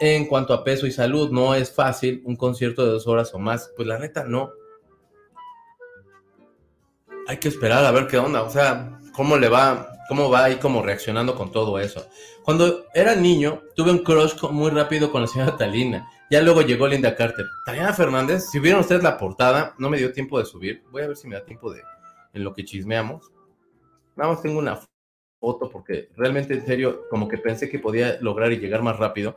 En 0.00 0.26
cuanto 0.26 0.54
a 0.54 0.64
peso 0.64 0.86
y 0.86 0.90
salud, 0.90 1.30
no 1.30 1.54
es 1.54 1.70
fácil 1.70 2.22
un 2.24 2.36
concierto 2.36 2.84
de 2.84 2.92
dos 2.92 3.06
horas 3.06 3.32
o 3.34 3.38
más. 3.38 3.70
Pues 3.76 3.86
la 3.86 3.98
neta, 3.98 4.24
no 4.24 4.50
hay 7.26 7.38
que 7.38 7.48
esperar 7.48 7.84
a 7.84 7.90
ver 7.90 8.06
qué 8.06 8.18
onda, 8.18 8.42
o 8.42 8.50
sea, 8.50 8.98
cómo 9.12 9.36
le 9.36 9.48
va, 9.48 9.88
cómo 10.08 10.30
va 10.30 10.44
ahí 10.44 10.56
como 10.56 10.82
reaccionando 10.82 11.34
con 11.34 11.50
todo 11.50 11.78
eso. 11.78 12.06
Cuando 12.44 12.84
era 12.94 13.14
niño, 13.14 13.62
tuve 13.74 13.90
un 13.90 13.98
crush 13.98 14.34
muy 14.50 14.70
rápido 14.70 15.10
con 15.10 15.22
la 15.22 15.26
señora 15.26 15.56
Talina. 15.56 16.08
Ya 16.30 16.42
luego 16.42 16.62
llegó 16.62 16.86
Linda 16.86 17.14
Carter. 17.14 17.46
Talina 17.64 17.92
Fernández, 17.92 18.50
si 18.50 18.58
vieron 18.58 18.80
ustedes 18.80 19.02
la 19.02 19.16
portada, 19.16 19.74
no 19.78 19.88
me 19.88 19.98
dio 19.98 20.12
tiempo 20.12 20.38
de 20.38 20.44
subir. 20.44 20.82
Voy 20.90 21.02
a 21.02 21.08
ver 21.08 21.16
si 21.16 21.28
me 21.28 21.36
da 21.36 21.44
tiempo 21.44 21.72
de 21.72 21.82
en 22.32 22.44
lo 22.44 22.52
que 22.52 22.64
chismeamos. 22.64 23.30
Nada 24.16 24.32
más 24.32 24.42
tengo 24.42 24.58
una 24.58 24.80
foto 25.40 25.70
porque 25.70 26.10
realmente 26.16 26.54
en 26.54 26.66
serio 26.66 27.02
como 27.08 27.28
que 27.28 27.38
pensé 27.38 27.68
que 27.68 27.78
podía 27.78 28.18
lograr 28.20 28.52
y 28.52 28.58
llegar 28.58 28.82
más 28.82 28.98
rápido. 28.98 29.36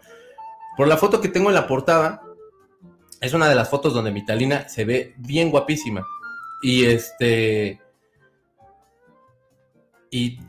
Por 0.75 0.87
la 0.87 0.97
foto 0.97 1.21
que 1.21 1.29
tengo 1.29 1.49
en 1.49 1.55
la 1.55 1.67
portada, 1.67 2.21
es 3.21 3.33
una 3.33 3.49
de 3.49 3.55
las 3.55 3.69
fotos 3.69 3.93
donde 3.93 4.11
mi 4.11 4.25
Talina 4.25 4.67
se 4.69 4.85
ve 4.85 5.13
bien 5.17 5.49
guapísima. 5.49 6.05
Y 6.61 6.85
este. 6.85 7.81
Y, 10.09 10.39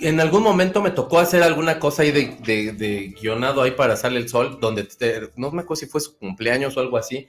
en 0.00 0.18
algún 0.18 0.42
momento 0.42 0.82
me 0.82 0.90
tocó 0.90 1.20
hacer 1.20 1.40
alguna 1.40 1.78
cosa 1.78 2.02
ahí 2.02 2.10
de, 2.10 3.14
guionado 3.20 3.62
ahí 3.62 3.70
para 3.70 3.96
Sale 3.96 4.18
el 4.18 4.28
Sol, 4.28 4.58
donde 4.60 4.88
no 5.36 5.52
me 5.52 5.62
acuerdo 5.62 5.76
si 5.76 5.86
fue 5.86 6.00
su 6.00 6.18
cumpleaños 6.18 6.76
o 6.76 6.80
algo 6.80 6.96
así. 6.96 7.28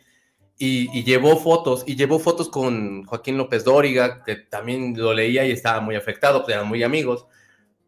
Y, 0.57 1.03
llevó 1.03 1.37
fotos, 1.37 1.83
y 1.87 1.95
llevó 1.95 2.19
fotos 2.19 2.49
con 2.49 3.05
Joaquín 3.05 3.37
López 3.37 3.63
Dóriga, 3.63 4.23
que 4.23 4.35
también 4.35 4.93
lo 4.97 5.13
leía 5.13 5.45
y 5.45 5.51
estaba 5.51 5.79
muy 5.79 5.95
afectado, 5.95 6.43
pues 6.43 6.55
eran 6.55 6.67
muy 6.67 6.83
amigos. 6.83 7.27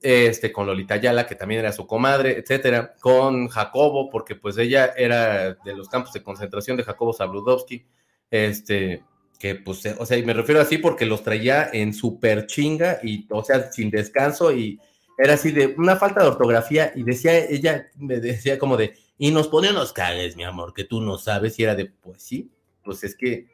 Este, 0.02 0.52
con 0.52 0.66
Lolita 0.66 0.96
Ayala, 0.96 1.28
que 1.28 1.36
también 1.36 1.60
era 1.60 1.72
su 1.72 1.86
comadre, 1.86 2.40
etcétera, 2.40 2.96
con 3.00 3.50
Jacobo, 3.50 4.10
porque 4.10 4.36
pues 4.36 4.58
ella 4.58 4.94
era 4.98 5.54
de 5.54 5.76
los 5.76 5.90
campos 5.90 6.12
de 6.14 6.24
concentración 6.24 6.76
de 6.76 6.84
Jacobo 6.84 7.14
Zabludowski, 7.14 7.86
este, 8.32 9.04
que 9.42 9.56
pues, 9.56 9.84
o 9.98 10.06
sea, 10.06 10.18
y 10.18 10.24
me 10.24 10.36
refiero 10.36 10.62
así 10.62 10.78
porque 10.78 11.08
los 11.08 11.24
traía 11.24 11.68
en 11.74 11.96
super 11.96 12.46
chinga 12.46 13.00
y, 13.02 13.26
o 13.32 13.44
sea, 13.44 13.72
sin 13.72 13.90
descanso 13.90 14.56
y 14.56 14.80
era 15.18 15.34
así 15.34 15.52
de 15.52 15.74
una 15.80 15.96
falta 15.96 16.22
de 16.22 16.28
ortografía 16.28 16.92
y 16.96 17.02
decía, 17.02 17.36
ella 17.40 17.90
me 17.98 18.20
decía 18.20 18.60
como 18.60 18.78
de, 18.78 18.94
y 19.18 19.32
nos 19.32 19.48
pone 19.48 19.72
unos 19.72 19.94
cagues, 19.94 20.36
mi 20.36 20.44
amor, 20.44 20.76
que 20.76 20.84
tú 20.84 21.02
no 21.02 21.18
sabes, 21.18 21.58
y 21.58 21.64
era 21.64 21.74
de, 21.74 21.86
pues 21.86 22.22
sí, 22.22 22.52
pues 22.84 23.04
es 23.04 23.16
que 23.16 23.48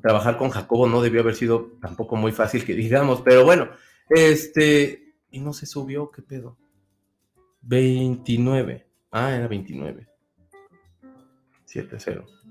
trabajar 0.00 0.38
con 0.38 0.48
Jacobo 0.48 0.88
no 0.88 1.02
debió 1.02 1.20
haber 1.20 1.34
sido 1.34 1.72
tampoco 1.82 2.16
muy 2.16 2.32
fácil 2.32 2.64
que 2.64 2.72
digamos, 2.72 3.20
pero 3.20 3.44
bueno, 3.44 3.68
este, 4.08 5.12
y 5.30 5.40
no 5.40 5.52
se 5.52 5.66
subió, 5.66 6.10
¿qué 6.10 6.22
pedo? 6.22 6.56
29, 7.60 8.86
ah, 9.10 9.36
era 9.36 9.46
29. 9.46 10.08
7-0 11.66 12.41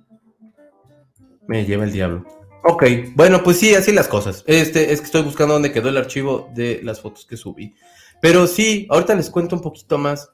me 1.51 1.65
lleva 1.65 1.83
el 1.83 1.91
diablo. 1.91 2.25
Ok, 2.63 2.83
bueno, 3.13 3.43
pues 3.43 3.59
sí, 3.59 3.75
así 3.75 3.91
las 3.91 4.07
cosas. 4.07 4.45
Este, 4.47 4.93
es 4.93 5.01
que 5.01 5.07
estoy 5.07 5.23
buscando 5.23 5.53
dónde 5.53 5.73
quedó 5.73 5.89
el 5.89 5.97
archivo 5.97 6.49
de 6.53 6.79
las 6.81 7.01
fotos 7.01 7.25
que 7.25 7.35
subí. 7.35 7.75
Pero 8.21 8.47
sí, 8.47 8.87
ahorita 8.89 9.15
les 9.15 9.29
cuento 9.29 9.57
un 9.57 9.61
poquito 9.61 9.97
más. 9.97 10.31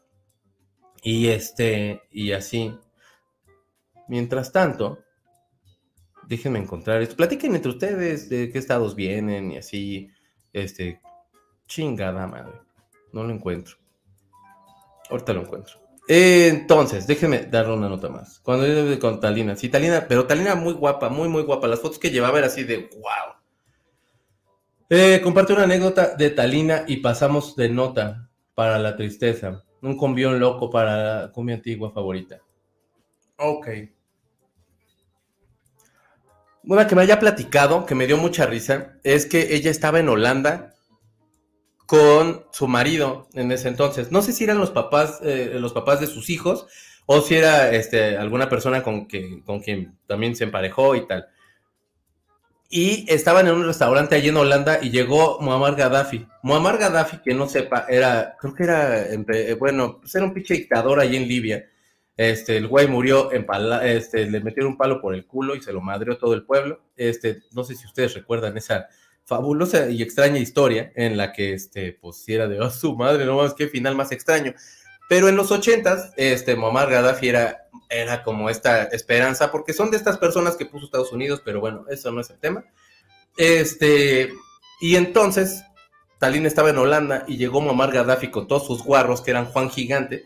Y 1.01 1.29
este, 1.29 2.03
y 2.11 2.33
así. 2.33 2.77
Mientras 4.07 4.51
tanto, 4.51 4.99
déjenme 6.27 6.59
encontrar 6.59 7.01
esto. 7.01 7.15
Platiquen 7.15 7.55
entre 7.55 7.71
ustedes 7.71 8.29
de 8.29 8.51
qué 8.51 8.59
estados 8.59 8.93
vienen 8.93 9.51
y 9.51 9.57
así. 9.57 10.11
Este, 10.53 11.01
chingada 11.65 12.27
madre. 12.27 12.61
No 13.11 13.23
lo 13.23 13.33
encuentro. 13.33 13.75
Ahorita 15.09 15.33
lo 15.33 15.41
encuentro 15.41 15.86
entonces, 16.07 17.05
déjeme 17.05 17.39
darle 17.39 17.73
una 17.73 17.89
nota 17.89 18.07
más. 18.07 18.39
Cuando 18.39 18.65
yo 18.65 18.99
con 18.99 19.19
Talina, 19.19 19.55
sí, 19.57 19.67
Talina, 19.67 20.07
pero 20.07 20.25
Talina 20.25 20.55
muy 20.55 20.73
guapa, 20.73 21.09
muy, 21.09 21.27
muy 21.27 21.43
guapa. 21.43 21.67
Las 21.67 21.81
fotos 21.81 21.99
que 21.99 22.11
llevaba 22.11 22.37
era 22.37 22.47
así 22.47 22.63
de 22.63 22.89
wow. 22.93 23.35
Eh, 24.89 25.19
comparte 25.21 25.51
una 25.51 25.63
anécdota 25.63 26.15
de 26.15 26.29
Talina 26.29 26.85
y 26.87 26.97
pasamos 26.97 27.57
de 27.57 27.67
nota 27.67 28.29
para 28.55 28.79
la 28.79 28.95
tristeza. 28.95 29.65
Un 29.81 29.97
combión 29.97 30.39
loco 30.39 30.69
para 30.69 31.23
la 31.23 31.31
cumbia 31.31 31.55
antigua 31.55 31.91
favorita. 31.91 32.39
Ok. 33.37 33.67
Una 36.63 36.87
que 36.87 36.95
me 36.95 37.01
haya 37.01 37.19
platicado, 37.19 37.85
que 37.85 37.95
me 37.95 38.07
dio 38.07 38.17
mucha 38.17 38.45
risa, 38.45 38.97
es 39.03 39.25
que 39.25 39.55
ella 39.55 39.71
estaba 39.71 39.99
en 39.99 40.09
Holanda 40.09 40.73
con 41.87 42.45
su 42.51 42.67
marido 42.67 43.27
en 43.33 43.51
ese 43.51 43.69
entonces. 43.69 44.11
No 44.11 44.21
sé 44.21 44.33
si 44.33 44.43
eran 44.43 44.59
los 44.59 44.71
papás, 44.71 45.19
eh, 45.23 45.51
los 45.55 45.73
papás 45.73 46.01
de 46.01 46.07
sus 46.07 46.29
hijos 46.29 46.67
o 47.07 47.21
si 47.21 47.35
era 47.35 47.71
este, 47.71 48.17
alguna 48.17 48.49
persona 48.49 48.83
con, 48.83 49.07
que, 49.07 49.41
con 49.45 49.61
quien 49.61 49.97
también 50.05 50.35
se 50.35 50.43
emparejó 50.43 50.95
y 50.95 51.07
tal. 51.07 51.27
Y 52.69 53.05
estaban 53.07 53.47
en 53.47 53.55
un 53.55 53.65
restaurante 53.65 54.15
allí 54.15 54.27
en 54.27 54.35
Holanda 54.35 54.79
y 54.81 54.89
llegó 54.89 55.39
Muammar 55.39 55.75
Gaddafi. 55.75 56.27
Muammar 56.43 56.77
Gaddafi, 56.77 57.19
que 57.23 57.33
no 57.33 57.47
sepa, 57.47 57.85
era, 57.87 58.35
creo 58.37 58.53
que 58.53 58.63
era, 58.63 59.05
eh, 59.05 59.55
bueno, 59.57 59.99
pues 60.01 60.13
era 60.13 60.25
un 60.25 60.33
pinche 60.33 60.55
dictador 60.55 60.99
allí 60.99 61.15
en 61.15 61.27
Libia. 61.29 61.69
Este, 62.17 62.57
el 62.57 62.67
güey 62.67 62.87
murió 62.87 63.31
en 63.31 63.45
pala, 63.45 63.87
este, 63.87 64.29
le 64.29 64.41
metieron 64.41 64.73
un 64.73 64.77
palo 64.77 64.99
por 64.99 65.15
el 65.15 65.25
culo 65.25 65.55
y 65.55 65.61
se 65.61 65.71
lo 65.71 65.79
madreó 65.79 66.17
todo 66.17 66.33
el 66.33 66.43
pueblo. 66.43 66.81
Este, 66.97 67.43
no 67.53 67.63
sé 67.63 67.75
si 67.75 67.85
ustedes 67.85 68.13
recuerdan 68.15 68.57
esa, 68.57 68.89
fabulosa 69.27 69.89
y 69.89 70.01
extraña 70.01 70.39
historia 70.39 70.93
en 70.95 71.17
la 71.17 71.33
que, 71.33 71.53
este, 71.53 71.91
pues, 71.91 72.23
era 72.29 72.47
de, 72.47 72.61
oh, 72.61 72.69
su 72.71 72.95
madre, 72.95 73.25
no 73.25 73.35
más, 73.35 73.53
qué 73.53 73.67
final 73.67 73.93
más 73.93 74.13
extraño. 74.13 74.53
Pero 75.09 75.27
en 75.27 75.35
los 75.35 75.51
ochentas, 75.51 76.13
este, 76.15 76.55
Muammar 76.55 76.89
Gaddafi 76.89 77.27
era, 77.27 77.67
como 78.23 78.49
esta 78.49 78.83
esperanza, 78.85 79.51
porque 79.51 79.73
son 79.73 79.91
de 79.91 79.97
estas 79.97 80.17
personas 80.17 80.55
que 80.55 80.65
puso 80.65 80.85
Estados 80.85 81.11
Unidos, 81.11 81.41
pero 81.43 81.59
bueno, 81.59 81.85
eso 81.89 82.09
no 82.11 82.21
es 82.21 82.29
el 82.29 82.39
tema. 82.39 82.63
este, 83.37 84.31
y 84.79 84.95
entonces 84.95 85.63
Talina 86.19 86.47
estaba 86.47 86.69
en 86.69 86.77
Holanda 86.77 87.25
y 87.27 87.37
llegó 87.37 87.61
Muammar 87.61 87.91
Gaddafi 87.91 88.29
con 88.29 88.47
todos 88.47 88.65
sus 88.65 88.83
guarros, 88.83 89.21
que 89.21 89.31
eran 89.31 89.45
Juan 89.45 89.69
Gigante, 89.69 90.23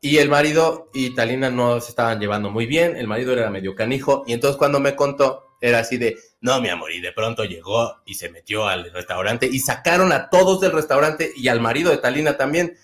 y 0.00 0.18
el 0.18 0.28
marido 0.28 0.88
y 0.94 1.14
Talina 1.14 1.50
no 1.50 1.80
se 1.80 1.90
estaban 1.90 2.20
llevando 2.20 2.50
muy 2.50 2.66
bien, 2.66 2.96
el 2.96 3.08
marido 3.08 3.32
era 3.32 3.50
medio 3.50 3.74
canijo, 3.74 4.22
y 4.26 4.34
entonces 4.34 4.56
cuando 4.56 4.78
me 4.78 4.94
contó, 4.94 5.49
era 5.60 5.80
así 5.80 5.98
de, 5.98 6.16
no, 6.40 6.60
mi 6.60 6.68
amor, 6.68 6.90
y 6.92 7.00
de 7.00 7.12
pronto 7.12 7.44
llegó 7.44 8.00
y 8.06 8.14
se 8.14 8.30
metió 8.30 8.66
al 8.66 8.90
restaurante 8.92 9.46
y 9.46 9.60
sacaron 9.60 10.12
a 10.12 10.30
todos 10.30 10.60
del 10.60 10.72
restaurante 10.72 11.32
y 11.36 11.48
al 11.48 11.60
marido 11.60 11.90
de 11.90 11.98
Talina 11.98 12.36
también. 12.36 12.76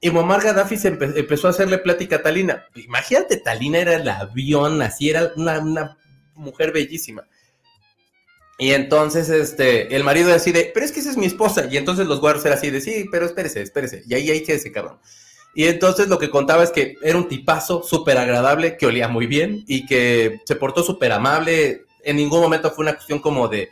Y 0.00 0.10
Muammar 0.10 0.42
Gaddafi 0.42 0.76
se 0.76 0.88
empezó 0.88 1.46
a 1.46 1.50
hacerle 1.50 1.78
plática 1.78 2.16
a 2.16 2.22
Talina. 2.22 2.66
Imagínate, 2.74 3.36
Talina 3.38 3.78
era 3.78 3.94
el 3.94 4.08
avión, 4.08 4.82
así 4.82 5.08
era 5.08 5.32
una, 5.36 5.96
mujer 6.34 6.72
bellísima. 6.72 7.24
Y 8.58 8.72
entonces, 8.72 9.28
este, 9.28 9.94
el 9.94 10.04
marido 10.04 10.30
decide, 10.30 10.70
pero 10.72 10.84
es 10.84 10.92
que 10.92 11.00
esa 11.00 11.10
es 11.10 11.16
mi 11.16 11.26
esposa. 11.26 11.66
Y 11.70 11.76
entonces 11.76 12.06
los 12.06 12.20
guardias 12.20 12.44
eran 12.46 12.58
así 12.58 12.70
de, 12.70 12.80
sí, 12.80 13.06
pero 13.10 13.26
espérese, 13.26 13.62
espérese. 13.62 14.02
Y 14.06 14.14
ahí, 14.14 14.30
ahí 14.30 14.44
ese 14.46 14.72
cabrón. 14.72 14.98
Y 15.54 15.64
entonces 15.64 16.08
lo 16.08 16.18
que 16.18 16.28
contaba 16.28 16.62
es 16.62 16.70
que 16.70 16.96
era 17.02 17.16
un 17.16 17.28
tipazo 17.28 17.82
súper 17.82 18.18
agradable, 18.18 18.76
que 18.76 18.86
olía 18.86 19.08
muy 19.08 19.26
bien 19.26 19.64
y 19.66 19.86
que 19.86 20.40
se 20.44 20.56
portó 20.56 20.82
súper 20.82 21.12
amable. 21.12 21.85
En 22.06 22.16
ningún 22.16 22.40
momento 22.40 22.70
fue 22.70 22.84
una 22.84 22.94
cuestión 22.94 23.18
como 23.18 23.48
de, 23.48 23.70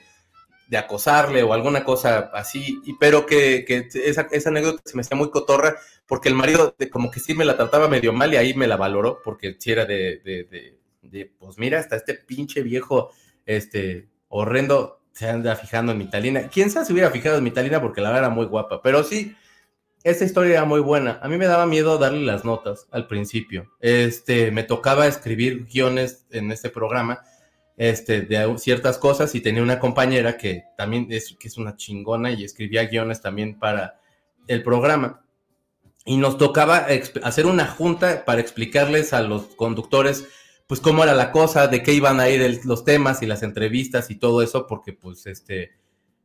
de 0.68 0.76
acosarle 0.76 1.42
o 1.42 1.52
alguna 1.52 1.84
cosa 1.84 2.30
así. 2.34 2.80
Pero 2.98 3.26
que, 3.26 3.64
que 3.64 3.88
esa, 3.94 4.28
esa, 4.30 4.50
anécdota 4.50 4.82
se 4.84 4.96
me 4.96 5.02
hacía 5.02 5.16
muy 5.16 5.30
cotorra 5.30 5.76
porque 6.06 6.28
el 6.28 6.34
marido 6.34 6.74
de, 6.78 6.90
como 6.90 7.10
que 7.10 7.20
sí 7.20 7.34
me 7.34 7.44
la 7.44 7.56
trataba 7.56 7.88
medio 7.88 8.12
mal 8.12 8.32
y 8.32 8.36
ahí 8.36 8.54
me 8.54 8.66
la 8.66 8.76
valoró 8.76 9.20
porque 9.24 9.56
si 9.58 9.72
era 9.72 9.84
de, 9.86 10.20
de, 10.24 10.76
de, 11.02 11.32
pues 11.38 11.58
mira, 11.58 11.78
hasta 11.78 11.96
este 11.96 12.14
pinche 12.14 12.62
viejo, 12.62 13.10
este, 13.46 14.08
horrendo 14.28 15.00
se 15.12 15.28
anda 15.28 15.54
fijando 15.54 15.92
en 15.92 15.98
mi 15.98 16.10
Talina. 16.10 16.48
Quién 16.48 16.70
sabe 16.70 16.86
si 16.86 16.92
hubiera 16.92 17.10
fijado 17.10 17.38
en 17.38 17.44
mi 17.44 17.52
Talina 17.52 17.80
porque 17.80 18.00
la 18.00 18.08
verdad 18.08 18.24
era 18.24 18.34
muy 18.34 18.46
guapa, 18.46 18.82
pero 18.82 19.04
sí, 19.04 19.36
esta 20.02 20.24
historia 20.24 20.54
era 20.54 20.64
muy 20.64 20.80
buena. 20.80 21.18
A 21.22 21.28
mí 21.28 21.38
me 21.38 21.46
daba 21.46 21.66
miedo 21.66 21.98
darle 21.98 22.20
las 22.24 22.44
notas 22.44 22.88
al 22.90 23.06
principio. 23.06 23.70
Este, 23.80 24.50
me 24.50 24.64
tocaba 24.64 25.06
escribir 25.06 25.66
guiones 25.66 26.26
en 26.30 26.50
este 26.50 26.68
programa, 26.68 27.22
este, 27.76 28.22
de 28.22 28.56
ciertas 28.58 28.98
cosas 28.98 29.34
y 29.34 29.40
tenía 29.40 29.62
una 29.62 29.80
compañera 29.80 30.36
que 30.36 30.64
también 30.76 31.06
es, 31.10 31.34
que 31.38 31.48
es 31.48 31.56
una 31.56 31.76
chingona 31.76 32.30
y 32.30 32.44
escribía 32.44 32.86
guiones 32.86 33.20
también 33.20 33.58
para 33.58 34.00
el 34.46 34.62
programa. 34.62 35.24
Y 36.06 36.18
nos 36.18 36.36
tocaba 36.36 36.86
hacer 37.22 37.46
una 37.46 37.66
junta 37.66 38.24
para 38.24 38.40
explicarles 38.40 39.12
a 39.12 39.22
los 39.22 39.46
conductores 39.56 40.24
pues 40.66 40.80
cómo 40.80 41.02
era 41.02 41.14
la 41.14 41.30
cosa, 41.30 41.66
de 41.68 41.82
qué 41.82 41.92
iban 41.92 42.20
a 42.20 42.28
ir 42.28 42.60
los 42.64 42.84
temas 42.84 43.22
y 43.22 43.26
las 43.26 43.42
entrevistas 43.42 44.10
y 44.10 44.16
todo 44.16 44.42
eso, 44.42 44.66
porque 44.66 44.94
pues 44.94 45.26
este, 45.26 45.72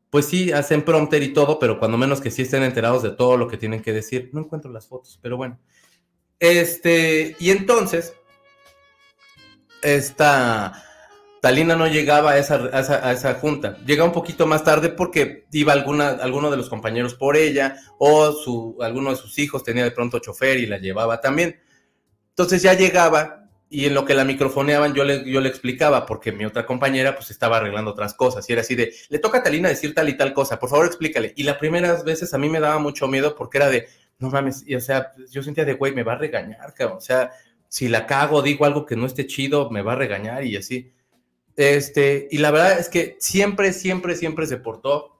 pues 0.10 0.26
sí, 0.26 0.52
hacen 0.52 0.84
prompter 0.84 1.22
y 1.24 1.34
todo, 1.34 1.60
pero 1.60 1.78
cuando 1.78 1.98
menos 1.98 2.22
que 2.22 2.32
sí 2.32 2.44
estén 2.44 2.64
enterados 2.64 3.04
de 3.04 3.12
todo 3.12 3.38
lo 3.38 3.48
que 3.48 3.58
tienen 3.58 3.82
que 3.82 3.94
decir. 3.94 4.30
No 4.34 4.42
encuentro 4.42 4.72
las 4.72 4.88
fotos, 4.88 5.20
pero 5.22 5.38
bueno. 5.38 5.60
Este, 6.40 7.36
y 7.40 7.52
entonces, 7.52 8.14
esta 9.82 10.89
Talina 11.42 11.76
no 11.76 11.88
llegaba 11.88 12.32
a 12.32 12.38
esa, 12.38 12.70
a 12.74 13.12
esa, 13.12 13.34
junta. 13.36 13.78
Llega 13.86 14.04
un 14.04 14.12
poquito 14.12 14.46
más 14.46 14.64
tarde 14.64 14.90
porque 14.90 15.46
iba 15.52 15.72
alguna, 15.74 16.10
alguno 16.10 16.52
de 16.52 16.58
los 16.58 16.70
compañeros 16.70 17.16
por 17.16 17.38
ella, 17.38 17.78
o 17.98 18.32
su, 18.34 18.78
alguno 18.82 19.12
de 19.12 19.16
sus 19.16 19.40
hijos 19.40 19.64
tenía 19.64 19.84
de 19.84 19.92
pronto 19.92 20.20
chofer 20.20 20.58
y 20.58 20.66
la 20.66 20.78
llevaba 20.78 21.22
también. 21.22 21.60
Entonces 22.30 22.62
ya 22.62 22.74
llegaba 22.74 23.50
y 23.70 23.86
en 23.86 23.94
lo 23.94 24.04
que 24.04 24.16
la 24.16 24.26
microfoneaban 24.26 24.94
yo 24.94 25.04
le, 25.04 25.30
yo 25.30 25.40
le 25.42 25.50
explicaba, 25.50 26.06
porque 26.06 26.32
mi 26.32 26.44
otra 26.44 26.66
compañera 26.66 27.16
pues 27.16 27.32
estaba 27.32 27.58
arreglando 27.58 27.92
otras 27.92 28.16
cosas 28.16 28.50
y 28.50 28.54
era 28.54 28.62
así 28.62 28.76
de, 28.76 28.94
le 29.10 29.20
toca 29.20 29.38
a 29.38 29.44
Talina 29.44 29.70
decir 29.70 29.94
tal 29.94 30.10
y 30.10 30.18
tal 30.18 30.34
cosa, 30.34 30.60
por 30.60 30.70
favor 30.70 30.88
explícale. 30.88 31.34
Y 31.36 31.44
las 31.44 31.58
primeras 31.58 32.04
veces 32.04 32.34
a 32.34 32.38
mí 32.38 32.50
me 32.50 32.60
daba 32.60 32.80
mucho 32.80 33.08
miedo 33.08 33.36
porque 33.36 33.60
era 33.60 33.70
de, 33.70 33.88
no 34.18 34.30
mames, 34.30 34.64
y, 34.68 34.76
o 34.76 34.82
sea, 34.82 35.14
yo 35.30 35.44
sentía 35.44 35.66
de, 35.66 35.74
güey, 35.74 35.94
me 35.94 36.04
va 36.04 36.14
a 36.14 36.18
regañar, 36.18 36.74
cabrón. 36.74 36.98
o 36.98 37.02
sea, 37.02 37.32
si 37.68 37.88
la 37.88 38.08
cago, 38.08 38.42
digo 38.42 38.66
algo 38.66 38.86
que 38.86 38.96
no 38.96 39.06
esté 39.06 39.28
chido, 39.28 39.70
me 39.70 39.84
va 39.84 39.94
a 39.94 39.96
regañar 39.96 40.44
y 40.44 40.58
así. 40.58 40.92
Este, 41.60 42.30
y 42.32 42.38
la 42.38 42.52
verdad 42.52 42.80
es 42.80 42.88
que 42.88 43.18
siempre, 43.20 43.74
siempre, 43.74 44.16
siempre 44.16 44.48
se 44.48 44.56
portó 44.56 45.20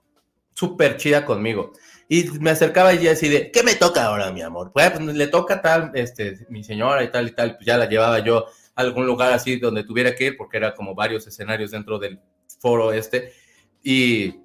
súper 0.54 0.96
chida 0.96 1.26
conmigo. 1.26 1.74
Y 2.08 2.30
me 2.40 2.48
acercaba 2.48 2.94
y 2.94 3.06
así 3.08 3.28
de, 3.28 3.50
¿qué 3.50 3.62
me 3.62 3.74
toca 3.74 4.06
ahora, 4.06 4.32
mi 4.32 4.40
amor? 4.40 4.72
Pues, 4.72 4.90
pues, 4.90 5.04
le 5.04 5.26
toca 5.26 5.60
tal, 5.60 5.90
este, 5.92 6.38
mi 6.48 6.64
señora 6.64 7.04
y 7.04 7.10
tal 7.10 7.28
y 7.28 7.32
tal, 7.32 7.56
pues 7.56 7.66
ya 7.66 7.76
la 7.76 7.90
llevaba 7.90 8.20
yo 8.20 8.46
a 8.74 8.80
algún 8.80 9.04
lugar 9.04 9.34
así 9.34 9.58
donde 9.58 9.84
tuviera 9.84 10.14
que 10.14 10.28
ir, 10.28 10.38
porque 10.38 10.56
era 10.56 10.74
como 10.74 10.94
varios 10.94 11.26
escenarios 11.26 11.72
dentro 11.72 11.98
del 11.98 12.18
foro 12.58 12.90
este, 12.94 13.34
y, 13.82 14.36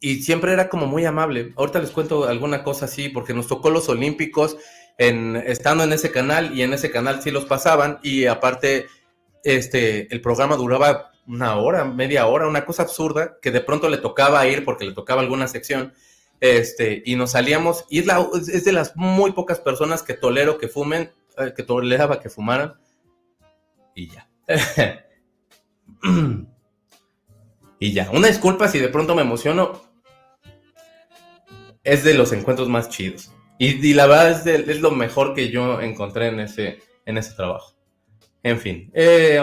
y 0.00 0.22
siempre 0.22 0.54
era 0.54 0.70
como 0.70 0.86
muy 0.86 1.04
amable. 1.04 1.52
Ahorita 1.56 1.80
les 1.80 1.90
cuento 1.90 2.26
alguna 2.26 2.64
cosa 2.64 2.86
así, 2.86 3.10
porque 3.10 3.34
nos 3.34 3.48
tocó 3.48 3.68
los 3.68 3.86
Olímpicos 3.90 4.56
en, 4.96 5.36
estando 5.36 5.84
en 5.84 5.92
ese 5.92 6.10
canal, 6.10 6.56
y 6.56 6.62
en 6.62 6.72
ese 6.72 6.90
canal 6.90 7.20
sí 7.20 7.30
los 7.30 7.44
pasaban, 7.44 7.98
y 8.02 8.24
aparte, 8.24 8.86
este, 9.44 10.12
el 10.12 10.20
programa 10.20 10.56
duraba 10.56 11.10
una 11.26 11.56
hora, 11.56 11.84
media 11.84 12.26
hora, 12.26 12.48
una 12.48 12.64
cosa 12.64 12.82
absurda, 12.82 13.38
que 13.40 13.50
de 13.50 13.60
pronto 13.60 13.88
le 13.88 13.98
tocaba 13.98 14.46
ir 14.46 14.64
porque 14.64 14.84
le 14.84 14.92
tocaba 14.92 15.20
alguna 15.20 15.46
sección, 15.48 15.94
este, 16.40 17.02
y 17.04 17.16
nos 17.16 17.32
salíamos, 17.32 17.84
y 17.88 18.00
es, 18.00 18.64
de 18.64 18.72
las 18.72 18.96
muy 18.96 19.32
pocas 19.32 19.60
personas 19.60 20.02
que 20.02 20.14
tolero 20.14 20.58
que 20.58 20.68
fumen, 20.68 21.12
eh, 21.38 21.52
que 21.54 21.62
toleraba 21.62 22.20
que 22.20 22.30
fumaran, 22.30 22.74
y 23.94 24.08
ya. 24.08 24.28
y 27.78 27.92
ya, 27.92 28.10
una 28.10 28.28
disculpa 28.28 28.68
si 28.68 28.78
de 28.78 28.88
pronto 28.88 29.14
me 29.14 29.22
emociono, 29.22 29.82
es 31.84 32.02
de 32.04 32.14
los 32.14 32.32
encuentros 32.32 32.68
más 32.68 32.88
chidos. 32.88 33.32
Y, 33.58 33.92
la 33.92 34.06
verdad 34.06 34.30
es, 34.30 34.68
es, 34.68 34.80
lo 34.80 34.90
mejor 34.90 35.34
que 35.34 35.50
yo 35.50 35.82
encontré 35.82 36.28
en 36.28 36.40
ese, 36.40 36.80
en 37.04 37.18
ese 37.18 37.34
trabajo. 37.34 37.74
En 38.42 38.58
fin. 38.58 38.90
Eh, 38.94 39.42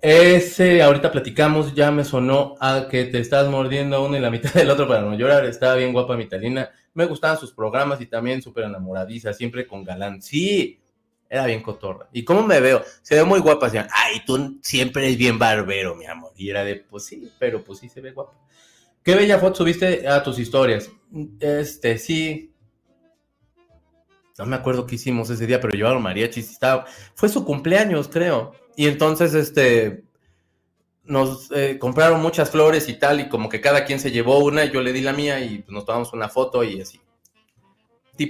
ese, 0.00 0.82
ahorita 0.82 1.10
platicamos, 1.10 1.74
ya 1.74 1.90
me 1.90 2.04
sonó 2.04 2.54
a 2.60 2.86
que 2.88 3.04
te 3.04 3.18
estás 3.18 3.48
mordiendo 3.48 4.04
uno 4.04 4.16
y 4.16 4.20
la 4.20 4.30
mitad 4.30 4.52
del 4.54 4.70
otro 4.70 4.86
para 4.86 5.02
no 5.02 5.14
llorar. 5.14 5.44
Estaba 5.44 5.74
bien 5.74 5.92
guapa 5.92 6.16
mi 6.16 6.28
Talina. 6.28 6.70
Me 6.94 7.06
gustaban 7.06 7.38
sus 7.38 7.52
programas 7.52 8.00
y 8.00 8.06
también 8.06 8.42
súper 8.42 8.64
enamoradiza, 8.64 9.32
siempre 9.32 9.66
con 9.66 9.84
galán. 9.84 10.22
Sí, 10.22 10.80
era 11.28 11.46
bien 11.46 11.62
cotorra. 11.62 12.08
¿Y 12.12 12.24
cómo 12.24 12.42
me 12.42 12.60
veo? 12.60 12.82
Se 13.02 13.16
ve 13.16 13.24
muy 13.24 13.40
guapa. 13.40 13.66
Decían, 13.66 13.88
ay, 13.92 14.22
tú 14.24 14.58
siempre 14.62 15.04
eres 15.04 15.18
bien 15.18 15.38
barbero, 15.38 15.94
mi 15.94 16.06
amor. 16.06 16.32
Y 16.36 16.50
era 16.50 16.64
de, 16.64 16.76
pues 16.76 17.04
sí, 17.04 17.30
pero 17.38 17.62
pues 17.62 17.80
sí 17.80 17.88
se 17.88 18.00
ve 18.00 18.12
guapa. 18.12 18.34
Qué 19.02 19.14
bella 19.14 19.38
foto 19.38 19.56
subiste 19.56 20.06
a 20.08 20.22
tus 20.22 20.38
historias. 20.38 20.90
Este, 21.40 21.98
sí. 21.98 22.52
No 24.38 24.46
me 24.46 24.56
acuerdo 24.56 24.86
qué 24.86 24.94
hicimos 24.94 25.30
ese 25.30 25.46
día, 25.46 25.60
pero 25.60 25.74
llevaron 25.74 26.02
mariachis. 26.02 26.50
Estaba... 26.50 26.86
Fue 27.14 27.28
su 27.28 27.44
cumpleaños, 27.44 28.08
creo. 28.08 28.52
Y 28.76 28.86
entonces, 28.86 29.34
este, 29.34 30.04
nos 31.08 31.50
eh, 31.52 31.78
compraron 31.78 32.20
muchas 32.20 32.50
flores 32.50 32.88
y 32.88 32.94
tal, 32.94 33.20
y 33.20 33.28
como 33.28 33.48
que 33.48 33.60
cada 33.60 33.84
quien 33.84 33.98
se 33.98 34.10
llevó 34.10 34.38
una, 34.38 34.64
y 34.64 34.70
yo 34.70 34.82
le 34.82 34.92
di 34.92 35.00
la 35.00 35.12
mía 35.12 35.40
y 35.40 35.58
pues, 35.58 35.70
nos 35.70 35.84
tomamos 35.84 36.12
una 36.12 36.28
foto 36.28 36.62
y 36.62 36.80
así. 36.80 37.00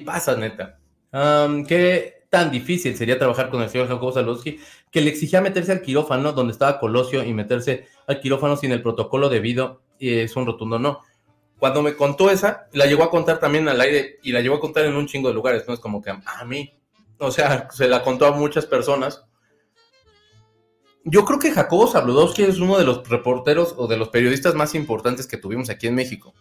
pasa, 0.06 0.36
neta. 0.36 0.78
Um, 1.12 1.64
¿Qué 1.66 2.24
tan 2.30 2.50
difícil 2.50 2.96
sería 2.96 3.18
trabajar 3.18 3.50
con 3.50 3.62
el 3.62 3.70
señor 3.70 3.88
Jacobo 3.88 4.12
Salowski 4.12 4.60
que 4.90 5.00
le 5.00 5.10
exigía 5.10 5.40
meterse 5.40 5.72
al 5.72 5.80
quirófano 5.82 6.32
donde 6.32 6.52
estaba 6.52 6.78
Colosio 6.78 7.24
y 7.24 7.32
meterse 7.32 7.88
al 8.06 8.20
quirófano 8.20 8.56
sin 8.56 8.72
el 8.72 8.82
protocolo 8.82 9.28
debido? 9.28 9.80
Y 9.98 10.14
es 10.20 10.36
un 10.36 10.46
rotundo 10.46 10.78
no. 10.78 11.00
Cuando 11.58 11.82
me 11.82 11.94
contó 11.94 12.30
esa, 12.30 12.68
la 12.72 12.86
llegó 12.86 13.02
a 13.02 13.10
contar 13.10 13.40
también 13.40 13.68
al 13.68 13.80
aire 13.80 14.18
y 14.22 14.32
la 14.32 14.40
llegó 14.40 14.56
a 14.56 14.60
contar 14.60 14.84
en 14.84 14.94
un 14.94 15.06
chingo 15.06 15.28
de 15.28 15.34
lugares, 15.34 15.64
no 15.66 15.74
es 15.74 15.80
como 15.80 16.00
que 16.00 16.10
a 16.10 16.44
mí. 16.44 16.78
O 17.18 17.30
sea, 17.30 17.68
se 17.72 17.88
la 17.88 18.02
contó 18.02 18.26
a 18.26 18.32
muchas 18.32 18.66
personas 18.66 19.28
yo 21.10 21.24
creo 21.24 21.38
que 21.38 21.52
Jacobo 21.52 21.86
Zabludowski 21.86 22.42
es 22.42 22.58
uno 22.58 22.78
de 22.78 22.84
los 22.84 23.08
reporteros 23.08 23.74
o 23.78 23.86
de 23.86 23.96
los 23.96 24.10
periodistas 24.10 24.54
más 24.54 24.74
importantes 24.74 25.26
que 25.26 25.38
tuvimos 25.38 25.70
aquí 25.70 25.86
en 25.86 25.94
México. 25.94 26.34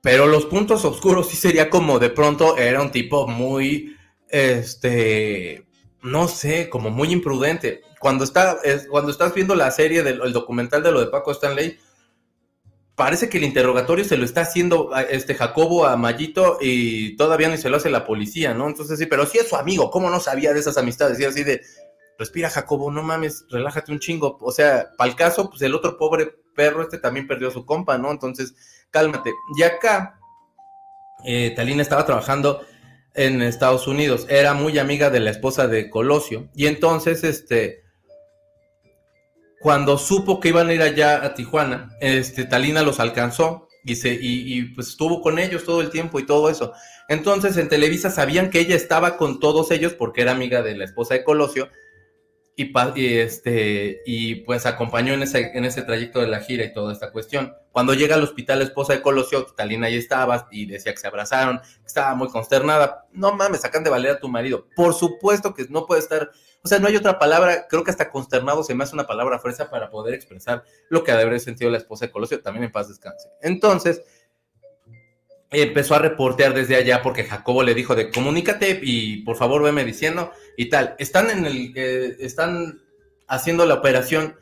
Pero 0.00 0.26
los 0.26 0.46
puntos 0.46 0.84
oscuros 0.84 1.28
sí 1.28 1.36
sería 1.36 1.68
como 1.68 1.98
de 1.98 2.10
pronto 2.10 2.56
era 2.56 2.80
un 2.80 2.90
tipo 2.90 3.28
muy, 3.28 3.96
este, 4.28 5.66
no 6.02 6.28
sé, 6.28 6.70
como 6.70 6.90
muy 6.90 7.12
imprudente. 7.12 7.82
Cuando, 8.00 8.24
está, 8.24 8.58
cuando 8.90 9.10
estás 9.10 9.34
viendo 9.34 9.54
la 9.54 9.70
serie 9.70 10.02
del 10.02 10.22
el 10.22 10.32
documental 10.32 10.82
de 10.82 10.92
lo 10.92 11.00
de 11.00 11.06
Paco 11.06 11.30
Stanley, 11.30 11.78
parece 13.02 13.28
que 13.28 13.38
el 13.38 13.42
interrogatorio 13.42 14.04
se 14.04 14.16
lo 14.16 14.24
está 14.24 14.42
haciendo 14.42 14.92
este 15.10 15.34
Jacobo 15.34 15.86
a 15.86 15.96
Mayito 15.96 16.58
y 16.60 17.16
todavía 17.16 17.48
ni 17.48 17.58
se 17.58 17.68
lo 17.68 17.78
hace 17.78 17.90
la 17.90 18.04
policía, 18.04 18.54
¿no? 18.54 18.68
Entonces 18.68 18.96
sí, 18.96 19.06
pero 19.06 19.26
sí 19.26 19.38
es 19.38 19.48
su 19.48 19.56
amigo, 19.56 19.90
¿cómo 19.90 20.08
no 20.08 20.20
sabía 20.20 20.52
de 20.52 20.60
esas 20.60 20.78
amistades? 20.78 21.18
Y 21.18 21.24
así 21.24 21.42
de, 21.42 21.62
respira 22.16 22.48
Jacobo, 22.48 22.92
no 22.92 23.02
mames, 23.02 23.44
relájate 23.50 23.90
un 23.90 23.98
chingo. 23.98 24.38
O 24.40 24.52
sea, 24.52 24.90
para 24.96 25.10
el 25.10 25.16
caso, 25.16 25.50
pues 25.50 25.60
el 25.62 25.74
otro 25.74 25.98
pobre 25.98 26.32
perro 26.54 26.80
este 26.80 26.96
también 26.96 27.26
perdió 27.26 27.50
su 27.50 27.66
compa, 27.66 27.98
¿no? 27.98 28.12
Entonces, 28.12 28.54
cálmate. 28.92 29.32
Y 29.58 29.64
acá, 29.64 30.20
eh, 31.24 31.52
Talina 31.56 31.82
estaba 31.82 32.06
trabajando 32.06 32.64
en 33.14 33.42
Estados 33.42 33.88
Unidos, 33.88 34.26
era 34.28 34.54
muy 34.54 34.78
amiga 34.78 35.10
de 35.10 35.18
la 35.18 35.32
esposa 35.32 35.66
de 35.66 35.90
Colosio, 35.90 36.50
y 36.54 36.68
entonces, 36.68 37.24
este, 37.24 37.82
cuando 39.62 39.96
supo 39.96 40.40
que 40.40 40.48
iban 40.48 40.68
a 40.68 40.74
ir 40.74 40.82
allá 40.82 41.24
a 41.24 41.34
Tijuana, 41.34 41.96
este, 42.00 42.44
Talina 42.44 42.82
los 42.82 42.98
alcanzó 42.98 43.68
y, 43.84 43.94
se, 43.94 44.18
y, 44.20 44.74
pues 44.74 44.88
estuvo 44.88 45.22
con 45.22 45.38
ellos 45.38 45.64
todo 45.64 45.80
el 45.80 45.90
tiempo 45.90 46.18
y 46.18 46.26
todo 46.26 46.50
eso. 46.50 46.72
Entonces 47.08 47.56
en 47.56 47.68
Televisa 47.68 48.10
sabían 48.10 48.50
que 48.50 48.58
ella 48.58 48.74
estaba 48.74 49.16
con 49.16 49.38
todos 49.38 49.70
ellos 49.70 49.94
porque 49.94 50.22
era 50.22 50.32
amiga 50.32 50.62
de 50.62 50.76
la 50.76 50.84
esposa 50.84 51.14
de 51.14 51.22
Colosio 51.22 51.68
y, 52.56 53.16
este, 53.16 54.02
y 54.04 54.36
pues 54.36 54.66
acompañó 54.66 55.14
en 55.14 55.22
ese, 55.22 55.52
en 55.54 55.64
ese 55.64 55.82
trayecto 55.82 56.20
de 56.20 56.26
la 56.26 56.40
gira 56.40 56.64
y 56.64 56.72
toda 56.72 56.92
esta 56.92 57.10
cuestión. 57.10 57.54
Cuando 57.70 57.94
llega 57.94 58.16
al 58.16 58.22
hospital 58.22 58.58
la 58.58 58.64
esposa 58.64 58.92
de 58.92 59.02
Colosio, 59.02 59.46
Talina 59.56 59.86
ahí 59.86 59.96
estaba 59.96 60.48
y 60.50 60.66
decía 60.66 60.92
que 60.92 60.98
se 60.98 61.06
abrazaron, 61.06 61.60
estaba 61.84 62.14
muy 62.14 62.28
consternada. 62.28 63.06
No 63.12 63.32
mames, 63.32 63.62
sacan 63.62 63.84
de 63.84 63.90
valer 63.90 64.12
a 64.12 64.20
tu 64.20 64.28
marido. 64.28 64.66
Por 64.76 64.92
supuesto 64.92 65.54
que 65.54 65.66
no 65.70 65.86
puede 65.86 66.00
estar, 66.00 66.30
o 66.64 66.68
sea, 66.68 66.78
no 66.78 66.86
hay 66.86 66.96
otra 66.96 67.18
palabra, 67.18 67.66
creo 67.68 67.82
que 67.82 67.90
hasta 67.90 68.10
consternado 68.10 68.62
se 68.62 68.74
me 68.74 68.84
hace 68.84 68.94
una 68.94 69.06
palabra 69.06 69.40
fresa 69.40 69.68
para 69.68 69.90
poder 69.90 70.14
expresar 70.14 70.64
lo 70.90 71.02
que 71.02 71.10
ha 71.10 71.16
de 71.16 71.22
haber 71.24 71.40
sentido 71.40 71.70
la 71.70 71.78
esposa 71.78 72.06
de 72.06 72.12
Colosio, 72.12 72.40
también 72.40 72.64
en 72.64 72.72
paz 72.72 72.88
descanse. 72.88 73.28
Entonces, 73.40 74.02
empezó 75.50 75.94
a 75.96 75.98
reportear 75.98 76.54
desde 76.54 76.76
allá 76.76 77.02
porque 77.02 77.24
Jacobo 77.24 77.62
le 77.62 77.74
dijo 77.74 77.94
de 77.94 78.10
comunícate 78.10 78.80
y 78.82 79.22
por 79.22 79.36
favor 79.36 79.62
veme 79.62 79.84
diciendo 79.84 80.32
y 80.56 80.68
tal. 80.68 80.94
Están 80.98 81.30
en 81.30 81.46
el, 81.46 81.72
eh, 81.76 82.16
están 82.20 82.80
haciendo 83.28 83.66
la 83.66 83.74
operación. 83.74 84.36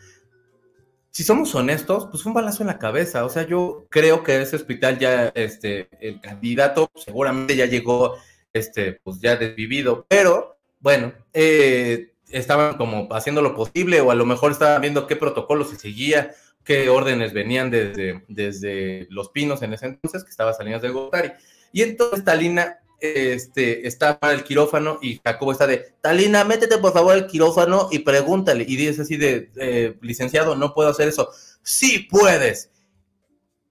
Si 1.11 1.24
somos 1.24 1.54
honestos, 1.54 2.06
pues 2.11 2.22
fue 2.22 2.30
un 2.30 2.35
balazo 2.35 2.62
en 2.62 2.68
la 2.68 2.78
cabeza. 2.78 3.24
O 3.24 3.28
sea, 3.28 3.46
yo 3.46 3.87
creo 3.90 4.22
que 4.22 4.40
ese 4.40 4.56
hospital 4.56 4.98
ya, 4.98 5.33
este, 5.35 5.88
el 6.00 6.20
candidato 6.20 6.90
seguramente 6.94 7.56
ya 7.56 7.66
llegó, 7.66 8.16
este, 8.52 9.00
pues 9.02 9.20
ya 9.20 9.37
desvivido, 9.37 10.06
pero 10.09 10.59
bueno, 10.78 11.12
eh, 11.35 12.10
estaban 12.30 12.76
como 12.76 13.08
haciendo 13.12 13.42
lo 13.42 13.54
posible 13.54 14.00
o 14.00 14.10
a 14.10 14.14
lo 14.14 14.26
mejor 14.26 14.52
estaban 14.52 14.82
viendo 14.82 15.06
qué 15.06 15.16
protocolo 15.16 15.64
se 15.64 15.76
seguía 15.76 16.34
qué 16.64 16.88
órdenes 16.88 17.32
venían 17.32 17.70
desde, 17.70 18.24
desde 18.28 19.06
Los 19.10 19.30
Pinos 19.30 19.62
en 19.62 19.72
ese 19.72 19.86
entonces, 19.86 20.24
que 20.24 20.30
estaba 20.30 20.52
Salinas 20.52 20.82
de 20.82 20.90
Gortari. 20.90 21.32
Y 21.72 21.82
entonces 21.82 22.24
Talina 22.24 22.78
este, 23.00 23.86
está 23.86 24.18
para 24.18 24.34
el 24.34 24.44
quirófano 24.44 24.98
y 25.00 25.20
Jacobo 25.24 25.52
está 25.52 25.66
de, 25.66 25.94
Talina, 26.00 26.44
métete 26.44 26.78
por 26.78 26.92
favor 26.92 27.14
al 27.14 27.26
quirófano 27.26 27.88
y 27.90 28.00
pregúntale. 28.00 28.64
Y 28.66 28.76
dice 28.76 29.02
así 29.02 29.16
de, 29.16 29.96
licenciado, 30.00 30.56
no 30.56 30.74
puedo 30.74 30.90
hacer 30.90 31.08
eso. 31.08 31.30
Sí 31.62 32.06
puedes. 32.10 32.70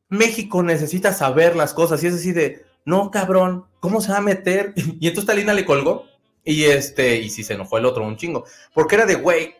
México 0.10 0.64
necesita 0.64 1.14
saber 1.14 1.56
las 1.56 1.74
cosas. 1.74 2.04
Y 2.04 2.08
es 2.08 2.16
así 2.16 2.32
de, 2.32 2.66
no, 2.86 3.12
cabrón, 3.12 3.66
¿cómo 3.80 4.02
se 4.02 4.12
va 4.12 4.18
a 4.18 4.22
meter? 4.22 4.74
Y 5.00 5.08
entonces 5.08 5.28
Talina 5.28 5.54
le 5.54 5.66
colgó. 5.66 6.06
Y 6.44 6.64
este, 6.66 7.18
y 7.18 7.30
si 7.30 7.44
se 7.44 7.54
enojó 7.54 7.78
el 7.78 7.86
otro 7.86 8.06
un 8.06 8.18
chingo. 8.18 8.46
Porque 8.74 8.96
era 8.96 9.06
de, 9.06 9.16
güey, 9.16 9.56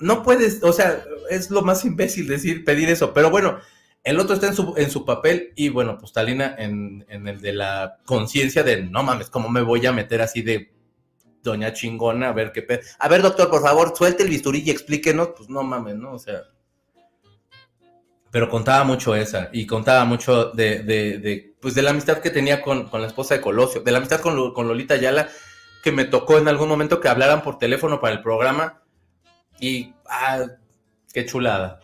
no 0.00 0.22
puedes, 0.22 0.62
o 0.62 0.72
sea, 0.72 1.04
es 1.30 1.50
lo 1.50 1.62
más 1.62 1.84
imbécil 1.84 2.26
decir, 2.28 2.64
pedir 2.64 2.88
eso, 2.88 3.12
pero 3.12 3.30
bueno, 3.30 3.58
el 4.04 4.18
otro 4.20 4.34
está 4.34 4.48
en 4.48 4.54
su, 4.54 4.74
en 4.76 4.90
su 4.90 5.04
papel 5.04 5.52
y 5.56 5.68
bueno, 5.68 5.98
pues 5.98 6.12
Talina 6.12 6.54
en, 6.58 7.04
en 7.08 7.28
el 7.28 7.40
de 7.40 7.52
la 7.52 7.98
conciencia 8.04 8.62
de, 8.62 8.82
no 8.82 9.02
mames, 9.02 9.28
¿cómo 9.30 9.48
me 9.48 9.62
voy 9.62 9.84
a 9.86 9.92
meter 9.92 10.22
así 10.22 10.42
de 10.42 10.72
doña 11.42 11.72
chingona? 11.72 12.28
A 12.28 12.32
ver 12.32 12.52
qué 12.52 12.62
pedo. 12.62 12.80
A 12.98 13.08
ver, 13.08 13.22
doctor, 13.22 13.50
por 13.50 13.62
favor, 13.62 13.94
suelte 13.96 14.22
el 14.22 14.30
bisturí 14.30 14.62
y 14.64 14.70
explíquenos, 14.70 15.30
pues 15.36 15.48
no 15.48 15.62
mames, 15.62 15.96
¿no? 15.96 16.12
O 16.12 16.18
sea... 16.18 16.42
Pero 18.30 18.50
contaba 18.50 18.84
mucho 18.84 19.14
esa 19.14 19.48
y 19.52 19.66
contaba 19.66 20.04
mucho 20.04 20.50
de, 20.50 20.82
de, 20.82 21.54
pues 21.62 21.74
de 21.74 21.80
la 21.80 21.90
amistad 21.90 22.18
que 22.18 22.28
tenía 22.28 22.60
con, 22.60 22.86
con, 22.90 23.00
la 23.00 23.06
esposa 23.06 23.34
de 23.34 23.40
Colosio, 23.40 23.80
de 23.80 23.90
la 23.90 23.98
amistad 23.98 24.20
con, 24.20 24.52
con 24.52 24.68
Lolita 24.68 24.94
Ayala, 24.94 25.30
que 25.82 25.92
me 25.92 26.04
tocó 26.04 26.38
en 26.38 26.48
algún 26.48 26.68
momento 26.68 27.00
que 27.00 27.08
hablaran 27.08 27.42
por 27.42 27.58
teléfono 27.58 28.00
para 28.00 28.14
el 28.14 28.22
programa 28.22 28.82
y, 29.60 29.94
ah, 30.08 30.46
qué 31.12 31.26
chulada. 31.26 31.80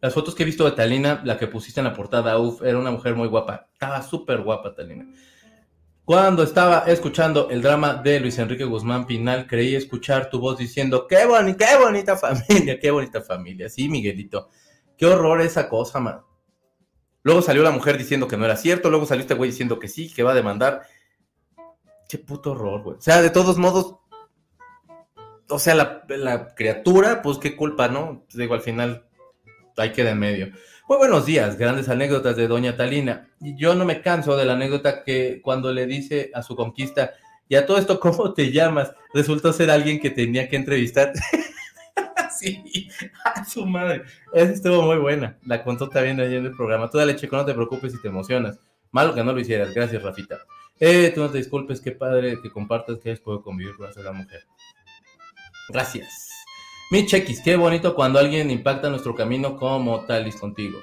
Las 0.00 0.14
fotos 0.14 0.34
que 0.34 0.42
he 0.42 0.46
visto 0.46 0.64
de 0.64 0.72
Talina, 0.72 1.22
la 1.24 1.38
que 1.38 1.46
pusiste 1.46 1.80
en 1.80 1.84
la 1.84 1.94
portada, 1.94 2.36
uff, 2.38 2.62
era 2.62 2.78
una 2.78 2.90
mujer 2.90 3.14
muy 3.14 3.28
guapa. 3.28 3.68
Estaba 3.72 4.02
súper 4.02 4.40
guapa, 4.40 4.74
Talina. 4.74 5.06
Cuando 6.04 6.42
estaba 6.42 6.80
escuchando 6.88 7.48
el 7.50 7.62
drama 7.62 7.94
de 7.94 8.18
Luis 8.18 8.36
Enrique 8.38 8.64
Guzmán 8.64 9.06
Pinal, 9.06 9.46
creí 9.46 9.76
escuchar 9.76 10.28
tu 10.28 10.40
voz 10.40 10.58
diciendo, 10.58 11.06
qué, 11.06 11.24
bonita, 11.26 11.64
qué 11.64 11.76
bonita 11.76 12.16
familia, 12.16 12.80
qué 12.80 12.90
bonita 12.90 13.22
familia. 13.22 13.68
Sí, 13.68 13.88
Miguelito. 13.88 14.48
Qué 14.96 15.06
horror 15.06 15.40
esa 15.40 15.68
cosa, 15.68 16.00
man. 16.00 16.22
Luego 17.22 17.40
salió 17.40 17.62
la 17.62 17.70
mujer 17.70 17.98
diciendo 17.98 18.26
que 18.26 18.36
no 18.36 18.44
era 18.44 18.56
cierto, 18.56 18.90
luego 18.90 19.06
salió 19.06 19.22
este 19.22 19.34
güey 19.34 19.50
diciendo 19.50 19.78
que 19.78 19.86
sí, 19.86 20.12
que 20.12 20.24
va 20.24 20.32
a 20.32 20.34
demandar. 20.34 20.82
Qué 22.12 22.18
puto 22.18 22.50
horror, 22.50 22.82
güey. 22.82 22.96
O 22.98 23.00
sea, 23.00 23.22
de 23.22 23.30
todos 23.30 23.56
modos, 23.56 23.96
o 25.48 25.58
sea, 25.58 25.74
la, 25.74 26.54
criatura, 26.54 27.22
pues 27.22 27.38
qué 27.38 27.56
culpa, 27.56 27.88
¿no? 27.88 28.26
Digo, 28.34 28.52
al 28.52 28.60
final, 28.60 29.06
ahí 29.78 29.92
queda 29.92 30.10
en 30.10 30.18
medio. 30.18 30.50
Muy 30.90 30.98
buenos 30.98 31.24
días, 31.24 31.56
grandes 31.56 31.88
anécdotas 31.88 32.36
de 32.36 32.48
Doña 32.48 32.76
Talina. 32.76 33.30
Yo 33.40 33.74
no 33.74 33.86
me 33.86 34.02
canso 34.02 34.36
de 34.36 34.44
la 34.44 34.52
anécdota 34.52 35.04
que 35.04 35.40
cuando 35.40 35.72
le 35.72 35.86
dice 35.86 36.30
a 36.34 36.42
su 36.42 36.54
conquista, 36.54 37.14
y 37.48 37.54
a 37.54 37.64
todo 37.64 37.78
esto, 37.78 37.98
¿cómo 37.98 38.34
te 38.34 38.52
llamas? 38.52 38.92
Resultó 39.14 39.50
ser 39.54 39.70
alguien 39.70 39.98
que 39.98 40.10
tenía 40.10 40.50
que 40.50 40.56
entrevistar. 40.56 41.14
sí, 42.38 42.90
a 43.24 43.42
su 43.46 43.64
madre. 43.64 44.02
Esa 44.34 44.52
estuvo 44.52 44.82
muy 44.82 44.98
buena. 44.98 45.38
La 45.46 45.64
contó 45.64 45.88
también 45.88 46.20
ayer 46.20 46.40
en 46.40 46.44
el 46.44 46.54
programa. 46.54 46.90
Tú 46.90 46.98
dale, 46.98 47.16
chico, 47.16 47.38
no 47.38 47.46
te 47.46 47.54
preocupes 47.54 47.90
si 47.90 48.02
te 48.02 48.08
emocionas. 48.08 48.60
Malo 48.90 49.14
que 49.14 49.24
no 49.24 49.32
lo 49.32 49.40
hicieras. 49.40 49.72
Gracias, 49.72 50.02
Rafita. 50.02 50.40
Eh, 50.84 51.12
tú 51.14 51.20
no 51.20 51.30
te 51.30 51.38
disculpes, 51.38 51.80
qué 51.80 51.92
padre 51.92 52.40
que 52.42 52.50
compartas 52.50 52.98
que 52.98 53.14
podido 53.14 53.44
convivir 53.44 53.76
con 53.76 53.88
esa 53.88 54.10
mujer. 54.10 54.44
Gracias. 55.68 56.28
Mi 56.90 57.06
chequis, 57.06 57.40
qué 57.40 57.54
bonito 57.54 57.94
cuando 57.94 58.18
alguien 58.18 58.50
impacta 58.50 58.90
nuestro 58.90 59.14
camino 59.14 59.56
como 59.56 60.04
Talis 60.06 60.34
contigo. 60.34 60.82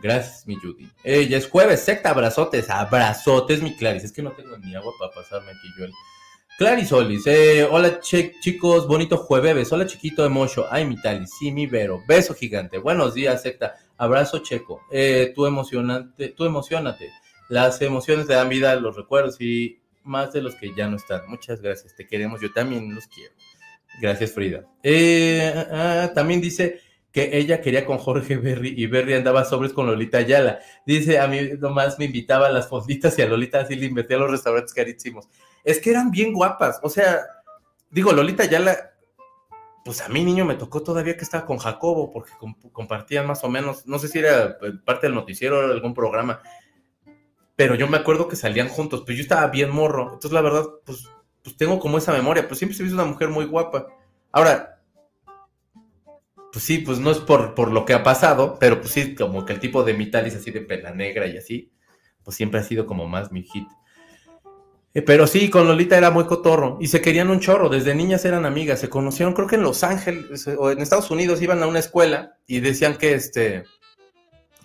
Gracias, 0.00 0.46
mi 0.46 0.56
Judy. 0.56 0.88
Eh, 1.04 1.28
ya 1.28 1.36
es 1.36 1.50
jueves, 1.50 1.84
secta, 1.84 2.12
abrazotes, 2.12 2.70
abrazotes, 2.70 3.60
mi 3.60 3.76
Claris. 3.76 4.04
Es 4.04 4.12
que 4.12 4.22
no 4.22 4.32
tengo 4.32 4.56
ni 4.56 4.74
agua 4.74 4.94
para 4.98 5.12
pasarme 5.12 5.50
aquí, 5.50 5.68
yo. 5.78 5.84
Claris 6.56 6.90
Olis, 6.90 7.26
eh, 7.26 7.68
hola 7.70 8.00
chicos, 8.00 8.88
bonito 8.88 9.18
jueves. 9.18 9.70
Hola 9.70 9.84
chiquito 9.84 10.22
de 10.22 10.30
Mocho. 10.30 10.66
Ay, 10.70 10.86
mi 10.86 10.98
Talis, 10.98 11.30
sí, 11.38 11.52
mi 11.52 11.66
Vero. 11.66 12.02
Beso 12.08 12.32
gigante. 12.32 12.78
Buenos 12.78 13.12
días, 13.12 13.42
secta. 13.42 13.74
Abrazo 13.98 14.38
checo. 14.38 14.80
Eh, 14.90 15.34
tú 15.36 15.44
emocionante, 15.44 16.28
tú 16.30 16.46
emocionate. 16.46 17.10
Las 17.48 17.80
emociones 17.82 18.26
te 18.26 18.34
dan 18.34 18.48
vida 18.48 18.72
a 18.72 18.76
los 18.76 18.96
recuerdos 18.96 19.40
y 19.40 19.80
más 20.02 20.32
de 20.32 20.42
los 20.42 20.54
que 20.54 20.74
ya 20.74 20.88
no 20.88 20.96
están. 20.96 21.22
Muchas 21.28 21.60
gracias, 21.60 21.94
te 21.94 22.06
queremos, 22.06 22.40
yo 22.40 22.52
también 22.52 22.94
los 22.94 23.06
quiero. 23.06 23.34
Gracias, 24.00 24.32
Frida. 24.32 24.66
Eh, 24.82 25.66
ah, 25.70 26.10
también 26.14 26.40
dice 26.40 26.80
que 27.12 27.38
ella 27.38 27.62
quería 27.62 27.86
con 27.86 27.96
Jorge 27.96 28.36
Berry 28.36 28.74
y 28.76 28.86
Berry 28.86 29.14
andaba 29.14 29.44
sobres 29.44 29.72
con 29.72 29.86
Lolita 29.86 30.18
Ayala. 30.18 30.58
Dice, 30.84 31.18
a 31.18 31.26
mí 31.26 31.38
nomás 31.58 31.98
me 31.98 32.04
invitaba 32.04 32.48
a 32.48 32.50
las 32.50 32.68
fonditas 32.68 33.18
y 33.18 33.22
a 33.22 33.26
Lolita 33.26 33.60
así 33.60 33.74
le 33.74 33.86
invertía 33.86 34.18
a 34.18 34.20
los 34.20 34.30
restaurantes 34.30 34.74
carísimos. 34.74 35.28
Es 35.64 35.80
que 35.80 35.90
eran 35.90 36.10
bien 36.10 36.34
guapas. 36.34 36.78
O 36.82 36.90
sea, 36.90 37.20
digo, 37.90 38.12
Lolita 38.12 38.42
Ayala, 38.42 38.90
pues 39.82 40.02
a 40.02 40.08
mí 40.08 40.24
niño 40.24 40.44
me 40.44 40.56
tocó 40.56 40.82
todavía 40.82 41.16
que 41.16 41.24
estaba 41.24 41.46
con 41.46 41.56
Jacobo 41.56 42.12
porque 42.12 42.32
compartían 42.72 43.26
más 43.26 43.42
o 43.44 43.48
menos, 43.48 43.86
no 43.86 43.98
sé 43.98 44.08
si 44.08 44.18
era 44.18 44.58
eh, 44.60 44.72
parte 44.84 45.06
del 45.06 45.14
noticiero 45.14 45.60
o 45.60 45.72
algún 45.72 45.94
programa, 45.94 46.42
pero 47.56 47.74
yo 47.74 47.88
me 47.88 47.96
acuerdo 47.96 48.28
que 48.28 48.36
salían 48.36 48.68
juntos, 48.68 49.02
pues 49.04 49.16
yo 49.16 49.22
estaba 49.22 49.46
bien 49.48 49.70
morro. 49.70 50.04
Entonces, 50.04 50.32
la 50.32 50.42
verdad, 50.42 50.64
pues 50.84 51.08
pues 51.46 51.56
tengo 51.56 51.78
como 51.78 51.96
esa 51.96 52.12
memoria, 52.12 52.48
pues 52.48 52.58
siempre 52.58 52.76
se 52.76 52.82
visto 52.82 52.96
una 52.96 53.04
mujer 53.04 53.28
muy 53.28 53.44
guapa. 53.44 53.86
Ahora, 54.32 54.82
pues 56.52 56.64
sí, 56.64 56.78
pues 56.78 56.98
no 56.98 57.12
es 57.12 57.18
por, 57.18 57.54
por 57.54 57.70
lo 57.70 57.84
que 57.84 57.94
ha 57.94 58.02
pasado, 58.02 58.56
pero 58.58 58.80
pues 58.80 58.92
sí, 58.92 59.14
como 59.14 59.46
que 59.46 59.52
el 59.52 59.60
tipo 59.60 59.84
de 59.84 59.94
Mitalis 59.94 60.34
así 60.34 60.50
de 60.50 60.62
pena 60.62 60.90
negra 60.90 61.28
y 61.28 61.36
así, 61.36 61.70
pues 62.24 62.36
siempre 62.36 62.58
ha 62.58 62.64
sido 62.64 62.84
como 62.84 63.06
más 63.06 63.30
mi 63.30 63.44
hit. 63.44 63.68
Eh, 64.92 65.02
pero 65.02 65.28
sí, 65.28 65.48
con 65.48 65.68
Lolita 65.68 65.96
era 65.96 66.10
muy 66.10 66.24
cotorro 66.24 66.78
y 66.80 66.88
se 66.88 67.00
querían 67.00 67.30
un 67.30 67.38
chorro, 67.38 67.68
desde 67.68 67.94
niñas 67.94 68.24
eran 68.24 68.44
amigas, 68.44 68.80
se 68.80 68.88
conocieron 68.88 69.32
creo 69.32 69.46
que 69.46 69.54
en 69.54 69.62
Los 69.62 69.84
Ángeles 69.84 70.48
o 70.48 70.72
en 70.72 70.80
Estados 70.80 71.12
Unidos 71.12 71.40
iban 71.42 71.62
a 71.62 71.68
una 71.68 71.78
escuela 71.78 72.38
y 72.48 72.58
decían 72.58 72.96
que 72.96 73.14
este 73.14 73.62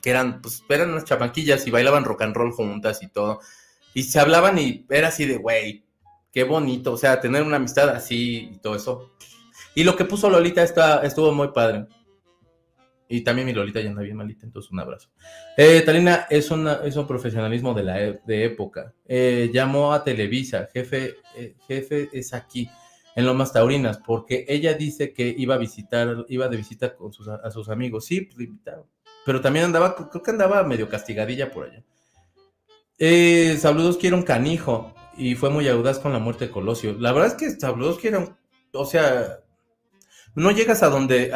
que 0.01 0.09
eran 0.09 0.41
pues 0.41 0.63
eran 0.69 0.91
unas 0.91 1.05
chapanquillas 1.05 1.65
y 1.67 1.71
bailaban 1.71 2.05
rock 2.05 2.23
and 2.23 2.35
roll 2.35 2.51
juntas 2.51 3.01
y 3.03 3.07
todo. 3.07 3.39
Y 3.93 4.03
se 4.03 4.19
hablaban 4.19 4.57
y 4.57 4.85
era 4.89 5.09
así 5.09 5.25
de, 5.25 5.37
güey, 5.37 5.83
qué 6.31 6.43
bonito, 6.43 6.93
o 6.93 6.97
sea, 6.97 7.19
tener 7.19 7.43
una 7.43 7.57
amistad 7.57 7.89
así 7.89 8.49
y 8.53 8.57
todo 8.57 8.75
eso. 8.75 9.11
Y 9.75 9.83
lo 9.83 9.95
que 9.95 10.05
puso 10.05 10.29
Lolita 10.29 10.63
está, 10.63 11.01
estuvo 11.03 11.31
muy 11.31 11.49
padre. 11.49 11.87
Y 13.07 13.21
también 13.21 13.45
mi 13.45 13.53
Lolita 13.53 13.81
ya 13.81 13.89
anda 13.89 14.01
bien 14.01 14.15
malita, 14.15 14.45
entonces 14.45 14.71
un 14.71 14.79
abrazo. 14.79 15.09
Eh, 15.57 15.81
Talina 15.81 16.27
es, 16.29 16.49
una, 16.49 16.75
es 16.85 16.95
un 16.95 17.05
profesionalismo 17.05 17.73
de 17.73 17.83
la 17.83 18.01
e, 18.01 18.21
de 18.25 18.45
época. 18.45 18.93
Eh, 19.05 19.49
llamó 19.53 19.93
a 19.93 20.01
Televisa, 20.01 20.69
jefe, 20.73 21.15
eh, 21.35 21.55
jefe 21.67 22.09
es 22.13 22.33
aquí, 22.33 22.69
en 23.13 23.25
Lomas 23.25 23.51
Taurinas, 23.51 23.97
porque 23.97 24.45
ella 24.47 24.75
dice 24.75 25.11
que 25.11 25.35
iba 25.37 25.55
a 25.55 25.57
visitar, 25.57 26.25
iba 26.29 26.47
de 26.47 26.55
visita 26.55 26.95
con 26.95 27.11
sus, 27.11 27.27
a 27.27 27.51
sus 27.51 27.67
amigos. 27.67 28.05
Sí, 28.05 28.21
pues 28.21 28.47
invitaron. 28.47 28.85
Pero 29.25 29.41
también 29.41 29.65
andaba, 29.65 29.95
creo 29.95 30.23
que 30.23 30.31
andaba 30.31 30.63
medio 30.63 30.89
castigadilla 30.89 31.51
por 31.51 31.69
allá. 31.69 31.83
saludos, 33.57 33.97
quiero 33.97 34.17
un 34.17 34.23
canijo 34.23 34.93
y 35.17 35.35
fue 35.35 35.49
muy 35.49 35.67
audaz 35.67 35.99
con 35.99 36.13
la 36.13 36.19
muerte 36.19 36.47
de 36.47 36.51
Colosio. 36.51 36.95
La 36.99 37.11
verdad 37.11 37.29
es 37.29 37.35
que 37.35 37.59
Sabludowski 37.59 38.07
era, 38.07 38.37
o 38.73 38.85
sea, 38.85 39.39
no 40.35 40.51
llegas 40.51 40.81
a 40.83 40.89
donde, 40.89 41.29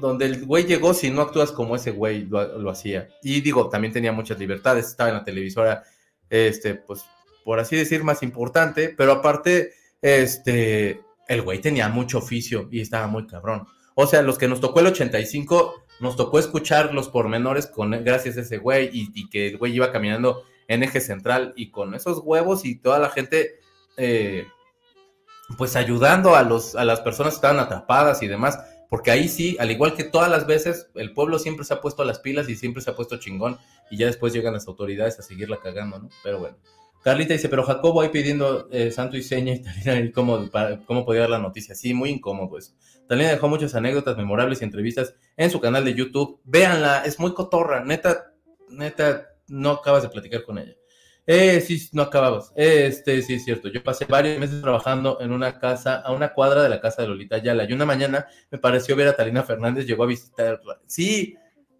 donde 0.00 0.26
el 0.26 0.44
güey 0.44 0.64
llegó 0.64 0.94
si 0.94 1.10
no 1.10 1.22
actúas 1.22 1.52
como 1.52 1.76
ese 1.76 1.90
güey 1.90 2.26
lo, 2.26 2.58
lo, 2.58 2.70
hacía. 2.70 3.08
Y 3.22 3.40
digo, 3.40 3.68
también 3.68 3.92
tenía 3.92 4.12
muchas 4.12 4.38
libertades, 4.38 4.86
estaba 4.86 5.10
en 5.10 5.16
la 5.16 5.24
televisora, 5.24 5.82
este, 6.28 6.74
pues, 6.74 7.04
por 7.44 7.58
así 7.58 7.76
decir, 7.76 8.04
más 8.04 8.22
importante, 8.22 8.94
pero 8.96 9.12
aparte, 9.12 9.72
este, 10.00 11.00
el 11.28 11.42
güey 11.42 11.60
tenía 11.60 11.88
mucho 11.88 12.18
oficio 12.18 12.68
y 12.70 12.80
estaba 12.80 13.06
muy 13.06 13.26
cabrón. 13.26 13.66
O 13.94 14.06
sea, 14.06 14.22
los 14.22 14.38
que 14.38 14.48
nos 14.48 14.60
tocó 14.60 14.80
el 14.80 14.86
85, 14.86 15.84
nos 16.00 16.16
tocó 16.16 16.38
escuchar 16.38 16.94
los 16.94 17.08
pormenores 17.08 17.66
con, 17.66 17.90
gracias 18.04 18.36
a 18.36 18.40
ese 18.40 18.58
güey 18.58 18.90
y, 18.92 19.28
que 19.28 19.48
el 19.48 19.58
güey 19.58 19.74
iba 19.74 19.92
caminando 19.92 20.44
en 20.68 20.82
eje 20.82 21.00
central 21.00 21.52
y 21.56 21.70
con 21.70 21.94
esos 21.94 22.20
huevos 22.24 22.64
y 22.64 22.76
toda 22.76 22.98
la 22.98 23.10
gente... 23.10 23.60
Eh, 23.96 24.46
pues 25.56 25.76
ayudando 25.76 26.34
a, 26.34 26.42
los, 26.42 26.76
a 26.76 26.84
las 26.84 27.00
personas 27.00 27.34
que 27.34 27.36
estaban 27.36 27.58
atrapadas 27.58 28.22
y 28.22 28.26
demás, 28.26 28.58
porque 28.88 29.10
ahí 29.10 29.28
sí, 29.28 29.56
al 29.58 29.70
igual 29.70 29.94
que 29.94 30.04
todas 30.04 30.30
las 30.30 30.46
veces, 30.46 30.90
el 30.94 31.14
pueblo 31.14 31.38
siempre 31.38 31.64
se 31.64 31.74
ha 31.74 31.80
puesto 31.80 32.02
a 32.02 32.04
las 32.04 32.18
pilas 32.18 32.48
y 32.48 32.56
siempre 32.56 32.82
se 32.82 32.90
ha 32.90 32.96
puesto 32.96 33.18
chingón 33.18 33.58
y 33.90 33.96
ya 33.96 34.06
después 34.06 34.32
llegan 34.32 34.52
las 34.52 34.68
autoridades 34.68 35.18
a 35.18 35.22
seguirla 35.22 35.58
cagando, 35.62 35.98
¿no? 35.98 36.08
Pero 36.22 36.40
bueno. 36.40 36.56
Carlita 37.02 37.32
dice, 37.32 37.48
pero 37.48 37.64
Jacobo 37.64 38.00
ahí 38.00 38.10
pidiendo 38.10 38.68
eh, 38.70 38.90
santo 38.92 39.16
y 39.16 39.22
seña 39.22 39.54
y 39.54 40.12
¿cómo, 40.12 40.48
¿cómo 40.86 41.04
podía 41.04 41.22
dar 41.22 41.30
la 41.30 41.38
noticia? 41.38 41.74
Sí, 41.74 41.94
muy 41.94 42.10
incómodo 42.10 42.58
eso. 42.58 42.74
Talina 43.08 43.30
dejó 43.30 43.48
muchas 43.48 43.74
anécdotas 43.74 44.16
memorables 44.16 44.60
y 44.60 44.64
entrevistas 44.64 45.14
en 45.36 45.50
su 45.50 45.60
canal 45.60 45.84
de 45.84 45.94
YouTube. 45.94 46.40
Véanla, 46.44 47.04
es 47.04 47.18
muy 47.18 47.34
cotorra, 47.34 47.84
neta, 47.84 48.32
neta, 48.68 49.28
no 49.48 49.70
acabas 49.70 50.02
de 50.02 50.08
platicar 50.08 50.44
con 50.44 50.58
ella. 50.58 50.74
Eh, 51.26 51.60
sí, 51.60 51.88
no 51.92 52.02
acababas. 52.02 52.52
Este, 52.56 53.22
sí, 53.22 53.34
es 53.34 53.44
cierto. 53.44 53.68
Yo 53.68 53.82
pasé 53.82 54.06
varios 54.06 54.38
meses 54.38 54.60
trabajando 54.60 55.20
en 55.20 55.32
una 55.32 55.58
casa, 55.58 55.96
a 55.96 56.12
una 56.12 56.32
cuadra 56.32 56.62
de 56.62 56.68
la 56.68 56.80
casa 56.80 57.02
de 57.02 57.08
Lolita 57.08 57.36
Ayala. 57.36 57.64
Y 57.64 57.72
una 57.72 57.86
mañana 57.86 58.26
me 58.50 58.58
pareció 58.58 58.96
ver 58.96 59.08
a 59.08 59.16
Talina 59.16 59.42
Fernández, 59.42 59.86
llegó 59.86 60.04
a 60.04 60.08
visitarla. 60.08 60.80
Sí, 60.86 61.36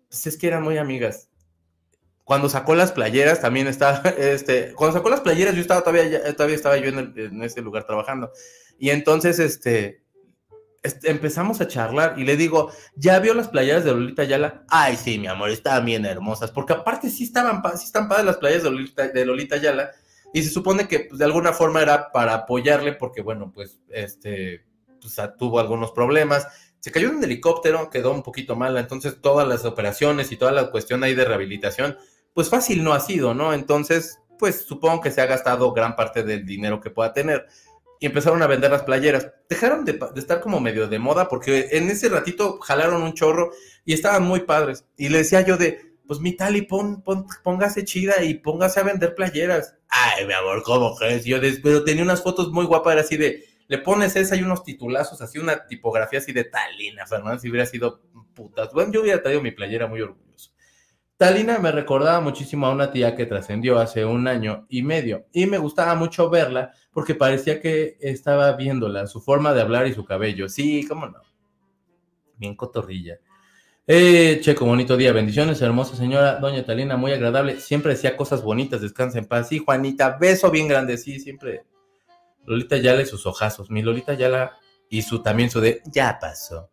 pues 0.09 0.27
es 0.27 0.37
que 0.37 0.47
eran 0.47 0.63
muy 0.63 0.79
amigas. 0.79 1.29
Cuando 2.25 2.49
sacó 2.49 2.77
las 2.77 2.93
playeras, 2.93 3.41
también 3.41 3.67
estaba, 3.67 4.01
este, 4.19 4.73
cuando 4.75 4.97
sacó 4.97 5.11
las 5.11 5.21
playeras, 5.21 5.55
yo 5.55 5.61
estaba 5.61 5.81
todavía, 5.83 6.23
todavía 6.35 6.57
estaba 6.57 6.77
yo 6.77 6.89
en, 6.89 7.13
en 7.17 7.43
ese 7.43 7.63
lugar 7.63 7.85
trabajando. 7.85 8.31
Y 8.79 8.91
entonces, 8.91 9.41
este, 9.41 10.02
empezamos 10.83 11.61
a 11.61 11.69
charlar 11.69 12.19
y 12.19 12.25
le 12.25 12.37
digo, 12.37 12.73
¿ya 12.97 13.19
vio 13.21 13.35
las 13.35 13.49
playeras 13.49 13.85
de 13.85 13.93
Lolita 13.93 14.23
Ayala? 14.23 14.65
Ay, 14.69 14.97
sí, 14.97 15.19
mi 15.19 15.29
amor, 15.29 15.51
estaban 15.51 15.85
bien 15.85 16.05
hermosas, 16.05 16.51
porque 16.51 16.73
aparte 16.73 17.09
sí 17.09 17.25
estaban, 17.25 17.63
sí 17.79 17.87
están 17.87 18.09
padres 18.09 18.27
las 18.27 18.37
playas 18.39 18.63
de 18.65 18.71
Lolita, 18.71 19.09
de 19.09 19.25
Lolita 19.25 19.57
Ayala, 19.57 19.91
y 20.33 20.43
se 20.43 20.51
supone 20.51 20.89
que 20.89 21.01
pues, 21.01 21.19
de 21.19 21.25
alguna 21.25 21.53
forma 21.53 21.83
era 21.83 22.11
para 22.11 22.35
apoyarle, 22.35 22.95
porque 22.95 23.23
bueno, 23.23 23.53
pues, 23.55 23.81
este, 23.91 24.65
pues, 25.01 25.17
tuvo 25.39 25.61
algunos 25.61 25.93
problemas, 25.93 26.49
se 26.81 26.91
cayó 26.91 27.11
en 27.11 27.17
un 27.17 27.25
helicóptero, 27.25 27.91
quedó 27.91 28.13
un 28.13 28.25
poquito 28.25 28.57
mala, 28.57 28.81
entonces 28.81 29.21
todas 29.21 29.47
las 29.47 29.65
operaciones 29.65 30.33
y 30.33 30.37
toda 30.37 30.51
la 30.51 30.73
cuestión 30.73 31.05
ahí 31.05 31.15
de 31.15 31.25
rehabilitación, 31.25 31.97
pues 32.35 32.49
fácil 32.49 32.83
no 32.83 32.93
ha 32.93 32.99
sido, 32.99 33.35
¿no? 33.35 33.55
Entonces, 33.55 34.19
pues 34.37 34.65
supongo 34.65 35.01
que 35.01 35.13
se 35.13 35.21
ha 35.21 35.27
gastado 35.27 35.73
gran 35.73 35.95
parte 35.95 36.25
del 36.25 36.45
dinero 36.45 36.81
que 36.81 36.91
pueda 36.91 37.13
tener 37.13 37.47
y 38.03 38.07
empezaron 38.07 38.43
a 38.43 38.49
vender 38.49 38.73
las 38.73 38.83
playeras. 38.83 39.31
Dejaron 39.49 39.85
de, 39.85 39.97
estar 40.17 40.41
como 40.41 40.59
medio 40.59 40.89
de 40.89 40.99
moda 40.99 41.29
porque 41.29 41.69
en 41.71 41.89
ese 41.89 42.09
ratito 42.09 42.59
jalaron 42.59 43.01
un 43.01 43.15
chorro 43.15 43.53
y 43.85 43.93
estaban 43.93 44.25
muy 44.25 44.41
padres. 44.41 44.85
Y 44.97 45.09
le 45.09 45.19
decía 45.19 45.43
yo 45.43 45.57
de, 45.57 45.95
pues 46.09 46.19
mi 46.19 46.33
tali, 46.33 46.63
pon, 46.63 47.05
póngase 47.45 47.85
chida 47.85 48.25
y 48.25 48.35
póngase 48.35 48.81
a 48.81 48.83
vender 48.83 49.15
playeras. 49.15 49.77
Ay, 49.89 50.27
mi 50.27 50.33
amor, 50.33 50.65
¿cómo 50.65 50.97
crees? 50.97 51.25
Yo 51.25 51.39
pero 51.63 51.85
tenía 51.85 52.03
unas 52.03 52.25
fotos 52.25 52.51
muy 52.51 52.65
guapas, 52.65 52.95
era 52.95 53.03
así 53.03 53.17
de, 53.17 53.45
le 53.69 53.79
pones 53.79 54.17
esa 54.17 54.35
y 54.35 54.43
unos 54.43 54.65
titulazos, 54.65 55.23
así 55.23 55.39
una 55.39 55.69
tipografía 55.69 56.19
así 56.19 56.33
de 56.33 56.43
Talina 56.43 57.07
Fernández, 57.07 57.43
si 57.43 57.51
hubiera 57.51 57.67
sido 57.67 58.03
putas. 58.35 58.73
Bueno, 58.73 58.91
yo 58.91 59.03
hubiera 59.03 59.23
traído 59.23 59.43
mi 59.43 59.53
playera 59.53 59.87
muy 59.87 60.01
orgulloso. 60.01 60.52
Talina 61.23 61.61
me 61.61 61.71
recordaba 61.71 62.21
muchísimo 62.21 62.67
a 62.67 62.73
una 62.73 62.91
tía 62.91 63.15
que 63.15 63.27
trascendió 63.27 63.79
hace 63.79 64.05
un 64.05 64.27
año 64.27 64.67
y 64.69 64.83
medio 64.83 65.27
y 65.33 65.47
me 65.47 65.57
gustaba 65.57 65.95
mucho 65.95 66.29
verla 66.29 66.73
porque 66.93 67.15
parecía 67.15 67.61
que 67.61 67.97
estaba 68.01 68.51
viéndola, 68.55 69.07
su 69.07 69.21
forma 69.21 69.55
de 69.55 69.61
hablar 69.61 69.87
y 69.87 69.95
su 69.95 70.05
cabello. 70.05 70.49
Sí, 70.49 70.85
cómo 70.89 71.07
no. 71.07 71.21
Bien 72.39 72.57
cotorrilla. 72.57 73.21
Eh, 73.87 74.41
Checo, 74.43 74.67
bonito 74.67 74.97
día. 74.97 75.13
Bendiciones, 75.13 75.63
hermosa 75.63 75.95
señora. 75.95 76.41
Doña 76.41 76.65
Talina, 76.65 76.97
muy 76.97 77.13
agradable. 77.13 77.61
Siempre 77.61 77.93
decía 77.93 78.17
cosas 78.17 78.43
bonitas. 78.43 78.81
Descansa 78.81 79.21
en 79.21 79.27
paz. 79.27 79.47
Sí, 79.47 79.63
Juanita, 79.65 80.19
beso 80.21 80.51
bien 80.51 80.67
grande. 80.67 80.99
Sí, 80.99 81.21
siempre. 81.21 81.63
Lolita 82.47 82.79
Yala 82.79 83.03
y 83.03 83.07
sus 83.07 83.27
ojazos. 83.27 83.71
Mi 83.71 83.81
Lolita 83.81 84.15
Yala 84.15 84.59
y 84.91 85.03
su 85.03 85.23
también 85.23 85.51
su 85.51 85.61
de 85.61 85.83
ya 85.85 86.19
pasó. 86.21 86.69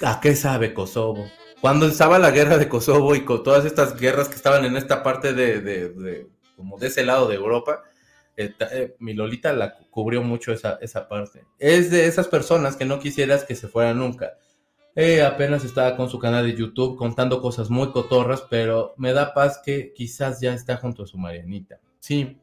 ¿A 0.00 0.20
qué 0.22 0.34
sabe 0.34 0.72
Kosovo? 0.72 1.26
Cuando 1.62 1.86
estaba 1.86 2.18
la 2.18 2.32
guerra 2.32 2.58
de 2.58 2.68
Kosovo 2.68 3.14
y 3.14 3.24
con 3.24 3.44
todas 3.44 3.64
estas 3.64 3.96
guerras 3.96 4.28
que 4.28 4.34
estaban 4.34 4.64
en 4.64 4.76
esta 4.76 5.04
parte 5.04 5.32
de, 5.32 5.60
de, 5.60 6.26
como 6.56 6.76
de 6.76 6.88
ese 6.88 7.04
lado 7.04 7.28
de 7.28 7.36
Europa, 7.36 7.84
eh, 8.36 8.52
eh, 8.72 8.96
mi 8.98 9.14
Lolita 9.14 9.52
la 9.52 9.78
cubrió 9.78 10.24
mucho 10.24 10.52
esa, 10.52 10.80
esa 10.82 11.06
parte. 11.06 11.44
Es 11.60 11.92
de 11.92 12.06
esas 12.06 12.26
personas 12.26 12.74
que 12.74 12.84
no 12.84 12.98
quisieras 12.98 13.44
que 13.44 13.54
se 13.54 13.68
fuera 13.68 13.94
nunca. 13.94 14.38
Eh, 14.96 15.22
apenas 15.22 15.64
estaba 15.64 15.96
con 15.96 16.10
su 16.10 16.18
canal 16.18 16.44
de 16.44 16.56
YouTube 16.56 16.96
contando 16.96 17.40
cosas 17.40 17.70
muy 17.70 17.92
cotorras, 17.92 18.42
pero 18.50 18.94
me 18.96 19.12
da 19.12 19.32
paz 19.32 19.60
que 19.64 19.92
quizás 19.94 20.40
ya 20.40 20.54
está 20.54 20.78
junto 20.78 21.04
a 21.04 21.06
su 21.06 21.16
Marianita. 21.16 21.78
Sí. 22.00 22.40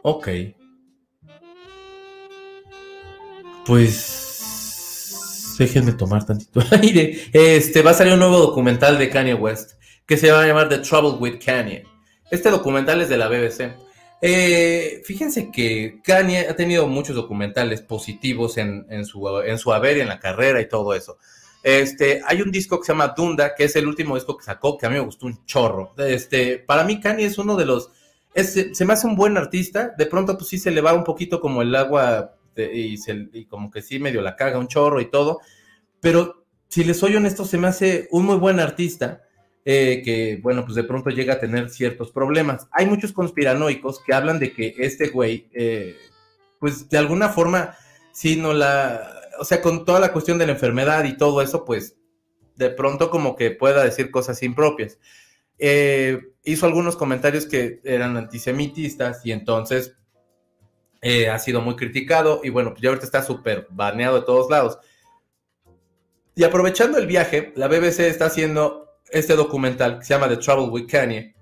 Ok. 0.00 0.28
Pues 3.66 4.29
déjenme 5.60 5.92
tomar 5.92 6.24
tantito 6.24 6.62
aire. 6.82 7.20
Este, 7.32 7.82
va 7.82 7.90
a 7.90 7.94
salir 7.94 8.14
un 8.14 8.20
nuevo 8.20 8.38
documental 8.38 8.98
de 8.98 9.10
Kanye 9.10 9.34
West 9.34 9.72
que 10.06 10.16
se 10.16 10.30
va 10.32 10.42
a 10.42 10.46
llamar 10.46 10.68
The 10.68 10.78
Trouble 10.78 11.18
with 11.20 11.38
Kanye. 11.44 11.84
Este 12.30 12.50
documental 12.50 13.00
es 13.00 13.08
de 13.08 13.18
la 13.18 13.28
BBC. 13.28 13.72
Eh, 14.22 15.02
fíjense 15.04 15.50
que 15.50 16.00
Kanye 16.02 16.48
ha 16.48 16.56
tenido 16.56 16.86
muchos 16.86 17.14
documentales 17.14 17.82
positivos 17.82 18.56
en, 18.56 19.04
su, 19.04 19.28
en 19.40 19.58
su 19.58 19.72
haber 19.72 19.98
y 19.98 20.00
en 20.00 20.08
la 20.08 20.18
carrera 20.18 20.60
y 20.60 20.68
todo 20.68 20.94
eso. 20.94 21.18
Este, 21.62 22.22
hay 22.26 22.40
un 22.40 22.50
disco 22.50 22.80
que 22.80 22.86
se 22.86 22.92
llama 22.92 23.14
Dunda, 23.16 23.54
que 23.54 23.64
es 23.64 23.76
el 23.76 23.86
último 23.86 24.14
disco 24.14 24.36
que 24.36 24.44
sacó, 24.44 24.78
que 24.78 24.86
a 24.86 24.88
mí 24.88 24.96
me 24.96 25.04
gustó 25.04 25.26
un 25.26 25.44
chorro. 25.44 25.92
Este, 25.98 26.58
para 26.58 26.84
mí 26.84 27.00
Kanye 27.00 27.26
es 27.26 27.38
uno 27.38 27.56
de 27.56 27.66
los, 27.66 27.90
se 28.34 28.84
me 28.84 28.94
hace 28.94 29.06
un 29.06 29.14
buen 29.14 29.36
artista, 29.36 29.94
de 29.96 30.06
pronto 30.06 30.36
pues 30.36 30.48
sí 30.48 30.58
se 30.58 30.70
le 30.70 30.80
va 30.80 30.94
un 30.94 31.04
poquito 31.04 31.40
como 31.40 31.62
el 31.62 31.74
agua 31.74 32.34
este, 32.64 33.28
y, 33.32 33.46
como 33.46 33.70
que 33.70 33.82
sí 33.82 33.98
medio 33.98 34.22
la 34.22 34.36
caga 34.36 34.58
un 34.58 34.68
chorro 34.68 35.00
y 35.00 35.10
todo, 35.10 35.40
pero 36.00 36.44
si 36.68 36.84
les 36.84 36.98
soy 36.98 37.16
honesto, 37.16 37.44
se 37.44 37.58
me 37.58 37.68
hace 37.68 38.08
un 38.10 38.26
muy 38.26 38.36
buen 38.36 38.60
artista. 38.60 39.22
Eh, 39.66 40.00
que, 40.02 40.40
bueno, 40.42 40.64
pues 40.64 40.74
de 40.74 40.84
pronto 40.84 41.10
llega 41.10 41.34
a 41.34 41.38
tener 41.38 41.68
ciertos 41.68 42.10
problemas. 42.12 42.66
Hay 42.72 42.86
muchos 42.86 43.12
conspiranoicos 43.12 44.02
que 44.02 44.14
hablan 44.14 44.38
de 44.38 44.54
que 44.54 44.74
este 44.78 45.08
güey, 45.08 45.48
eh, 45.52 45.96
pues 46.58 46.88
de 46.88 46.96
alguna 46.96 47.28
forma, 47.28 47.76
si 48.10 48.36
no 48.36 48.54
la, 48.54 49.20
o 49.38 49.44
sea, 49.44 49.60
con 49.60 49.84
toda 49.84 50.00
la 50.00 50.12
cuestión 50.12 50.38
de 50.38 50.46
la 50.46 50.52
enfermedad 50.52 51.04
y 51.04 51.16
todo 51.16 51.42
eso, 51.42 51.66
pues 51.66 51.96
de 52.56 52.70
pronto 52.70 53.10
como 53.10 53.36
que 53.36 53.50
pueda 53.50 53.84
decir 53.84 54.10
cosas 54.10 54.42
impropias. 54.42 54.98
Eh, 55.58 56.20
hizo 56.44 56.66
algunos 56.66 56.96
comentarios 56.96 57.46
que 57.46 57.80
eran 57.84 58.16
antisemitistas 58.16 59.24
y 59.24 59.32
entonces 59.32 59.96
eh, 61.02 61.28
ha 61.28 61.38
sido 61.38 61.60
muy 61.60 61.76
criticado 61.76 62.40
y 62.44 62.50
bueno, 62.50 62.70
pues 62.70 62.82
ya 62.82 62.90
ahorita 62.90 63.06
está 63.06 63.22
súper 63.22 63.66
baneado 63.70 64.20
de 64.20 64.26
todos 64.26 64.50
lados. 64.50 64.78
Y 66.34 66.44
aprovechando 66.44 66.98
el 66.98 67.06
viaje, 67.06 67.52
la 67.56 67.68
BBC 67.68 68.00
está 68.00 68.26
haciendo 68.26 68.88
este 69.10 69.34
documental 69.34 69.98
que 69.98 70.04
se 70.04 70.14
llama 70.14 70.28
The 70.28 70.36
Trouble 70.36 70.68
with 70.70 70.86
Kanye. 70.86 71.34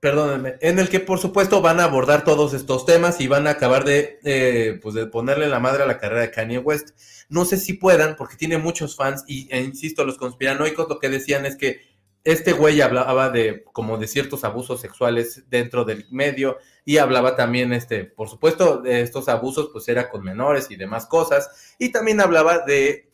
Perdónenme, 0.00 0.56
en 0.60 0.78
el 0.78 0.88
que 0.88 1.00
por 1.00 1.18
supuesto 1.18 1.60
van 1.60 1.80
a 1.80 1.84
abordar 1.84 2.22
todos 2.22 2.54
estos 2.54 2.84
temas 2.84 3.20
y 3.20 3.28
van 3.28 3.46
a 3.46 3.50
acabar 3.50 3.84
de, 3.84 4.18
eh, 4.24 4.78
pues 4.82 4.94
de 4.94 5.06
ponerle 5.06 5.48
la 5.48 5.58
madre 5.58 5.82
a 5.82 5.86
la 5.86 5.98
carrera 5.98 6.22
de 6.22 6.30
Kanye 6.30 6.58
West. 6.58 6.90
No 7.28 7.44
sé 7.44 7.56
si 7.56 7.72
puedan, 7.72 8.14
porque 8.14 8.36
tiene 8.36 8.58
muchos 8.58 8.94
fans 8.94 9.24
y, 9.26 9.48
e 9.50 9.60
insisto, 9.60 10.04
los 10.04 10.18
conspiranoicos 10.18 10.88
lo 10.88 10.98
que 10.98 11.08
decían 11.08 11.46
es 11.46 11.56
que 11.56 11.80
este 12.24 12.52
güey 12.52 12.80
hablaba 12.80 13.30
de 13.30 13.64
como 13.72 13.98
de 13.98 14.06
ciertos 14.06 14.44
abusos 14.44 14.80
sexuales 14.80 15.44
dentro 15.48 15.84
del 15.84 16.06
medio 16.10 16.58
y 16.86 16.98
hablaba 16.98 17.34
también, 17.34 17.72
este, 17.72 18.04
por 18.04 18.28
supuesto, 18.28 18.80
de 18.80 19.00
estos 19.00 19.28
abusos, 19.28 19.70
pues 19.72 19.88
era 19.88 20.08
con 20.08 20.22
menores 20.22 20.70
y 20.70 20.76
demás 20.76 21.04
cosas, 21.04 21.74
y 21.80 21.90
también 21.90 22.20
hablaba 22.20 22.60
de 22.60 23.10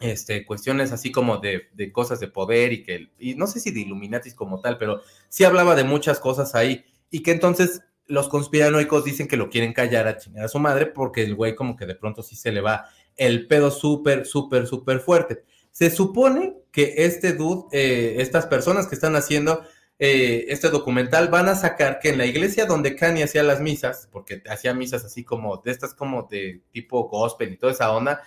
este, 0.00 0.46
cuestiones 0.46 0.90
así 0.90 1.12
como 1.12 1.36
de, 1.36 1.68
cosas 1.92 2.20
de 2.20 2.28
poder 2.28 2.72
y 2.72 2.82
que, 2.82 3.10
y 3.18 3.34
no 3.34 3.46
sé 3.46 3.60
si 3.60 3.70
de 3.70 3.80
Illuminatis 3.80 4.34
como 4.34 4.62
tal, 4.62 4.78
pero 4.78 5.02
sí 5.28 5.44
hablaba 5.44 5.76
de 5.76 5.84
muchas 5.84 6.20
cosas 6.20 6.54
ahí, 6.54 6.86
y 7.10 7.22
que 7.22 7.32
entonces 7.32 7.82
los 8.06 8.30
conspiranoicos 8.30 9.04
dicen 9.04 9.28
que 9.28 9.36
lo 9.36 9.50
quieren 9.50 9.74
callar 9.74 10.08
a 10.08 10.16
chingar 10.16 10.46
a 10.46 10.48
su 10.48 10.58
madre 10.58 10.86
porque 10.86 11.22
el 11.22 11.34
güey 11.34 11.54
como 11.54 11.76
que 11.76 11.84
de 11.84 11.94
pronto 11.94 12.22
sí 12.22 12.34
se 12.34 12.50
le 12.50 12.62
va 12.62 12.86
el 13.14 13.46
pedo 13.46 13.70
súper, 13.70 14.24
súper, 14.24 14.66
súper 14.66 15.00
fuerte. 15.00 15.44
Se 15.70 15.90
supone 15.90 16.56
que 16.72 16.94
este 16.96 17.34
dude, 17.34 17.64
eh, 17.72 18.16
estas 18.18 18.46
personas 18.46 18.86
que 18.86 18.94
están 18.94 19.16
haciendo 19.16 19.62
eh, 20.02 20.46
este 20.48 20.70
documental, 20.70 21.28
van 21.28 21.48
a 21.50 21.54
sacar 21.54 21.98
que 22.00 22.08
en 22.08 22.16
la 22.16 22.24
iglesia 22.24 22.64
donde 22.64 22.96
Kanye 22.96 23.22
hacía 23.22 23.42
las 23.42 23.60
misas, 23.60 24.08
porque 24.10 24.42
hacía 24.48 24.72
misas 24.72 25.04
así 25.04 25.24
como 25.24 25.58
de 25.58 25.70
estas 25.70 25.92
como 25.92 26.22
de 26.22 26.62
tipo 26.72 27.06
gospel 27.06 27.52
y 27.52 27.58
toda 27.58 27.72
esa 27.72 27.92
onda, 27.92 28.22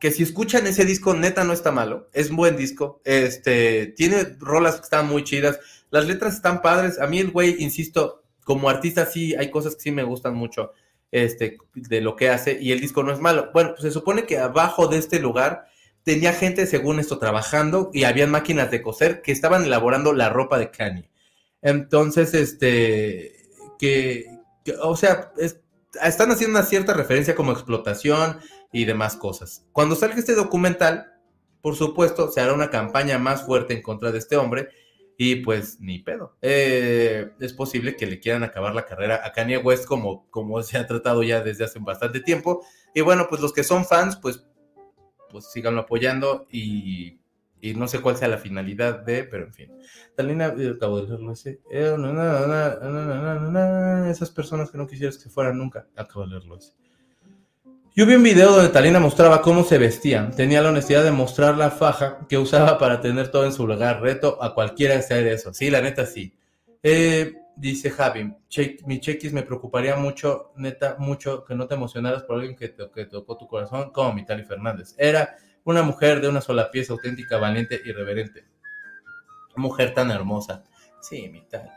que 0.00 0.10
si 0.10 0.24
escuchan 0.24 0.66
ese 0.66 0.84
disco, 0.84 1.14
neta 1.14 1.44
no 1.44 1.52
está 1.52 1.70
malo, 1.70 2.08
es 2.12 2.30
un 2.30 2.36
buen 2.36 2.56
disco, 2.56 3.00
este, 3.04 3.86
tiene 3.96 4.24
rolas 4.40 4.74
que 4.74 4.82
están 4.82 5.08
muy 5.08 5.22
chidas, 5.22 5.60
las 5.90 6.08
letras 6.08 6.34
están 6.34 6.60
padres, 6.60 6.98
a 6.98 7.06
mí 7.06 7.20
el 7.20 7.30
güey, 7.30 7.62
insisto, 7.62 8.24
como 8.42 8.68
artista 8.68 9.06
sí 9.06 9.36
hay 9.36 9.52
cosas 9.52 9.76
que 9.76 9.82
sí 9.82 9.92
me 9.92 10.02
gustan 10.02 10.34
mucho, 10.34 10.72
este, 11.12 11.58
de 11.74 12.00
lo 12.00 12.16
que 12.16 12.28
hace, 12.28 12.58
y 12.60 12.72
el 12.72 12.80
disco 12.80 13.04
no 13.04 13.12
es 13.12 13.20
malo. 13.20 13.50
Bueno, 13.54 13.70
pues 13.70 13.82
se 13.82 13.92
supone 13.92 14.24
que 14.24 14.38
abajo 14.38 14.88
de 14.88 14.98
este 14.98 15.20
lugar 15.20 15.68
tenía 16.04 16.32
gente, 16.32 16.66
según 16.66 17.00
esto, 17.00 17.18
trabajando 17.18 17.90
y 17.92 18.04
habían 18.04 18.30
máquinas 18.30 18.70
de 18.70 18.82
coser 18.82 19.22
que 19.22 19.32
estaban 19.32 19.64
elaborando 19.64 20.12
la 20.12 20.28
ropa 20.28 20.58
de 20.58 20.70
Kanye. 20.70 21.10
Entonces, 21.62 22.34
este, 22.34 23.48
que, 23.78 24.26
o 24.82 24.96
sea, 24.96 25.32
están 26.02 26.30
haciendo 26.30 26.58
una 26.58 26.66
cierta 26.66 26.92
referencia 26.92 27.34
como 27.34 27.52
explotación 27.52 28.38
y 28.70 28.84
demás 28.84 29.16
cosas. 29.16 29.66
Cuando 29.72 29.96
salga 29.96 30.16
este 30.16 30.34
documental, 30.34 31.12
por 31.62 31.74
supuesto, 31.74 32.30
se 32.30 32.40
hará 32.40 32.52
una 32.52 32.70
campaña 32.70 33.18
más 33.18 33.46
fuerte 33.46 33.72
en 33.72 33.80
contra 33.80 34.12
de 34.12 34.18
este 34.18 34.36
hombre 34.36 34.68
y 35.16 35.36
pues 35.36 35.80
ni 35.80 36.00
pedo. 36.00 36.36
Eh, 36.42 37.30
es 37.40 37.52
posible 37.54 37.96
que 37.96 38.06
le 38.06 38.20
quieran 38.20 38.42
acabar 38.42 38.74
la 38.74 38.84
carrera 38.84 39.22
a 39.24 39.32
Kanye 39.32 39.58
West 39.58 39.86
como, 39.86 40.28
como 40.30 40.62
se 40.62 40.76
ha 40.76 40.86
tratado 40.86 41.22
ya 41.22 41.40
desde 41.40 41.64
hace 41.64 41.78
bastante 41.78 42.20
tiempo. 42.20 42.66
Y 42.94 43.00
bueno, 43.00 43.26
pues 43.30 43.40
los 43.40 43.54
que 43.54 43.64
son 43.64 43.86
fans, 43.86 44.16
pues 44.16 44.44
pues 45.34 45.50
síganlo 45.50 45.80
apoyando 45.80 46.46
y, 46.52 47.18
no 47.74 47.88
sé 47.88 48.00
cuál 48.00 48.16
sea 48.16 48.28
la 48.28 48.38
finalidad 48.38 49.00
de, 49.00 49.24
pero 49.24 49.46
en 49.46 49.52
fin. 49.52 49.72
Talina, 50.14 50.54
acabo 50.76 51.00
de 51.00 51.08
leerlo 51.08 51.32
ese. 51.32 51.60
Esas 54.08 54.30
personas 54.30 54.70
que 54.70 54.78
no 54.78 54.86
quisieras 54.86 55.18
que 55.18 55.28
fueran 55.28 55.58
nunca. 55.58 55.88
Acabo 55.96 56.20
de 56.24 56.30
leerlo 56.30 56.58
ese. 56.58 56.74
Yo 57.96 58.06
vi 58.06 58.14
un 58.14 58.22
video 58.22 58.52
donde 58.52 58.68
Talina 58.68 59.00
mostraba 59.00 59.42
cómo 59.42 59.64
se 59.64 59.78
vestía. 59.78 60.30
Tenía 60.36 60.62
la 60.62 60.68
honestidad 60.68 61.02
de 61.02 61.10
mostrar 61.10 61.56
la 61.56 61.72
faja 61.72 62.20
que 62.28 62.38
usaba 62.38 62.78
para 62.78 63.00
tener 63.00 63.32
todo 63.32 63.44
en 63.44 63.52
su 63.52 63.66
lugar. 63.66 64.02
Reto 64.02 64.40
a 64.40 64.54
cualquiera 64.54 64.96
hacer 64.96 65.26
eso. 65.26 65.52
Sí, 65.52 65.68
la 65.68 65.80
neta 65.80 66.06
sí. 66.06 66.32
Eh, 66.80 67.32
dice 67.56 67.90
Javi, 67.90 68.34
mi 68.86 69.00
chequis 69.00 69.32
me 69.32 69.42
preocuparía 69.42 69.96
mucho, 69.96 70.52
neta, 70.56 70.96
mucho 70.98 71.44
que 71.44 71.54
no 71.54 71.66
te 71.66 71.74
emocionaras 71.74 72.22
por 72.24 72.36
alguien 72.36 72.56
que, 72.56 72.74
que 72.74 73.06
tocó 73.06 73.36
tu 73.36 73.46
corazón 73.46 73.90
como 73.90 74.12
Mitali 74.12 74.44
Fernández. 74.44 74.94
Era 74.98 75.36
una 75.64 75.82
mujer 75.82 76.20
de 76.20 76.28
una 76.28 76.40
sola 76.40 76.70
pieza, 76.70 76.92
auténtica, 76.92 77.38
valiente, 77.38 77.80
irreverente. 77.84 78.44
Mujer 79.56 79.94
tan 79.94 80.10
hermosa. 80.10 80.64
Sí, 81.00 81.28
Mitali. 81.28 81.70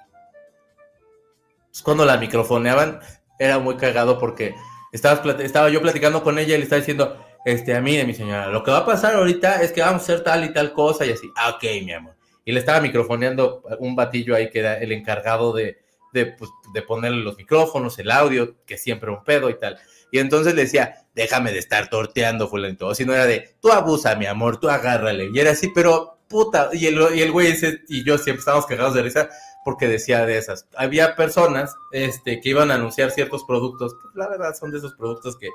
Pues 1.69 1.83
cuando 1.83 2.05
la 2.05 2.17
microfoneaban, 2.17 2.99
era 3.37 3.59
muy 3.59 3.77
cagado 3.77 4.17
porque 4.17 4.55
estaba, 4.91 5.21
estaba 5.43 5.69
yo 5.69 5.81
platicando 5.81 6.23
con 6.23 6.39
ella 6.39 6.55
y 6.55 6.57
le 6.57 6.63
estaba 6.63 6.79
diciendo, 6.79 7.23
este, 7.45 7.75
a 7.75 7.81
mí, 7.81 8.03
mi 8.03 8.15
señora, 8.15 8.47
lo 8.47 8.63
que 8.63 8.71
va 8.71 8.79
a 8.79 8.85
pasar 8.85 9.15
ahorita 9.15 9.61
es 9.61 9.71
que 9.71 9.81
vamos 9.81 10.01
a 10.01 10.03
hacer 10.03 10.23
tal 10.23 10.43
y 10.43 10.51
tal 10.51 10.73
cosa 10.73 11.05
y 11.05 11.11
así. 11.11 11.29
Ah, 11.35 11.51
ok, 11.51 11.63
mi 11.85 11.93
amor 11.93 12.16
y 12.47 12.53
le 12.53 12.59
estaba 12.61 12.79
microfoneando 12.79 13.61
un 13.79 13.97
batillo 13.97 14.33
ahí 14.33 14.49
que 14.49 14.59
era 14.59 14.77
el 14.77 14.93
encargado 14.93 15.51
de, 15.51 15.79
de, 16.13 16.27
pues, 16.27 16.49
ponerle 16.87 17.21
los 17.21 17.35
micrófonos, 17.35 17.99
el 17.99 18.09
audio, 18.09 18.55
que 18.65 18.77
siempre 18.77 19.11
un 19.11 19.21
pedo 19.25 19.49
y 19.49 19.59
tal. 19.59 19.77
Y 20.13 20.19
entonces 20.19 20.55
le 20.55 20.61
decía, 20.61 21.05
déjame 21.13 21.51
de 21.51 21.59
estar 21.59 21.89
torteando, 21.89 22.47
fulano. 22.47 22.77
O 22.83 22.95
si 22.95 23.03
no 23.03 23.13
era 23.13 23.25
de, 23.25 23.49
tú 23.59 23.69
abusa, 23.69 24.15
mi 24.15 24.27
amor, 24.27 24.61
tú 24.61 24.69
agárrale. 24.69 25.29
Y 25.33 25.37
era 25.37 25.51
así, 25.51 25.73
pero 25.75 26.19
puta. 26.29 26.69
Y 26.71 26.87
el, 26.87 26.97
y 27.17 27.21
el 27.21 27.33
güey 27.33 27.53
y 27.89 28.05
yo 28.05 28.17
siempre 28.17 28.39
estábamos 28.39 28.65
cagados 28.65 28.93
de 28.93 29.03
risa 29.03 29.29
porque 29.65 29.89
decía 29.89 30.25
de 30.25 30.37
esas. 30.37 30.69
Había 30.77 31.17
personas 31.17 31.75
este, 31.91 32.39
que 32.39 32.47
iban 32.47 32.71
a 32.71 32.75
anunciar 32.75 33.11
ciertos 33.11 33.43
productos, 33.43 33.93
que 33.95 34.17
la 34.17 34.29
verdad 34.29 34.55
son 34.57 34.71
de 34.71 34.77
esos 34.77 34.95
productos 34.95 35.37
que, 35.37 35.49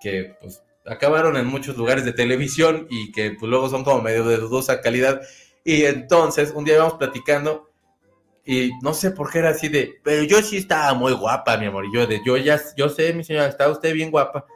que 0.00 0.36
pues, 0.40 0.62
acabaron 0.86 1.36
en 1.36 1.46
muchos 1.46 1.76
lugares 1.76 2.04
de 2.04 2.12
televisión 2.12 2.86
y 2.88 3.10
que 3.10 3.32
pues, 3.32 3.50
luego 3.50 3.68
son 3.68 3.82
como 3.82 4.00
medio 4.00 4.24
de 4.24 4.36
dudosa 4.36 4.80
calidad 4.80 5.22
y 5.64 5.84
entonces 5.84 6.52
un 6.54 6.64
día 6.64 6.76
íbamos 6.76 6.94
platicando 6.94 7.70
y 8.44 8.72
no 8.82 8.94
sé 8.94 9.10
por 9.10 9.30
qué 9.30 9.38
era 9.38 9.50
así 9.50 9.68
de, 9.68 10.00
pero 10.02 10.22
yo 10.24 10.42
sí 10.42 10.56
estaba 10.56 10.94
muy 10.94 11.12
guapa, 11.12 11.56
mi 11.56 11.66
amor. 11.66 11.84
Y 11.86 11.94
yo 11.94 12.06
de, 12.06 12.20
yo 12.24 12.36
ya, 12.36 12.60
yo 12.76 12.88
sé, 12.88 13.12
mi 13.12 13.22
señora, 13.22 13.46
está 13.46 13.68
usted 13.68 13.92
bien 13.92 14.10
guapa. 14.10 14.46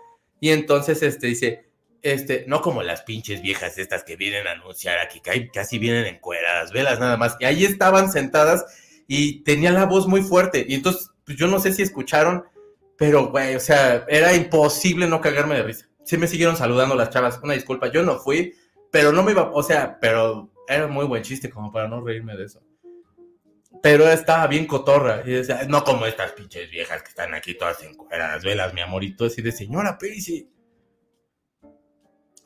Y 0.40 0.50
entonces 0.50 1.02
este 1.02 1.28
dice, 1.28 1.68
este, 2.02 2.44
no 2.48 2.60
como 2.60 2.82
las 2.82 3.02
pinches 3.02 3.40
viejas 3.40 3.78
estas 3.78 4.04
que 4.04 4.16
vienen 4.16 4.46
a 4.46 4.52
anunciar 4.52 4.98
aquí, 4.98 5.20
que 5.20 5.48
casi 5.50 5.78
vienen 5.78 6.06
encueradas, 6.06 6.72
velas 6.72 6.98
nada 6.98 7.16
más. 7.16 7.36
Y 7.40 7.44
ahí 7.44 7.64
estaban 7.64 8.10
sentadas 8.10 8.64
y 9.06 9.42
tenía 9.44 9.70
la 9.70 9.86
voz 9.86 10.06
muy 10.06 10.22
fuerte. 10.22 10.64
Y 10.68 10.74
entonces, 10.74 11.10
pues 11.24 11.38
yo 11.38 11.46
no 11.46 11.60
sé 11.60 11.72
si 11.72 11.82
escucharon, 11.82 12.44
pero 12.96 13.28
güey, 13.28 13.54
o 13.54 13.60
sea, 13.60 14.04
era 14.08 14.34
imposible 14.34 15.06
no 15.06 15.20
cagarme 15.20 15.56
de 15.56 15.62
risa. 15.62 15.88
Sí 16.04 16.16
me 16.18 16.26
siguieron 16.26 16.56
saludando 16.56 16.94
las 16.94 17.10
chavas, 17.10 17.40
una 17.42 17.54
disculpa, 17.54 17.90
yo 17.90 18.02
no 18.02 18.18
fui, 18.18 18.54
pero 18.90 19.12
no 19.12 19.22
me 19.22 19.32
iba, 19.32 19.50
o 19.52 19.62
sea, 19.62 19.98
pero 20.00 20.50
era 20.68 20.86
muy 20.86 21.04
buen 21.06 21.22
chiste 21.22 21.50
como 21.50 21.72
para 21.72 21.88
no 21.88 22.00
reírme 22.00 22.36
de 22.36 22.44
eso. 22.44 22.62
Pero 23.82 24.08
estaba 24.08 24.46
bien 24.46 24.66
cotorra. 24.66 25.22
Y 25.26 25.30
decía, 25.32 25.64
no 25.68 25.84
como 25.84 26.06
estas 26.06 26.32
pinches 26.32 26.70
viejas 26.70 27.02
que 27.02 27.08
están 27.08 27.34
aquí 27.34 27.54
todas 27.54 27.78
las 28.10 28.42
velas, 28.42 28.72
mi 28.72 28.80
amorito. 28.80 29.26
Así 29.26 29.42
de 29.42 29.52
señora 29.52 29.98
Percy. 29.98 30.48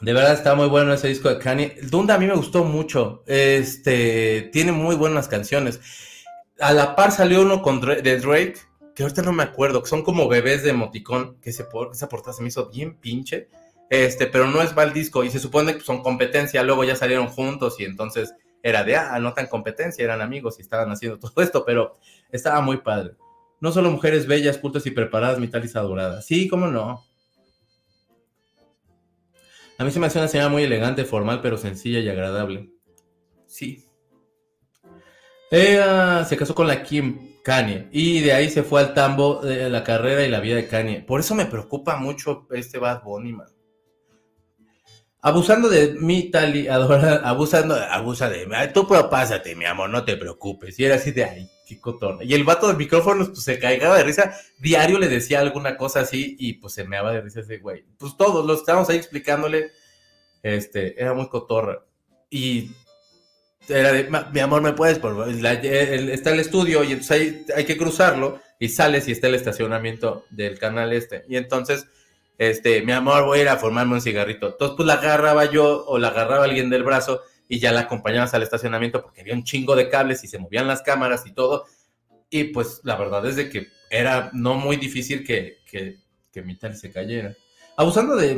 De 0.01 0.13
verdad 0.13 0.35
está 0.35 0.55
muy 0.55 0.69
bueno 0.69 0.93
ese 0.93 1.09
disco 1.09 1.29
de 1.29 1.39
Kanye. 1.39 1.77
Dunda 1.83 2.15
a 2.15 2.19
mí 2.19 2.27
me 2.27 2.35
gustó 2.35 2.65
mucho. 2.65 3.25
Este 3.27 4.49
tiene 4.53 4.73
muy 4.73 4.97
buenas 4.97 5.29
canciones. 5.29 5.81
A 6.61 6.73
la 6.73 6.97
par 6.97 7.13
salió 7.13 7.43
uno 7.43 7.63
con 7.63 7.81
de 7.81 8.19
Drake, 8.19 8.57
que 8.95 9.03
ahorita 9.03 9.23
no 9.23 9.33
me 9.33 9.43
acuerdo, 9.43 9.83
que 9.83 9.89
son 9.89 10.03
como 10.03 10.29
bebés 10.29 10.63
de 10.63 10.71
emoticón, 10.71 11.41
que 11.41 11.51
esa 11.51 11.69
portada 12.09 12.33
se 12.33 12.43
me 12.43 12.49
hizo 12.49 12.69
bien 12.69 12.97
pinche. 12.97 13.49
Este, 13.91 14.27
pero 14.27 14.47
no 14.47 14.63
es 14.63 14.77
mal 14.77 14.93
disco 14.93 15.25
y 15.25 15.31
se 15.31 15.39
supone 15.39 15.75
que 15.75 15.81
son 15.81 16.03
competencia, 16.03 16.63
luego 16.63 16.85
ya 16.85 16.95
salieron 16.95 17.29
juntos 17.29 17.81
y 17.81 17.85
entonces 17.85 18.35
era 18.63 18.85
de, 18.85 18.97
ah, 18.97 19.19
no 19.19 19.33
tan 19.33 19.47
competencia, 19.47 20.05
eran 20.05 20.21
amigos 20.21 20.59
y 20.59 20.63
estaban 20.63 20.91
haciendo 20.91 21.19
todo 21.21 21.43
esto, 21.43 21.65
pero 21.65 21.99
estaba 22.31 22.61
muy 22.61 22.79
padre. 22.79 23.15
No 23.61 23.73
solo 23.73 23.91
mujeres 23.91 24.27
bellas, 24.27 24.59
cultas 24.59 24.87
y 24.87 24.91
preparadas, 24.91 25.41
mitad 25.41 25.63
adoradas. 25.75 26.27
Sí, 26.27 26.49
cómo 26.49 26.69
no. 26.69 27.05
A 29.79 29.85
mí 29.85 29.91
se 29.91 29.99
me 29.99 30.07
hace 30.07 30.19
una 30.19 30.29
señora 30.29 30.49
muy 30.49 30.65
elegante, 30.65 31.05
formal, 31.05 31.41
pero 31.41 31.57
sencilla 31.57 32.01
y 32.01 32.09
agradable. 32.09 32.71
Sí. 33.47 33.85
Ella 35.51 36.25
se 36.25 36.37
casó 36.37 36.55
con 36.55 36.67
la 36.67 36.83
Kim 36.83 37.41
Kanye 37.43 37.89
y 37.91 38.21
de 38.21 38.33
ahí 38.33 38.51
se 38.51 38.63
fue 38.63 38.81
al 38.81 38.93
tambo 38.93 39.41
de 39.41 39.71
la 39.71 39.83
carrera 39.83 40.25
y 40.25 40.31
la 40.31 40.41
vida 40.41 40.57
de 40.57 40.69
Kanye. 40.69 41.01
Por 41.01 41.21
eso 41.21 41.35
me 41.35 41.47
preocupa 41.47 41.97
mucho 41.97 42.47
este 42.51 42.79
Bad 42.79 43.03
Bunny, 43.03 43.33
man. 43.33 43.49
Abusando 45.29 45.69
de 45.69 45.93
mí, 45.93 46.31
Tali, 46.31 46.69
adora, 46.69 47.17
abusando, 47.17 47.75
abusa 47.75 48.31
de 48.31 48.47
mí. 48.47 48.55
Tú 48.73 48.89
pero 48.89 49.11
pásate, 49.11 49.55
mi 49.55 49.67
amor, 49.67 49.91
no 49.91 50.03
te 50.03 50.17
preocupes. 50.17 50.79
Y 50.81 50.87
era 50.87 50.95
así 50.95 51.11
de, 51.11 51.25
ay, 51.25 51.51
qué 51.67 51.79
cotón. 51.79 52.21
Y 52.23 52.33
el 52.33 52.45
vato 52.45 52.67
del 52.67 52.79
micrófono, 52.79 53.27
pues 53.27 53.43
se 53.43 53.59
caigaba 53.59 53.99
de 53.99 54.05
risa. 54.05 54.35
Diario 54.59 54.99
le 54.99 55.09
decía 55.09 55.41
alguna 55.41 55.77
cosa 55.77 56.01
así 56.01 56.35
y 56.39 56.55
pues 56.55 56.73
se 56.73 56.85
meaba 56.85 57.13
de 57.13 57.21
risa 57.21 57.41
ese 57.41 57.59
güey. 57.59 57.85
Pues 57.99 58.17
todos 58.17 58.47
los 58.47 58.61
estábamos 58.61 58.89
ahí 58.89 58.97
explicándole. 58.97 59.71
Este, 60.43 60.99
era 60.99 61.13
muy 61.13 61.29
cotorra. 61.29 61.85
Y 62.31 62.71
era 63.69 63.93
de, 63.93 64.09
mi 64.33 64.41
amor, 64.41 64.63
¿me 64.63 64.73
puedes? 64.73 64.99
Por 64.99 65.29
está 65.29 66.31
el 66.31 66.41
estudio 66.41 66.85
y 66.85 66.93
entonces 66.93 67.11
hay, 67.11 67.45
hay 67.55 67.65
que 67.67 67.77
cruzarlo 67.77 68.41
y 68.59 68.71
sales 68.71 69.07
y 69.09 69.13
está 69.13 69.27
el 69.27 69.35
estacionamiento 69.35 70.25
del 70.31 70.59
canal 70.59 70.95
este. 70.95 71.25
Y 71.29 71.37
entonces 71.37 71.87
este, 72.39 72.83
mi 72.83 72.93
amor, 72.93 73.25
voy 73.25 73.41
a 73.41 73.43
ir 73.43 73.49
a 73.49 73.57
formarme 73.57 73.95
un 73.95 74.01
cigarrito. 74.01 74.51
Entonces, 74.51 74.77
pues 74.77 74.87
la 74.87 74.95
agarraba 74.95 75.47
yo 75.47 75.85
o 75.87 75.99
la 75.99 76.09
agarraba 76.09 76.45
alguien 76.45 76.71
del 76.71 76.85
brazo 76.85 77.21
y 77.49 77.59
ya 77.59 77.73
la 77.73 77.81
acompañabas 77.81 78.33
al 78.33 78.45
estacionamiento 78.45 79.03
porque 79.03 79.23
había 79.23 79.35
un 79.35 79.43
chingo 79.43 79.75
de 79.75 79.89
cables 79.89 80.23
y 80.23 80.29
se 80.29 80.39
movían 80.39 80.69
las 80.69 80.83
cámaras 80.83 81.27
y 81.27 81.33
todo. 81.33 81.67
Y 82.31 82.45
pues 82.45 82.81
la 82.85 82.95
verdad 82.95 83.27
es 83.27 83.35
de 83.35 83.51
que 83.51 83.67
era 83.91 84.31
no 84.33 84.55
muy 84.55 84.77
difícil 84.77 85.25
que, 85.27 85.59
que, 85.67 85.97
que 86.33 86.43
mi 86.43 86.57
tal 86.57 86.77
se 86.77 86.93
cayera. 86.93 87.35
Abusando 87.77 88.15
de... 88.15 88.37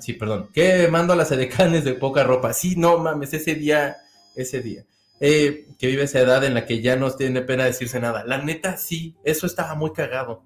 Sí, 0.00 0.12
perdón. 0.12 0.50
Que 0.52 0.86
mando 0.88 1.14
a 1.14 1.16
las 1.16 1.32
edecanes 1.32 1.84
de 1.84 1.94
poca 1.94 2.24
ropa. 2.24 2.52
Sí, 2.52 2.76
no 2.76 2.98
mames, 2.98 3.32
ese 3.32 3.54
día, 3.54 3.96
ese 4.36 4.60
día. 4.60 4.84
Eh, 5.18 5.68
que 5.78 5.86
vive 5.86 6.02
esa 6.02 6.20
edad 6.20 6.44
en 6.44 6.54
la 6.54 6.66
que 6.66 6.82
ya 6.82 6.96
no 6.96 7.10
tiene 7.12 7.40
pena 7.40 7.64
decirse 7.64 8.00
nada. 8.00 8.24
La 8.24 8.38
neta, 8.38 8.76
sí, 8.76 9.14
eso 9.24 9.46
estaba 9.46 9.74
muy 9.74 9.92
cagado 9.92 10.42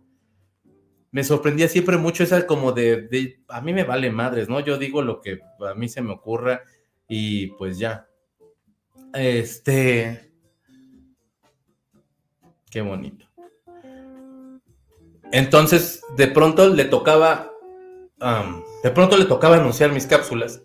me 1.17 1.25
sorprendía 1.25 1.67
siempre 1.67 1.97
mucho 1.97 2.25
esa 2.25 2.47
como 2.47 2.73
de, 2.73 3.39
a 3.49 3.63
mí 3.63 3.73
me 3.73 3.85
vale 3.85 4.11
madres, 4.11 4.51
¿no? 4.51 4.61
Yo 4.61 4.77
digo 4.77 5.01
lo 5.01 5.23
que 5.23 5.41
a 5.67 5.73
mí 5.73 5.89
se 5.89 6.03
me 6.03 6.13
ocurra 6.13 6.61
y 7.09 7.47
pues 7.53 7.79
ya. 7.79 8.07
Este... 9.15 10.31
Qué 12.71 12.83
bonito. 12.83 13.25
Entonces, 15.33 16.03
de 16.19 16.27
pronto 16.27 16.69
le 16.69 16.85
tocaba, 16.85 17.51
de 18.83 18.91
pronto 18.91 19.17
le 19.17 19.25
tocaba 19.25 19.57
anunciar 19.57 19.93
mis 19.93 20.05
cápsulas. 20.05 20.61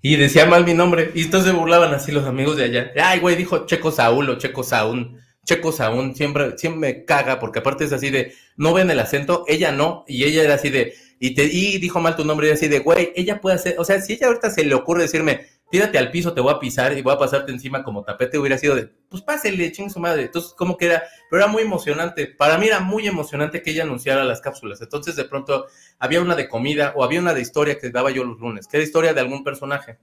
Y 0.00 0.16
decía 0.16 0.46
mal 0.46 0.64
mi 0.64 0.72
nombre. 0.72 1.10
Y 1.14 1.24
entonces 1.24 1.50
se 1.52 1.58
burlaban 1.58 1.92
así 1.92 2.12
los 2.12 2.24
amigos 2.24 2.56
de 2.56 2.64
allá. 2.64 2.92
Ay, 2.96 3.20
güey, 3.20 3.36
dijo 3.36 3.66
Checo 3.66 3.90
Saúl 3.90 4.30
o 4.30 4.38
Checo 4.38 4.62
Saúl. 4.62 5.20
Checo 5.44 5.72
Saúl 5.72 6.14
siempre, 6.14 6.58
siempre 6.58 6.80
me 6.80 7.04
caga 7.04 7.38
porque 7.38 7.60
aparte 7.60 7.84
es 7.84 7.92
así 7.92 8.10
de, 8.10 8.34
no 8.56 8.72
ven 8.72 8.90
el 8.90 9.00
acento, 9.00 9.44
ella 9.46 9.72
no, 9.72 10.04
y 10.08 10.24
ella 10.24 10.42
era 10.42 10.54
así 10.54 10.70
de, 10.70 10.94
y 11.20 11.34
te 11.34 11.44
y 11.44 11.78
dijo 11.78 12.00
mal 12.00 12.16
tu 12.16 12.24
nombre 12.24 12.48
y 12.48 12.50
así 12.50 12.68
de, 12.68 12.80
güey, 12.80 13.12
ella 13.14 13.40
puede 13.40 13.56
hacer, 13.56 13.76
o 13.78 13.84
sea, 13.84 14.00
si 14.00 14.14
ella 14.14 14.26
ahorita 14.28 14.50
se 14.50 14.64
le 14.64 14.74
ocurre 14.74 15.02
decirme, 15.02 15.46
tírate 15.70 15.98
al 15.98 16.10
piso, 16.10 16.32
te 16.32 16.40
voy 16.40 16.52
a 16.52 16.60
pisar 16.60 16.96
y 16.96 17.02
voy 17.02 17.14
a 17.14 17.18
pasarte 17.18 17.50
encima 17.50 17.82
como 17.82 18.04
tapete, 18.04 18.38
hubiera 18.38 18.56
sido 18.58 18.76
de, 18.76 18.90
pues 19.08 19.22
pásele, 19.22 19.72
ching 19.72 19.90
su 19.90 19.98
madre. 19.98 20.22
Entonces, 20.22 20.52
como 20.52 20.76
que 20.76 20.86
era, 20.86 21.02
pero 21.28 21.42
era 21.42 21.50
muy 21.50 21.62
emocionante. 21.62 22.26
Para 22.26 22.58
mí 22.58 22.66
era 22.68 22.78
muy 22.78 23.08
emocionante 23.08 23.60
que 23.60 23.72
ella 23.72 23.82
anunciara 23.82 24.22
las 24.22 24.40
cápsulas. 24.40 24.80
Entonces, 24.82 25.16
de 25.16 25.24
pronto, 25.24 25.66
había 25.98 26.20
una 26.20 26.36
de 26.36 26.48
comida 26.48 26.92
o 26.96 27.02
había 27.02 27.18
una 27.18 27.34
de 27.34 27.40
historia 27.40 27.76
que 27.76 27.90
daba 27.90 28.12
yo 28.12 28.22
los 28.22 28.38
lunes, 28.38 28.68
que 28.68 28.76
era 28.76 28.84
historia 28.84 29.14
de 29.14 29.20
algún 29.20 29.42
personaje. 29.42 29.98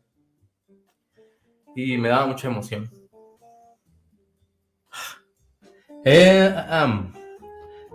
Y 1.74 1.98
me 1.98 2.10
daba 2.10 2.26
mucha 2.26 2.48
emoción. 2.48 3.01
Eh, 6.04 6.54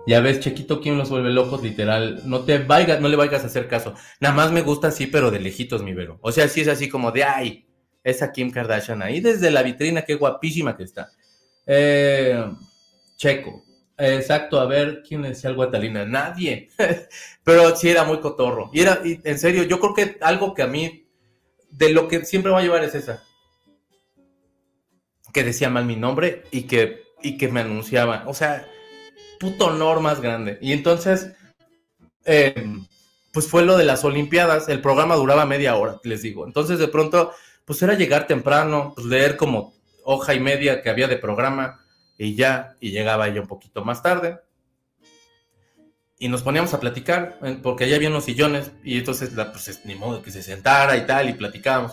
ya 0.06 0.20
ves, 0.20 0.40
Chequito, 0.40 0.80
¿quién 0.80 0.96
los 0.96 1.10
vuelve 1.10 1.30
locos? 1.30 1.62
Literal, 1.62 2.22
no 2.24 2.44
te 2.44 2.58
vayas, 2.58 3.00
no 3.00 3.08
le 3.08 3.16
vayas 3.16 3.42
a 3.42 3.46
hacer 3.46 3.66
caso. 3.66 3.94
Nada 4.20 4.34
más 4.34 4.52
me 4.52 4.62
gusta 4.62 4.88
así, 4.88 5.06
pero 5.06 5.30
de 5.30 5.40
lejitos, 5.40 5.82
mi 5.82 5.94
vero. 5.94 6.18
O 6.22 6.30
sea, 6.30 6.48
sí 6.48 6.60
es 6.60 6.68
así 6.68 6.88
como 6.88 7.10
de, 7.10 7.24
ay, 7.24 7.66
esa 8.04 8.30
Kim 8.30 8.52
Kardashian 8.52 9.02
ahí 9.02 9.20
desde 9.20 9.50
la 9.50 9.64
vitrina, 9.64 10.02
qué 10.02 10.14
guapísima 10.14 10.76
que 10.76 10.84
está. 10.84 11.10
Eh, 11.66 12.44
Checo, 13.16 13.64
exacto, 13.98 14.60
a 14.60 14.66
ver, 14.66 15.02
¿quién 15.02 15.22
decía 15.22 15.50
algo 15.50 15.64
a? 15.64 16.06
Nadie. 16.06 16.68
pero 17.42 17.74
sí 17.74 17.88
era 17.88 18.04
muy 18.04 18.20
cotorro. 18.20 18.70
Y 18.72 18.82
era, 18.82 19.00
en 19.02 19.38
serio, 19.40 19.64
yo 19.64 19.80
creo 19.80 19.94
que 19.94 20.18
algo 20.20 20.54
que 20.54 20.62
a 20.62 20.68
mí, 20.68 21.08
de 21.70 21.92
lo 21.92 22.06
que 22.06 22.24
siempre 22.24 22.52
va 22.52 22.60
a 22.60 22.62
llevar 22.62 22.84
es 22.84 22.94
esa. 22.94 23.24
Que 25.32 25.42
decía 25.42 25.68
mal 25.68 25.84
mi 25.84 25.96
nombre 25.96 26.44
y 26.52 26.62
que, 26.62 27.05
y 27.26 27.36
que 27.36 27.48
me 27.48 27.60
anunciaba. 27.60 28.22
O 28.26 28.34
sea, 28.34 28.66
puto 29.40 29.66
honor 29.66 30.00
más 30.00 30.20
grande. 30.20 30.58
Y 30.60 30.72
entonces, 30.72 31.32
em, 32.24 32.86
pues 33.32 33.48
fue 33.48 33.64
lo 33.64 33.76
de 33.76 33.84
las 33.84 34.04
Olimpiadas. 34.04 34.68
El 34.68 34.80
programa 34.80 35.16
duraba 35.16 35.44
media 35.44 35.76
hora, 35.76 35.98
les 36.04 36.22
digo. 36.22 36.46
Entonces, 36.46 36.78
de 36.78 36.86
pronto, 36.86 37.32
pues 37.64 37.82
era 37.82 37.94
llegar 37.94 38.28
temprano, 38.28 38.92
pues 38.94 39.06
leer 39.06 39.36
como 39.36 39.74
hoja 40.04 40.34
y 40.34 40.40
media 40.40 40.82
que 40.82 40.88
había 40.88 41.08
de 41.08 41.16
programa 41.16 41.80
y 42.16 42.36
ya, 42.36 42.76
y 42.80 42.92
llegaba 42.92 43.26
ella 43.26 43.40
un 43.40 43.48
poquito 43.48 43.84
más 43.84 44.02
tarde. 44.02 44.38
Y 46.18 46.28
nos 46.28 46.42
poníamos 46.42 46.72
a 46.74 46.80
platicar, 46.80 47.38
eh, 47.42 47.58
porque 47.60 47.84
allá 47.84 47.96
había 47.96 48.08
unos 48.08 48.24
sillones, 48.24 48.70
y 48.84 48.98
entonces, 48.98 49.32
la, 49.34 49.52
pues 49.52 49.84
ni 49.84 49.96
modo 49.96 50.22
que 50.22 50.30
se 50.30 50.42
sentara 50.42 50.96
y 50.96 51.04
tal, 51.06 51.28
y 51.28 51.34
platicábamos. 51.34 51.92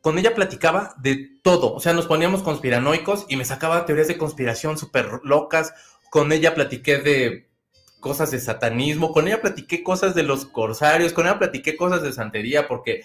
Con 0.00 0.18
ella 0.18 0.34
platicaba 0.34 0.94
de 0.98 1.38
todo, 1.42 1.74
o 1.74 1.80
sea, 1.80 1.92
nos 1.92 2.06
poníamos 2.06 2.42
conspiranoicos 2.42 3.26
y 3.28 3.36
me 3.36 3.44
sacaba 3.44 3.84
teorías 3.84 4.08
de 4.08 4.18
conspiración 4.18 4.78
súper 4.78 5.20
locas, 5.24 5.74
con 6.10 6.32
ella 6.32 6.54
platiqué 6.54 6.98
de 6.98 7.50
cosas 8.00 8.30
de 8.30 8.40
satanismo, 8.40 9.12
con 9.12 9.28
ella 9.28 9.40
platiqué 9.40 9.82
cosas 9.82 10.14
de 10.14 10.22
los 10.22 10.46
corsarios, 10.46 11.12
con 11.12 11.26
ella 11.26 11.38
platiqué 11.38 11.76
cosas 11.76 12.02
de 12.02 12.12
santería, 12.12 12.66
porque 12.66 13.02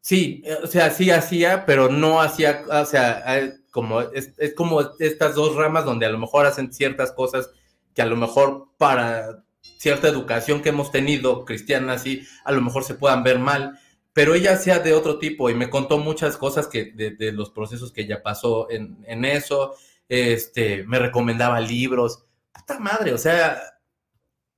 sí, 0.00 0.42
o 0.62 0.66
sea, 0.66 0.90
sí 0.90 1.10
hacía, 1.10 1.64
pero 1.64 1.88
no 1.88 2.20
hacía, 2.20 2.64
o 2.68 2.84
sea, 2.84 3.24
como, 3.70 4.00
es, 4.00 4.32
como 4.56 4.80
estas 4.98 5.34
dos 5.34 5.56
ramas 5.56 5.84
donde 5.84 6.06
a 6.06 6.10
lo 6.10 6.18
mejor 6.18 6.44
hacen 6.44 6.72
ciertas 6.72 7.12
cosas 7.12 7.50
que 7.94 8.02
a 8.02 8.06
lo 8.06 8.16
mejor 8.16 8.68
para 8.78 9.44
cierta 9.78 10.08
educación 10.08 10.60
que 10.60 10.70
hemos 10.70 10.90
tenido 10.90 11.44
cristiana, 11.44 11.98
sí, 11.98 12.26
a 12.44 12.52
lo 12.52 12.60
mejor 12.60 12.84
se 12.84 12.94
puedan 12.94 13.22
ver 13.22 13.38
mal, 13.38 13.78
pero 14.12 14.34
ella 14.34 14.52
hacía 14.52 14.78
de 14.78 14.92
otro 14.92 15.18
tipo 15.18 15.48
y 15.50 15.54
me 15.54 15.70
contó 15.70 15.98
muchas 15.98 16.36
cosas 16.36 16.68
que 16.68 16.92
de, 16.92 17.32
los 17.32 17.50
procesos 17.50 17.92
que 17.92 18.02
ella 18.02 18.22
pasó 18.22 18.70
en, 18.70 18.98
en 19.06 19.24
eso, 19.24 19.74
este, 20.08 20.84
me 20.84 20.98
recomendaba 20.98 21.60
libros, 21.60 22.24
puta 22.52 22.78
madre, 22.78 23.14
o 23.14 23.18
sea, 23.18 23.60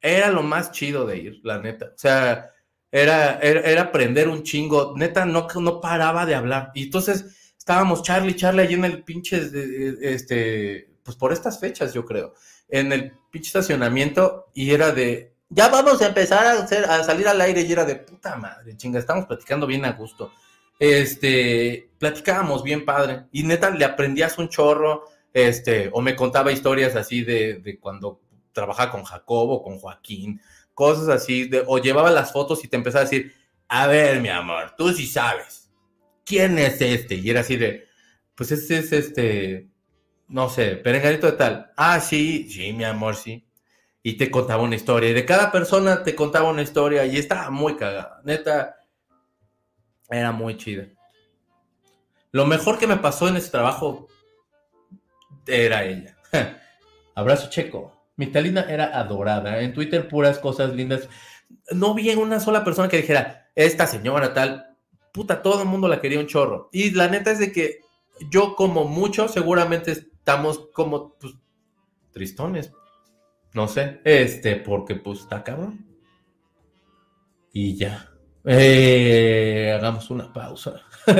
era 0.01 0.31
lo 0.31 0.43
más 0.43 0.71
chido 0.73 1.07
de 1.07 1.17
ir, 1.17 1.41
la 1.45 1.59
neta. 1.61 1.87
O 1.87 1.99
sea, 1.99 2.51
era, 2.93 3.39
era, 3.41 3.83
aprender 3.83 4.29
un 4.29 4.43
chingo. 4.43 4.95
Neta, 4.97 5.25
no, 5.25 5.49
no 5.61 5.81
paraba 5.81 6.27
de 6.27 6.35
hablar. 6.35 6.73
Y 6.75 6.85
entonces 6.85 7.55
estábamos 7.57 8.03
Charlie, 8.03 8.37
Charlie 8.37 8.63
allí 8.63 8.75
en 8.75 8.85
el 8.85 9.03
pinche, 9.03 9.41
este, 10.03 10.91
pues 11.03 11.17
por 11.17 11.33
estas 11.33 11.59
fechas, 11.59 11.95
yo 11.95 12.05
creo, 12.05 12.35
en 12.69 12.93
el 12.93 13.13
pinche 13.31 13.49
estacionamiento 13.49 14.51
y 14.53 14.73
era 14.73 14.93
de, 14.93 15.34
ya 15.55 15.69
vamos 15.69 16.03
a 16.03 16.07
empezar 16.07 16.47
a, 16.47 17.05
salir 17.05 17.29
al 17.29 17.41
aire 17.41 17.63
y 17.63 17.73
era 17.73 17.85
de 17.85 17.95
puta 17.95 18.37
madre, 18.37 18.77
chinga, 18.77 18.99
estamos 18.99 19.27
platicando 19.27 19.67
bien 19.67 19.85
a 19.85 19.93
gusto. 19.93 20.33
Este, 20.81 21.91
platicábamos 21.99 22.65
bien 22.65 22.85
padre 22.85 23.27
y 23.31 23.45
neta 23.45 23.71
le 23.71 23.85
aprendías 23.85 24.37
un 24.39 24.49
chorro 24.49 25.05
este, 25.33 25.91
o 25.93 26.01
me 26.01 26.17
contaba 26.17 26.51
historias 26.51 26.97
así 26.97 27.23
de, 27.23 27.79
cuando 27.81 28.21
trabajaba 28.53 28.91
con 28.91 29.05
Jacobo, 29.05 29.63
con 29.63 29.79
Joaquín, 29.79 30.41
cosas 30.75 31.09
así, 31.09 31.47
de, 31.47 31.63
o 31.67 31.79
llevaba 31.79 32.11
las 32.11 32.33
fotos 32.33 32.65
y 32.65 32.69
te 32.69 32.77
empezaba 32.77 33.03
a 33.03 33.05
decir, 33.05 33.33
a 33.69 33.87
ver, 33.87 34.21
mi 34.21 34.31
amor, 34.31 34.75
tú 34.77 34.93
sí 34.93 35.07
sabes, 35.07 35.71
¿quién 36.25 36.59
es 36.59 36.81
este? 36.81 37.15
Y 37.15 37.31
era 37.31 37.41
así 37.41 37.57
de, 37.57 37.87
pues 38.35 38.51
este 38.51 38.79
es 38.79 38.93
este, 38.93 39.69
no 40.27 40.49
sé, 40.49 40.77
perenganito 40.77 41.27
de 41.27 41.37
tal. 41.37 41.73
Ah, 41.77 42.01
sí, 42.01 42.49
sí, 42.51 42.73
mi 42.73 42.83
amor, 42.83 43.15
sí. 43.15 43.44
Y 44.05 44.17
te 44.19 44.31
contaba 44.31 44.63
una 44.63 44.77
historia, 44.77 45.11
y 45.11 45.15
de 45.15 45.25
cada 45.25 45.51
persona 45.51 46.05
te 46.05 46.15
contaba 46.15 46.51
una 46.51 46.63
historia, 46.63 47.05
y 47.07 47.17
estaba 47.17 47.51
muy 47.51 47.75
cagada, 47.75 48.21
neta, 48.23 48.77
era 50.09 50.31
muy 50.31 50.57
chida. 50.57 50.87
Lo 52.31 52.47
mejor 52.47 52.79
que 52.79 52.87
me 52.87 52.97
pasó 52.97 53.29
en 53.29 53.37
ese 53.37 53.51
trabajo 53.51 54.09
era 55.47 55.85
ella. 55.85 56.17
Abrazo 57.15 57.49
checo. 57.49 57.95
Mi 58.17 58.27
Talina 58.27 58.63
era 58.69 58.99
adorada. 58.99 59.61
En 59.61 59.73
Twitter 59.73 60.09
puras 60.09 60.39
cosas 60.39 60.75
lindas. 60.75 61.09
No 61.71 61.95
vi 61.95 62.13
una 62.15 62.41
sola 62.41 62.65
persona 62.65 62.89
que 62.89 62.97
dijera, 62.99 63.49
esta 63.55 63.87
señora 63.87 64.35
tal. 64.35 64.77
Puta, 65.13 65.43
todo 65.43 65.63
el 65.63 65.69
mundo 65.69 65.87
la 65.89 66.01
quería 66.01 66.19
un 66.19 66.27
chorro. 66.27 66.69
Y 66.73 66.91
la 66.91 67.09
neta 67.09 67.31
es 67.31 67.39
de 67.39 67.53
que 67.53 67.81
yo 68.31 68.57
como 68.57 68.85
mucho 68.85 69.29
seguramente 69.29 69.93
estamos 69.93 70.69
como 70.73 71.15
pues, 71.15 71.35
tristones. 72.13 72.73
No 73.55 73.69
sé, 73.69 74.01
este, 74.05 74.57
porque 74.57 74.97
pues 74.97 75.21
está 75.21 75.45
cabrón. 75.45 75.87
Y 77.53 77.77
ya. 77.77 78.11
Eh, 78.45 79.73
hagamos 79.75 80.11
una 80.11 80.33
pausa. 80.33 80.83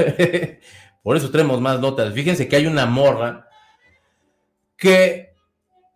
Por 1.03 1.17
eso 1.17 1.31
tenemos 1.31 1.61
más 1.61 1.79
notas. 1.79 2.13
Fíjense 2.13 2.49
que 2.49 2.57
hay 2.57 2.67
una 2.67 2.87
morra 2.87 3.49
que 4.77 5.33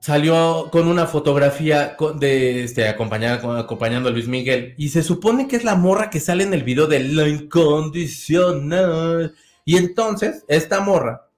salió 0.01 0.69
con 0.71 0.87
una 0.87 1.07
fotografía 1.07 1.97
de 2.15 2.63
este 2.63 2.89
acompañando 2.89 4.09
a 4.09 4.13
Luis 4.13 4.29
Miguel 4.29 4.77
y 4.79 4.91
se 4.91 5.03
supone 5.03 5.49
que 5.49 5.57
es 5.57 5.65
la 5.65 5.75
morra 5.75 6.09
que 6.09 6.21
sale 6.21 6.45
en 6.45 6.55
el 6.55 6.63
video 6.63 6.87
de 6.87 7.01
La 7.01 7.27
Incondicional. 7.27 9.35
Y 9.65 9.77
entonces 9.77 10.45
esta 10.47 10.79
morra 10.81 11.29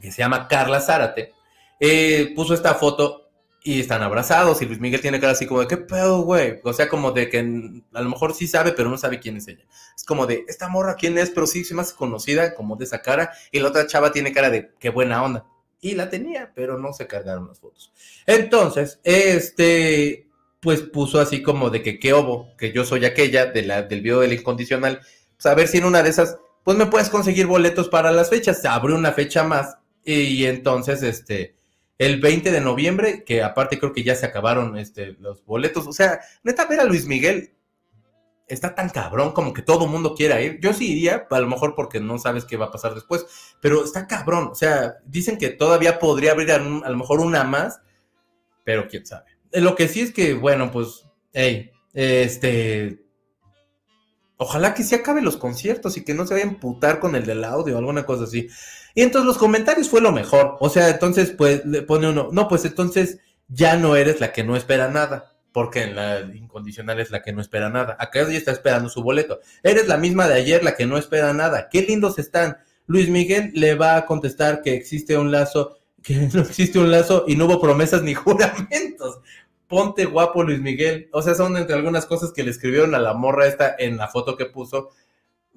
que 0.00 0.10
se 0.10 0.22
llama 0.22 0.48
Carla 0.48 0.80
Zárate 0.80 1.34
eh, 1.78 2.32
puso 2.34 2.54
esta 2.54 2.72
foto 2.74 3.25
y 3.66 3.80
están 3.80 4.00
abrazados 4.00 4.62
y 4.62 4.66
Luis 4.66 4.78
Miguel 4.78 5.00
tiene 5.00 5.18
cara 5.18 5.32
así 5.32 5.44
como 5.44 5.58
de 5.58 5.66
qué 5.66 5.76
pedo, 5.76 6.20
güey. 6.20 6.60
O 6.62 6.72
sea, 6.72 6.88
como 6.88 7.10
de 7.10 7.28
que 7.28 7.40
a 7.40 8.00
lo 8.00 8.08
mejor 8.08 8.32
sí 8.32 8.46
sabe, 8.46 8.70
pero 8.70 8.88
no 8.88 8.96
sabe 8.96 9.18
quién 9.18 9.36
es 9.38 9.48
ella. 9.48 9.64
Es 9.96 10.04
como 10.04 10.24
de 10.28 10.44
esta 10.46 10.68
morra 10.68 10.94
quién 10.94 11.18
es, 11.18 11.30
pero 11.30 11.48
sí 11.48 11.64
se 11.64 11.74
más 11.74 11.92
conocida 11.92 12.54
como 12.54 12.76
de 12.76 12.84
esa 12.84 13.02
cara 13.02 13.32
y 13.50 13.58
la 13.58 13.70
otra 13.70 13.88
chava 13.88 14.12
tiene 14.12 14.32
cara 14.32 14.50
de 14.50 14.70
qué 14.78 14.90
buena 14.90 15.20
onda 15.20 15.46
y 15.80 15.96
la 15.96 16.08
tenía, 16.08 16.52
pero 16.54 16.78
no 16.78 16.92
se 16.92 17.08
cargaron 17.08 17.48
las 17.48 17.58
fotos. 17.58 17.92
Entonces, 18.24 19.00
este, 19.02 20.28
pues 20.60 20.82
puso 20.82 21.18
así 21.18 21.42
como 21.42 21.68
de 21.68 21.82
que 21.82 21.98
qué 21.98 22.12
obo, 22.12 22.54
que 22.56 22.72
yo 22.72 22.84
soy 22.84 23.04
aquella 23.04 23.46
de 23.46 23.62
la, 23.62 23.82
del 23.82 24.00
video 24.00 24.20
del 24.20 24.32
incondicional, 24.32 25.00
pues 25.34 25.46
a 25.46 25.56
ver 25.56 25.66
si 25.66 25.78
en 25.78 25.86
una 25.86 26.04
de 26.04 26.10
esas, 26.10 26.38
pues 26.62 26.76
me 26.76 26.86
puedes 26.86 27.10
conseguir 27.10 27.46
boletos 27.46 27.88
para 27.88 28.12
las 28.12 28.30
fechas. 28.30 28.62
Se 28.62 28.68
abrió 28.68 28.94
una 28.94 29.10
fecha 29.10 29.42
más 29.42 29.76
y, 30.04 30.44
entonces, 30.44 31.02
este, 31.02 31.56
el 31.98 32.20
20 32.20 32.50
de 32.50 32.60
noviembre, 32.60 33.24
que 33.24 33.42
aparte 33.42 33.78
creo 33.78 33.92
que 33.92 34.04
ya 34.04 34.14
se 34.14 34.26
acabaron 34.26 34.78
este, 34.78 35.12
los 35.18 35.44
boletos, 35.44 35.86
o 35.86 35.92
sea, 35.92 36.20
neta 36.42 36.66
ver 36.66 36.80
a 36.80 36.84
Luis 36.84 37.06
Miguel 37.06 37.56
está 38.48 38.74
tan 38.74 38.88
cabrón 38.90 39.32
como 39.32 39.52
que 39.52 39.62
todo 39.62 39.86
mundo 39.86 40.14
quiera 40.14 40.40
ir. 40.40 40.60
Yo 40.60 40.72
sí 40.72 40.92
iría, 40.92 41.26
a 41.28 41.40
lo 41.40 41.48
mejor 41.48 41.74
porque 41.74 42.00
no 42.00 42.18
sabes 42.18 42.44
qué 42.44 42.56
va 42.56 42.66
a 42.66 42.70
pasar 42.70 42.94
después, 42.94 43.26
pero 43.60 43.84
está 43.84 44.06
cabrón. 44.06 44.48
O 44.52 44.54
sea, 44.54 44.96
dicen 45.04 45.38
que 45.38 45.50
todavía 45.50 45.98
podría 45.98 46.32
abrir 46.32 46.52
a, 46.52 46.58
lo 46.58 46.96
mejor 46.96 47.20
una 47.20 47.44
más, 47.44 47.80
pero 48.64 48.88
quién 48.88 49.06
sabe. 49.06 49.26
Eh, 49.52 49.60
lo 49.60 49.74
que 49.74 49.88
sí 49.88 50.00
es 50.00 50.12
que, 50.12 50.34
bueno, 50.34 50.70
pues, 50.70 51.06
hey, 51.32 51.70
este. 51.92 53.02
Ojalá 54.38 54.74
que 54.74 54.82
se 54.82 54.96
acabe 54.96 55.22
los 55.22 55.38
conciertos 55.38 55.96
y 55.96 56.04
que 56.04 56.12
no 56.12 56.26
se 56.26 56.34
vaya 56.34 56.44
a 56.44 56.50
emputar 56.50 57.00
con 57.00 57.16
el 57.16 57.24
del 57.24 57.42
audio 57.42 57.74
o 57.74 57.78
alguna 57.78 58.04
cosa 58.04 58.24
así. 58.24 58.48
Y 58.96 59.02
entonces 59.02 59.26
los 59.26 59.38
comentarios 59.38 59.88
fue 59.88 60.00
lo 60.00 60.10
mejor. 60.10 60.56
O 60.58 60.68
sea, 60.68 60.88
entonces, 60.88 61.30
pues, 61.30 61.64
le 61.64 61.82
pone 61.82 62.08
uno, 62.08 62.30
no, 62.32 62.48
pues 62.48 62.64
entonces 62.64 63.18
ya 63.46 63.76
no 63.76 63.94
eres 63.94 64.20
la 64.20 64.32
que 64.32 64.42
no 64.42 64.56
espera 64.56 64.88
nada 64.88 65.36
porque 65.56 65.84
en 65.84 65.96
la 65.96 66.20
incondicional 66.20 67.00
es 67.00 67.10
la 67.10 67.22
que 67.22 67.32
no 67.32 67.40
espera 67.40 67.70
nada. 67.70 67.96
Acá 67.98 68.28
ya 68.28 68.36
está 68.36 68.52
esperando 68.52 68.90
su 68.90 69.02
boleto. 69.02 69.40
Eres 69.62 69.88
la 69.88 69.96
misma 69.96 70.28
de 70.28 70.34
ayer, 70.34 70.62
la 70.62 70.76
que 70.76 70.84
no 70.84 70.98
espera 70.98 71.32
nada. 71.32 71.70
Qué 71.70 71.80
lindos 71.80 72.18
están. 72.18 72.58
Luis 72.86 73.08
Miguel 73.08 73.52
le 73.54 73.74
va 73.74 73.96
a 73.96 74.04
contestar 74.04 74.60
que 74.60 74.74
existe 74.74 75.16
un 75.16 75.32
lazo, 75.32 75.78
que 76.02 76.14
no 76.34 76.42
existe 76.42 76.78
un 76.78 76.90
lazo 76.90 77.24
y 77.26 77.36
no 77.36 77.46
hubo 77.46 77.58
promesas 77.58 78.02
ni 78.02 78.12
juramentos. 78.14 79.20
Ponte 79.66 80.04
guapo, 80.04 80.42
Luis 80.42 80.60
Miguel. 80.60 81.08
O 81.10 81.22
sea, 81.22 81.34
son 81.34 81.56
entre 81.56 81.74
algunas 81.74 82.04
cosas 82.04 82.32
que 82.32 82.42
le 82.42 82.50
escribieron 82.50 82.94
a 82.94 82.98
la 82.98 83.14
morra 83.14 83.46
esta 83.46 83.76
en 83.78 83.96
la 83.96 84.08
foto 84.08 84.36
que 84.36 84.44
puso 84.44 84.90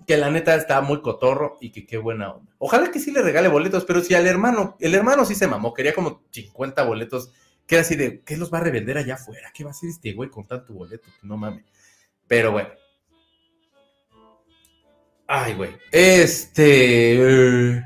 que 0.05 0.17
la 0.17 0.29
neta 0.29 0.55
está 0.55 0.81
muy 0.81 1.01
cotorro 1.01 1.57
y 1.61 1.71
que 1.71 1.85
qué 1.85 1.97
buena 1.97 2.33
onda. 2.33 2.51
Ojalá 2.57 2.91
que 2.91 2.99
sí 2.99 3.11
le 3.11 3.21
regale 3.21 3.47
boletos, 3.47 3.85
pero 3.85 4.01
si 4.01 4.15
al 4.15 4.27
hermano, 4.27 4.75
el 4.79 4.95
hermano 4.95 5.25
sí 5.25 5.35
se 5.35 5.47
mamó, 5.47 5.73
quería 5.73 5.93
como 5.93 6.23
50 6.31 6.83
boletos, 6.83 7.31
que 7.67 7.75
era 7.75 7.81
así 7.83 7.95
de, 7.95 8.21
¿qué 8.21 8.37
los 8.37 8.51
va 8.51 8.57
a 8.57 8.61
revender 8.61 8.97
allá 8.97 9.15
afuera? 9.15 9.51
¿Qué 9.53 9.63
va 9.63 9.69
a 9.69 9.73
hacer 9.73 9.89
este 9.89 10.13
güey 10.13 10.29
con 10.29 10.47
tanto 10.47 10.73
boleto? 10.73 11.07
No 11.21 11.37
mames. 11.37 11.63
Pero 12.27 12.51
bueno. 12.51 12.69
Ay, 15.27 15.53
güey. 15.53 15.77
Este... 15.91 17.83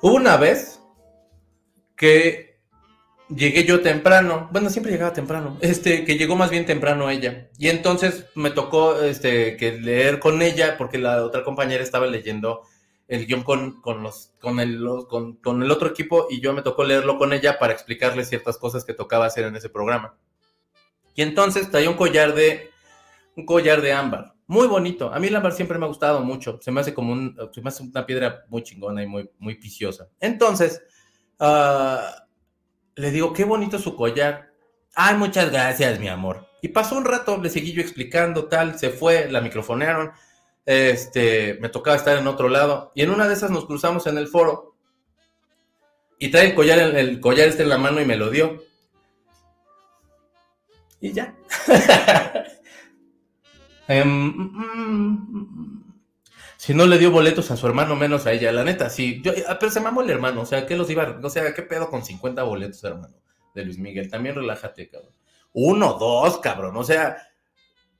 Hubo 0.00 0.14
una 0.14 0.36
vez 0.36 0.80
que 1.96 2.47
llegué 3.28 3.64
yo 3.64 3.80
temprano, 3.80 4.48
bueno, 4.52 4.70
siempre 4.70 4.92
llegaba 4.92 5.12
temprano, 5.12 5.56
este, 5.60 6.04
que 6.04 6.16
llegó 6.16 6.36
más 6.36 6.50
bien 6.50 6.66
temprano 6.66 7.10
ella. 7.10 7.48
Y 7.58 7.68
entonces 7.68 8.26
me 8.34 8.50
tocó, 8.50 9.00
este, 9.02 9.56
que 9.56 9.72
leer 9.72 10.18
con 10.18 10.42
ella, 10.42 10.76
porque 10.78 10.98
la 10.98 11.24
otra 11.24 11.44
compañera 11.44 11.82
estaba 11.82 12.06
leyendo 12.06 12.62
el 13.06 13.26
guion 13.26 13.42
con, 13.42 13.80
con, 13.80 14.02
los, 14.02 14.32
con, 14.40 14.60
el, 14.60 14.84
con, 15.08 15.36
con 15.36 15.62
el 15.62 15.70
otro 15.70 15.88
equipo 15.88 16.26
y 16.28 16.40
yo 16.40 16.52
me 16.52 16.62
tocó 16.62 16.84
leerlo 16.84 17.16
con 17.16 17.32
ella 17.32 17.58
para 17.58 17.72
explicarle 17.72 18.24
ciertas 18.24 18.58
cosas 18.58 18.84
que 18.84 18.92
tocaba 18.92 19.26
hacer 19.26 19.44
en 19.44 19.56
ese 19.56 19.70
programa. 19.70 20.14
Y 21.14 21.22
entonces 21.22 21.70
traía 21.70 21.90
un 21.90 21.96
collar 21.96 22.34
de, 22.34 22.70
un 23.34 23.46
collar 23.46 23.80
de 23.80 23.92
ámbar, 23.92 24.34
muy 24.46 24.66
bonito. 24.66 25.12
A 25.12 25.18
mí 25.18 25.28
el 25.28 25.36
ámbar 25.36 25.52
siempre 25.52 25.78
me 25.78 25.86
ha 25.86 25.88
gustado 25.88 26.20
mucho, 26.20 26.58
se 26.62 26.70
me 26.70 26.80
hace 26.80 26.92
como 26.92 27.12
un, 27.12 27.36
se 27.52 27.62
me 27.62 27.68
hace 27.68 27.82
una 27.82 28.04
piedra 28.04 28.44
muy 28.48 28.62
chingona 28.62 29.02
y 29.02 29.06
muy, 29.06 29.30
muy. 29.38 29.58
Entonces, 30.20 30.82
ah, 31.40 32.27
le 32.98 33.12
digo, 33.12 33.32
qué 33.32 33.44
bonito 33.44 33.78
su 33.78 33.94
collar. 33.94 34.52
Ay, 34.94 35.16
muchas 35.16 35.50
gracias, 35.52 36.00
mi 36.00 36.08
amor. 36.08 36.48
Y 36.60 36.68
pasó 36.68 36.96
un 36.96 37.04
rato, 37.04 37.38
le 37.40 37.48
seguí 37.48 37.72
yo 37.72 37.80
explicando, 37.80 38.48
tal, 38.48 38.76
se 38.76 38.90
fue, 38.90 39.30
la 39.30 39.40
microfonearon. 39.40 40.10
Este, 40.66 41.58
me 41.60 41.68
tocaba 41.68 41.96
estar 41.96 42.18
en 42.18 42.26
otro 42.26 42.48
lado. 42.48 42.90
Y 42.96 43.02
en 43.02 43.10
una 43.10 43.28
de 43.28 43.34
esas 43.34 43.52
nos 43.52 43.66
cruzamos 43.66 44.08
en 44.08 44.18
el 44.18 44.26
foro. 44.26 44.74
Y 46.18 46.32
trae 46.32 46.46
el 46.46 46.54
collar, 46.56 46.80
el 46.80 47.20
collar 47.20 47.46
este 47.46 47.62
en 47.62 47.68
la 47.68 47.78
mano 47.78 48.00
y 48.00 48.04
me 48.04 48.16
lo 48.16 48.30
dio. 48.30 48.64
Y 51.00 51.12
ya. 51.12 51.36
Em, 53.90 54.06
mm, 54.06 54.52
mm, 54.52 55.38
mm, 55.38 55.87
si 56.68 56.74
no 56.74 56.84
le 56.84 56.98
dio 56.98 57.10
boletos 57.10 57.50
a 57.50 57.56
su 57.56 57.66
hermano, 57.66 57.96
menos 57.96 58.26
a 58.26 58.32
ella. 58.32 58.52
La 58.52 58.62
neta, 58.62 58.90
sí. 58.90 59.22
Yo, 59.24 59.32
ah, 59.48 59.56
pero 59.58 59.72
se 59.72 59.80
mamó 59.80 60.02
el 60.02 60.10
hermano. 60.10 60.42
O 60.42 60.44
sea, 60.44 60.66
¿qué 60.66 60.76
los 60.76 60.90
iba? 60.90 61.18
O 61.22 61.30
sea, 61.30 61.54
¿qué 61.54 61.62
pedo 61.62 61.88
con 61.88 62.04
50 62.04 62.42
boletos, 62.42 62.84
hermano? 62.84 63.16
De 63.54 63.64
Luis 63.64 63.78
Miguel. 63.78 64.10
También 64.10 64.34
relájate, 64.34 64.90
cabrón. 64.90 65.14
Uno, 65.54 65.94
dos, 65.94 66.40
cabrón. 66.40 66.76
O 66.76 66.84
sea, 66.84 67.16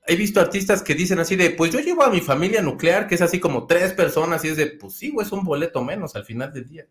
he 0.05 0.15
visto 0.15 0.39
artistas 0.39 0.83
que 0.83 0.93
dicen 0.93 1.17
así 1.17 1.35
de, 1.35 1.49
pues 1.49 1.73
yo 1.73 1.79
llevo 1.79 2.03
a 2.03 2.11
mi 2.11 2.21
familia 2.21 2.61
nuclear, 2.61 3.07
que 3.07 3.15
es 3.15 3.23
así 3.23 3.39
como 3.39 3.65
tres 3.65 3.93
personas, 3.93 4.45
y 4.45 4.49
es 4.49 4.57
de, 4.57 4.67
pues 4.67 4.93
sí, 4.93 5.09
güey, 5.09 5.25
es 5.25 5.33
un 5.33 5.43
boleto 5.43 5.83
menos 5.83 6.15
al 6.15 6.25
final 6.25 6.53
del 6.53 6.67
día. 6.67 6.85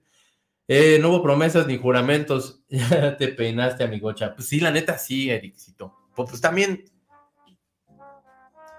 Eh, 0.67 0.99
no 1.01 1.11
hubo 1.11 1.23
promesas 1.23 1.69
ni 1.69 1.79
juramentos. 1.79 2.61
Ya 2.69 3.17
te 3.17 3.29
peinaste, 3.29 3.85
amigocha. 3.85 4.35
Pues 4.35 4.49
sí, 4.49 4.59
la 4.59 4.73
neta, 4.73 4.99
sí, 4.99 5.31
Ericito. 5.31 5.95
Pues, 6.17 6.29
pues 6.29 6.41
también, 6.41 6.87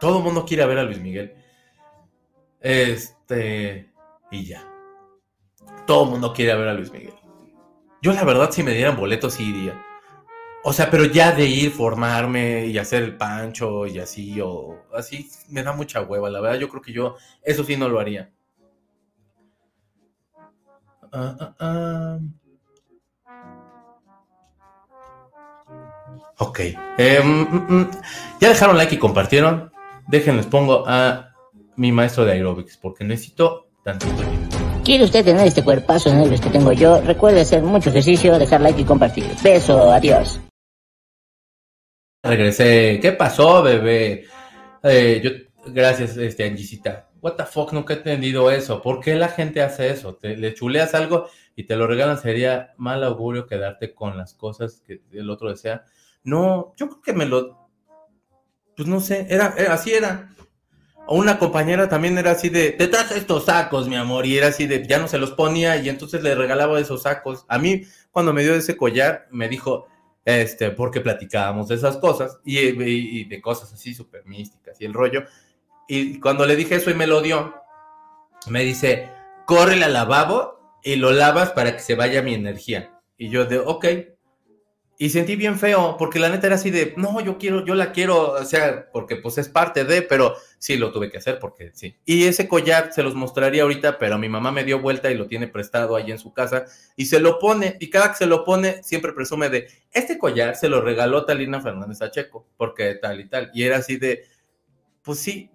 todo 0.01 0.17
el 0.17 0.23
mundo 0.25 0.43
quiere 0.45 0.65
ver 0.65 0.79
a 0.79 0.83
Luis 0.83 0.99
Miguel. 0.99 1.38
Este, 2.59 3.91
y 4.31 4.45
ya. 4.45 4.65
Todo 5.85 6.05
mundo 6.05 6.33
quiere 6.33 6.55
ver 6.55 6.67
a 6.67 6.73
Luis 6.73 6.91
Miguel. 6.91 7.13
Yo 8.01 8.13
la 8.13 8.23
verdad 8.23 8.51
si 8.51 8.63
me 8.63 8.73
dieran 8.73 8.95
boletos 8.95 9.33
sí 9.33 9.49
iría. 9.49 9.85
O 10.63 10.73
sea, 10.73 10.91
pero 10.91 11.05
ya 11.05 11.31
de 11.31 11.45
ir, 11.45 11.71
formarme 11.71 12.65
y 12.65 12.77
hacer 12.77 13.03
el 13.03 13.15
pancho 13.15 13.87
y 13.87 13.99
así, 13.99 14.39
o 14.41 14.77
así, 14.93 15.29
me 15.49 15.63
da 15.63 15.71
mucha 15.71 16.01
hueva. 16.01 16.29
La 16.29 16.41
verdad, 16.41 16.59
yo 16.59 16.69
creo 16.69 16.81
que 16.81 16.93
yo 16.93 17.15
eso 17.43 17.63
sí 17.63 17.77
no 17.77 17.87
lo 17.87 17.99
haría. 17.99 18.29
Ah, 21.11 21.35
ah, 21.39 21.55
ah. 21.59 22.19
Ok. 26.37 26.59
Mm, 26.97 27.41
mm, 27.41 27.65
mm. 27.69 27.91
ya 28.39 28.49
dejaron 28.49 28.77
like 28.77 28.95
y 28.95 28.97
compartieron. 28.97 29.71
Déjenles 30.07 30.45
pongo 30.47 30.83
a 30.87 31.28
mi 31.79 31.93
maestro 31.93 32.25
de 32.25 32.33
aerobics, 32.33 32.75
porque 32.75 33.05
necesito 33.05 33.69
tantito 33.83 34.21
¿Quiere 34.83 35.05
usted 35.05 35.23
tener 35.23 35.47
este 35.47 35.63
cuerpazo 35.63 36.13
negro 36.13 36.37
que 36.41 36.49
tengo 36.49 36.73
yo? 36.73 36.99
Recuerde 37.01 37.41
hacer 37.41 37.61
mucho 37.61 37.89
ejercicio, 37.89 38.37
dejar 38.37 38.59
like 38.61 38.81
y 38.81 38.83
compartir. 38.83 39.25
Beso, 39.43 39.91
adiós. 39.91 40.41
Regresé. 42.23 42.99
¿Qué 43.01 43.11
pasó, 43.13 43.61
bebé? 43.61 44.25
Eh, 44.83 45.21
yo, 45.23 45.29
gracias, 45.71 46.17
este, 46.17 46.45
Angisita. 46.45 47.09
What 47.21 47.35
the 47.35 47.45
fuck, 47.45 47.71
nunca 47.71 47.93
he 47.93 47.97
entendido 47.97 48.49
eso. 48.51 48.81
¿Por 48.81 48.99
qué 48.99 49.15
la 49.15 49.27
gente 49.29 49.61
hace 49.61 49.89
eso? 49.89 50.15
Te, 50.15 50.35
le 50.35 50.53
chuleas 50.53 50.95
algo 50.95 51.29
y 51.55 51.63
te 51.63 51.75
lo 51.75 51.85
regalan. 51.87 52.17
Sería 52.17 52.73
mal 52.77 53.03
augurio 53.03 53.45
quedarte 53.45 53.93
con 53.93 54.17
las 54.17 54.33
cosas 54.33 54.81
que 54.85 55.01
el 55.11 55.29
otro 55.29 55.49
desea. 55.49 55.85
No, 56.23 56.73
yo 56.75 56.87
creo 56.89 57.01
que 57.01 57.13
me 57.13 57.25
lo. 57.25 57.69
Pues 58.75 58.87
no 58.87 58.99
sé, 58.99 59.27
era 59.29 59.53
así 59.71 59.91
era 59.93 60.29
una 61.15 61.39
compañera 61.39 61.89
también 61.89 62.17
era 62.17 62.31
así 62.31 62.49
de, 62.49 62.71
te 62.71 62.87
traes 62.87 63.11
estos 63.11 63.45
sacos, 63.45 63.87
mi 63.87 63.95
amor, 63.95 64.25
y 64.25 64.37
era 64.37 64.47
así 64.47 64.67
de, 64.67 64.85
ya 64.85 64.99
no 64.99 65.07
se 65.07 65.17
los 65.17 65.31
ponía 65.31 65.77
y 65.77 65.89
entonces 65.89 66.21
le 66.21 66.35
regalaba 66.35 66.79
esos 66.79 67.03
sacos. 67.03 67.45
A 67.47 67.57
mí, 67.57 67.83
cuando 68.11 68.33
me 68.33 68.43
dio 68.43 68.53
ese 68.53 68.77
collar, 68.77 69.27
me 69.31 69.49
dijo, 69.49 69.87
este, 70.25 70.69
porque 70.71 71.01
platicábamos 71.01 71.67
de 71.67 71.75
esas 71.75 71.97
cosas 71.97 72.39
y, 72.45 73.23
de 73.25 73.41
cosas 73.41 73.73
así 73.73 73.93
súper 73.95 74.25
místicas 74.25 74.79
y 74.79 74.85
el 74.85 74.93
rollo. 74.93 75.23
Y 75.87 76.19
cuando 76.19 76.45
le 76.45 76.55
dije 76.55 76.75
eso 76.75 76.91
y 76.91 76.93
me 76.93 77.07
lo 77.07 77.21
dio, 77.21 77.55
me 78.47 78.63
dice, 78.63 79.09
córrele 79.45 79.85
al 79.85 79.93
lavabo 79.93 80.79
y 80.83 80.97
lo 80.97 81.11
lavas 81.11 81.51
para 81.51 81.73
que 81.73 81.79
se 81.79 81.95
vaya 81.95 82.21
mi 82.21 82.35
energía. 82.35 82.99
Y 83.17 83.29
yo 83.29 83.45
de, 83.45 83.57
ok, 83.57 83.85
y 85.01 85.11
sentí 85.11 85.37
bien 85.37 85.57
feo, 85.57 85.95
porque 85.97 86.19
la 86.19 86.27
neta 86.27 86.47
era 86.47 86.57
así 86.57 86.71
de, 86.71 86.93
no, 86.97 87.21
yo 87.21 87.37
quiero, 87.37 87.63
yo 87.63 87.73
la 87.73 87.93
quiero, 87.93 88.33
o 88.33 88.43
sea, 88.43 88.91
porque 88.91 89.15
pues 89.15 89.37
es 89.37 89.47
parte 89.47 89.85
de, 89.85 90.01
pero 90.01 90.35
sí 90.57 90.75
lo 90.75 90.91
tuve 90.91 91.09
que 91.09 91.19
hacer 91.19 91.39
porque 91.39 91.71
sí. 91.73 91.95
Y 92.03 92.25
ese 92.25 92.49
collar 92.49 92.91
se 92.91 93.01
los 93.01 93.15
mostraría 93.15 93.63
ahorita, 93.63 93.97
pero 93.97 94.17
mi 94.17 94.27
mamá 94.27 94.51
me 94.51 94.65
dio 94.65 94.81
vuelta 94.81 95.09
y 95.09 95.15
lo 95.15 95.25
tiene 95.25 95.47
prestado 95.47 95.95
ahí 95.95 96.11
en 96.11 96.19
su 96.19 96.33
casa 96.33 96.65
y 96.97 97.05
se 97.05 97.21
lo 97.21 97.39
pone, 97.39 97.77
y 97.79 97.89
cada 97.89 98.09
que 98.09 98.17
se 98.17 98.25
lo 98.25 98.43
pone 98.43 98.83
siempre 98.83 99.13
presume 99.13 99.47
de, 99.47 99.69
este 99.93 100.17
collar 100.17 100.57
se 100.57 100.67
lo 100.67 100.81
regaló 100.81 101.23
Talina 101.23 101.61
Fernández 101.61 102.01
a 102.01 102.11
porque 102.57 102.95
tal 102.95 103.21
y 103.21 103.29
tal. 103.29 103.51
Y 103.53 103.63
era 103.63 103.77
así 103.77 103.95
de, 103.95 104.25
pues 105.01 105.19
sí. 105.19 105.49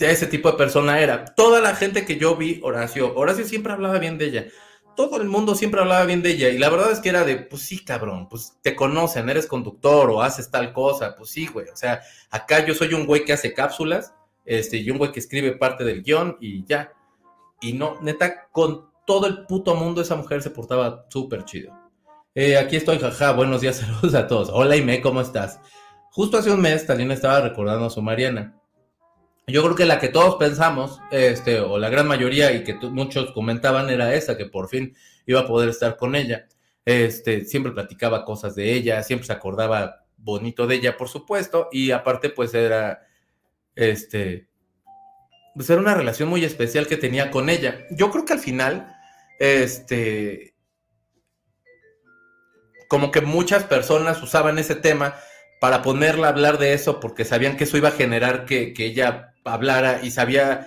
Ese 0.00 0.26
tipo 0.26 0.50
de 0.50 0.58
persona 0.58 0.98
era. 0.98 1.24
Toda 1.24 1.60
la 1.60 1.76
gente 1.76 2.04
que 2.04 2.16
yo 2.16 2.34
vi, 2.34 2.58
Horacio, 2.64 3.14
Horacio 3.14 3.44
siempre 3.44 3.72
hablaba 3.72 4.00
bien 4.00 4.18
de 4.18 4.24
ella 4.24 4.46
todo 4.94 5.20
el 5.20 5.28
mundo 5.28 5.54
siempre 5.54 5.80
hablaba 5.80 6.04
bien 6.04 6.22
de 6.22 6.30
ella 6.30 6.48
y 6.48 6.58
la 6.58 6.68
verdad 6.70 6.92
es 6.92 7.00
que 7.00 7.08
era 7.08 7.24
de, 7.24 7.36
pues 7.36 7.62
sí, 7.62 7.84
cabrón, 7.84 8.28
pues 8.28 8.58
te 8.62 8.74
conocen, 8.74 9.28
eres 9.28 9.46
conductor 9.46 10.10
o 10.10 10.22
haces 10.22 10.50
tal 10.50 10.72
cosa, 10.72 11.14
pues 11.16 11.30
sí, 11.30 11.46
güey, 11.46 11.68
o 11.68 11.76
sea, 11.76 12.00
acá 12.30 12.64
yo 12.64 12.74
soy 12.74 12.94
un 12.94 13.06
güey 13.06 13.24
que 13.24 13.32
hace 13.32 13.54
cápsulas, 13.54 14.14
este, 14.44 14.78
y 14.78 14.90
un 14.90 14.98
güey 14.98 15.12
que 15.12 15.20
escribe 15.20 15.52
parte 15.52 15.84
del 15.84 16.02
guion 16.02 16.36
y 16.40 16.64
ya. 16.64 16.92
Y 17.60 17.74
no, 17.74 18.00
neta, 18.00 18.48
con 18.50 18.90
todo 19.06 19.26
el 19.26 19.46
puto 19.46 19.74
mundo 19.74 20.00
esa 20.00 20.16
mujer 20.16 20.42
se 20.42 20.50
portaba 20.50 21.06
súper 21.08 21.44
chido. 21.44 21.72
Eh, 22.34 22.56
aquí 22.56 22.76
estoy, 22.76 22.98
jaja, 22.98 23.32
buenos 23.32 23.60
días, 23.60 23.76
saludos 23.78 24.14
a 24.14 24.26
todos. 24.26 24.50
Hola 24.52 24.76
Ime, 24.76 25.00
¿cómo 25.00 25.20
estás? 25.20 25.60
Justo 26.10 26.38
hace 26.38 26.50
un 26.50 26.60
mes, 26.60 26.86
Talina 26.86 27.14
estaba 27.14 27.40
recordando 27.40 27.86
a 27.86 27.90
su 27.90 28.02
Mariana. 28.02 28.61
Yo 29.52 29.62
creo 29.62 29.74
que 29.74 29.84
la 29.84 30.00
que 30.00 30.08
todos 30.08 30.36
pensamos, 30.36 31.00
este, 31.10 31.60
o 31.60 31.78
la 31.78 31.90
gran 31.90 32.08
mayoría, 32.08 32.52
y 32.52 32.64
que 32.64 32.74
muchos 32.74 33.32
comentaban, 33.32 33.90
era 33.90 34.14
esa, 34.14 34.36
que 34.38 34.46
por 34.46 34.68
fin 34.68 34.96
iba 35.26 35.40
a 35.40 35.46
poder 35.46 35.68
estar 35.68 35.96
con 35.98 36.14
ella. 36.14 36.46
Este, 36.86 37.44
siempre 37.44 37.72
platicaba 37.72 38.24
cosas 38.24 38.54
de 38.54 38.72
ella, 38.72 39.02
siempre 39.02 39.26
se 39.26 39.32
acordaba 39.34 40.06
bonito 40.16 40.66
de 40.66 40.76
ella, 40.76 40.96
por 40.96 41.10
supuesto, 41.10 41.68
y 41.70 41.90
aparte, 41.90 42.30
pues 42.30 42.54
era, 42.54 43.06
este, 43.74 44.48
pues 45.54 45.68
era 45.68 45.80
una 45.80 45.94
relación 45.94 46.30
muy 46.30 46.44
especial 46.44 46.86
que 46.86 46.96
tenía 46.96 47.30
con 47.30 47.50
ella. 47.50 47.86
Yo 47.90 48.10
creo 48.10 48.24
que 48.24 48.32
al 48.32 48.38
final, 48.38 48.96
este, 49.38 50.54
como 52.88 53.10
que 53.10 53.20
muchas 53.20 53.64
personas 53.64 54.22
usaban 54.22 54.58
ese 54.58 54.76
tema 54.76 55.14
para 55.60 55.82
ponerla 55.82 56.28
a 56.28 56.30
hablar 56.30 56.58
de 56.58 56.72
eso 56.72 57.00
porque 57.00 57.26
sabían 57.26 57.58
que 57.58 57.64
eso 57.64 57.76
iba 57.76 57.90
a 57.90 57.92
generar 57.92 58.46
que, 58.46 58.72
que 58.72 58.86
ella 58.86 59.31
hablara 59.44 60.00
y 60.02 60.10
sabía, 60.10 60.66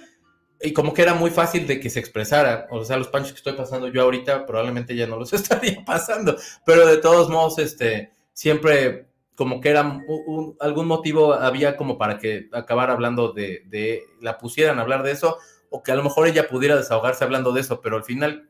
y 0.62 0.74
como 0.74 0.94
que 0.94 1.02
era 1.02 1.14
muy 1.14 1.30
fácil 1.32 1.68
de 1.68 1.80
que 1.80 1.90
se 1.90 2.00
expresara. 2.00 2.68
O 2.72 2.84
sea, 2.84 2.98
los 2.98 3.08
panchos 3.08 3.32
que 3.32 3.38
estoy 3.38 3.54
pasando 3.54 3.88
yo 3.88 4.02
ahorita 4.02 4.46
probablemente 4.46 4.96
ya 4.96 5.08
no 5.08 5.18
los 5.18 5.34
estaría 5.34 5.84
pasando, 5.86 6.36
pero 6.66 6.88
de 6.88 6.98
todos 6.98 7.30
modos, 7.30 7.60
este, 7.60 8.12
siempre 8.34 9.08
como 9.36 9.60
que 9.60 9.70
era 9.70 9.84
un, 9.84 10.56
algún 10.62 10.88
motivo 10.88 11.34
había 11.34 11.76
como 11.76 11.98
para 11.98 12.18
que 12.18 12.48
acabara 12.54 12.94
hablando 12.94 13.34
de, 13.34 13.64
de, 13.66 14.04
la 14.22 14.38
pusieran 14.38 14.80
a 14.80 14.82
hablar 14.82 15.04
de 15.04 15.12
eso, 15.12 15.38
o 15.70 15.84
que 15.84 15.92
a 15.92 15.96
lo 15.96 16.04
mejor 16.04 16.28
ella 16.28 16.48
pudiera 16.48 16.78
desahogarse 16.78 17.24
hablando 17.24 17.52
de 17.52 17.62
eso, 17.62 17.82
pero 17.82 17.98
al 17.98 18.04
final 18.04 18.50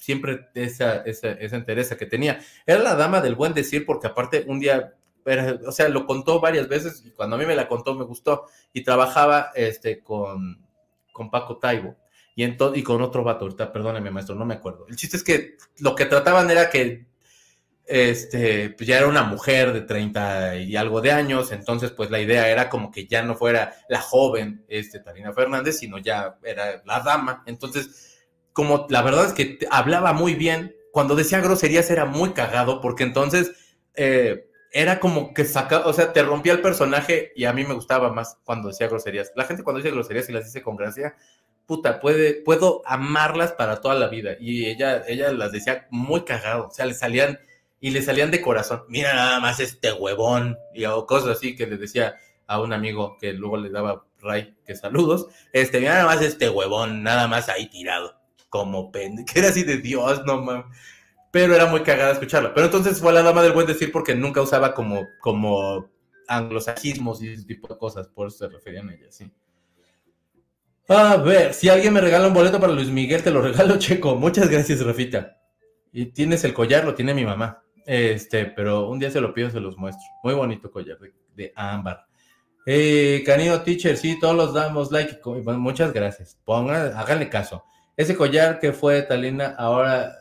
siempre 0.00 0.48
esa, 0.54 0.96
esa, 1.02 1.32
esa 1.32 1.56
interés 1.56 1.94
que 1.94 2.06
tenía. 2.06 2.40
Era 2.66 2.82
la 2.82 2.94
dama 2.94 3.20
del 3.20 3.34
buen 3.34 3.54
decir, 3.54 3.84
porque 3.84 4.06
aparte 4.06 4.44
un 4.46 4.58
día, 4.60 4.94
o 5.66 5.72
sea, 5.72 5.88
lo 5.88 6.06
contó 6.06 6.40
varias 6.40 6.68
veces 6.68 7.02
y 7.04 7.10
cuando 7.10 7.36
a 7.36 7.38
mí 7.38 7.46
me 7.46 7.56
la 7.56 7.68
contó 7.68 7.94
me 7.94 8.04
gustó 8.04 8.46
y 8.72 8.82
trabajaba 8.82 9.50
este, 9.54 10.02
con, 10.02 10.66
con 11.12 11.30
Paco 11.30 11.58
Taibo 11.58 11.96
y, 12.34 12.44
y 12.44 12.82
con 12.82 13.02
otro 13.02 13.22
vato, 13.22 13.44
ahorita 13.44 13.72
perdóneme 13.72 14.10
maestro, 14.10 14.34
no 14.34 14.44
me 14.44 14.54
acuerdo. 14.54 14.86
El 14.88 14.96
chiste 14.96 15.16
es 15.16 15.24
que 15.24 15.56
lo 15.78 15.94
que 15.94 16.06
trataban 16.06 16.50
era 16.50 16.70
que 16.70 17.10
este, 17.90 18.70
pues 18.70 18.86
ya 18.86 18.98
era 18.98 19.08
una 19.08 19.24
mujer 19.24 19.72
de 19.72 19.80
30 19.80 20.56
y 20.58 20.76
algo 20.76 21.00
de 21.00 21.10
años, 21.10 21.50
entonces 21.50 21.90
pues 21.90 22.08
la 22.08 22.20
idea 22.20 22.48
era 22.48 22.70
como 22.70 22.92
que 22.92 23.06
ya 23.06 23.22
no 23.24 23.34
fuera 23.34 23.74
la 23.88 24.00
joven, 24.00 24.64
este, 24.68 25.00
Tarina 25.00 25.32
Fernández, 25.32 25.78
sino 25.78 25.98
ya 25.98 26.38
era 26.44 26.82
la 26.86 27.00
dama. 27.00 27.42
Entonces, 27.46 28.26
como 28.52 28.86
la 28.90 29.02
verdad 29.02 29.26
es 29.26 29.32
que 29.32 29.58
hablaba 29.72 30.12
muy 30.12 30.34
bien, 30.34 30.76
cuando 30.92 31.16
decía 31.16 31.40
groserías 31.40 31.90
era 31.90 32.04
muy 32.04 32.30
cagado, 32.30 32.80
porque 32.80 33.02
entonces 33.02 33.52
eh, 33.94 34.49
era 34.72 35.00
como 35.00 35.34
que 35.34 35.44
saca, 35.44 35.80
o 35.86 35.92
sea, 35.92 36.12
te 36.12 36.22
rompía 36.22 36.52
el 36.52 36.60
personaje 36.60 37.32
y 37.34 37.44
a 37.44 37.52
mí 37.52 37.64
me 37.64 37.74
gustaba 37.74 38.12
más 38.12 38.38
cuando 38.44 38.68
decía 38.68 38.88
groserías. 38.88 39.32
La 39.34 39.44
gente 39.44 39.62
cuando 39.62 39.78
dice 39.82 39.92
groserías 39.92 40.28
y 40.28 40.32
las 40.32 40.44
dice 40.44 40.62
con 40.62 40.76
gracia, 40.76 41.16
puta, 41.66 42.00
puede, 42.00 42.34
puedo 42.34 42.82
amarlas 42.84 43.52
para 43.52 43.80
toda 43.80 43.94
la 43.94 44.08
vida. 44.08 44.36
Y 44.40 44.66
ella, 44.66 45.04
ella 45.06 45.32
las 45.32 45.52
decía 45.52 45.86
muy 45.90 46.24
cagado, 46.24 46.68
o 46.68 46.70
sea, 46.70 46.86
le 46.86 46.94
salían 46.94 47.38
y 47.80 47.90
le 47.90 48.02
salían 48.02 48.30
de 48.30 48.42
corazón. 48.42 48.84
Mira 48.88 49.14
nada 49.14 49.40
más 49.40 49.58
este 49.60 49.92
huevón 49.92 50.58
y 50.74 50.84
o 50.84 51.06
cosas 51.06 51.36
así 51.36 51.56
que 51.56 51.66
le 51.66 51.76
decía 51.76 52.16
a 52.46 52.60
un 52.60 52.72
amigo 52.72 53.16
que 53.20 53.32
luego 53.32 53.56
le 53.56 53.70
daba 53.70 54.04
Ray 54.18 54.56
que 54.64 54.76
saludos. 54.76 55.28
Este, 55.52 55.80
mira 55.80 55.94
nada 55.94 56.06
más 56.06 56.22
este 56.22 56.48
huevón, 56.48 57.02
nada 57.02 57.26
más 57.26 57.48
ahí 57.48 57.68
tirado, 57.68 58.20
como 58.48 58.92
pende, 58.92 59.24
que 59.32 59.38
era 59.40 59.48
así 59.48 59.64
de 59.64 59.78
Dios, 59.78 60.24
no 60.26 60.42
mames. 60.42 60.66
Pero 61.30 61.54
era 61.54 61.66
muy 61.66 61.82
cagada 61.82 62.12
escucharlo. 62.12 62.52
Pero 62.54 62.66
entonces 62.66 63.00
fue 63.00 63.12
la 63.12 63.22
dama 63.22 63.42
del 63.42 63.52
buen 63.52 63.66
decir 63.66 63.92
porque 63.92 64.14
nunca 64.14 64.42
usaba 64.42 64.74
como, 64.74 65.06
como 65.20 65.88
anglosajismos 66.26 67.22
y 67.22 67.28
ese 67.32 67.44
tipo 67.44 67.68
de 67.68 67.78
cosas, 67.78 68.08
por 68.08 68.28
eso 68.28 68.38
se 68.38 68.48
referían 68.48 68.88
a 68.88 68.94
ella, 68.94 69.06
sí. 69.10 69.30
A 70.88 71.16
ver, 71.18 71.54
si 71.54 71.68
alguien 71.68 71.92
me 71.92 72.00
regala 72.00 72.26
un 72.26 72.34
boleto 72.34 72.58
para 72.58 72.72
Luis 72.72 72.88
Miguel, 72.88 73.22
te 73.22 73.30
lo 73.30 73.40
regalo, 73.42 73.76
Checo. 73.78 74.16
Muchas 74.16 74.48
gracias, 74.48 74.84
Rafita. 74.84 75.38
Y 75.92 76.06
tienes 76.06 76.42
el 76.42 76.52
collar, 76.52 76.84
lo 76.84 76.94
tiene 76.94 77.14
mi 77.14 77.24
mamá. 77.24 77.62
Este, 77.86 78.46
pero 78.46 78.88
un 78.88 78.98
día 78.98 79.10
se 79.10 79.20
lo 79.20 79.32
pido, 79.32 79.50
se 79.50 79.60
los 79.60 79.76
muestro. 79.76 80.04
Muy 80.24 80.34
bonito 80.34 80.70
collar 80.70 80.98
de, 81.36 81.52
ámbar. 81.54 82.06
Eh, 82.66 83.22
Canino 83.24 83.62
Teacher, 83.62 83.96
sí, 83.96 84.18
todos 84.18 84.34
los 84.34 84.52
damos 84.52 84.90
like. 84.90 85.20
muchas 85.58 85.92
gracias. 85.92 86.38
Pongan, 86.44 86.92
háganle 86.96 87.28
caso. 87.28 87.62
Ese 87.96 88.16
collar 88.16 88.58
que 88.58 88.72
fue 88.72 89.02
Talina 89.02 89.54
ahora 89.58 90.12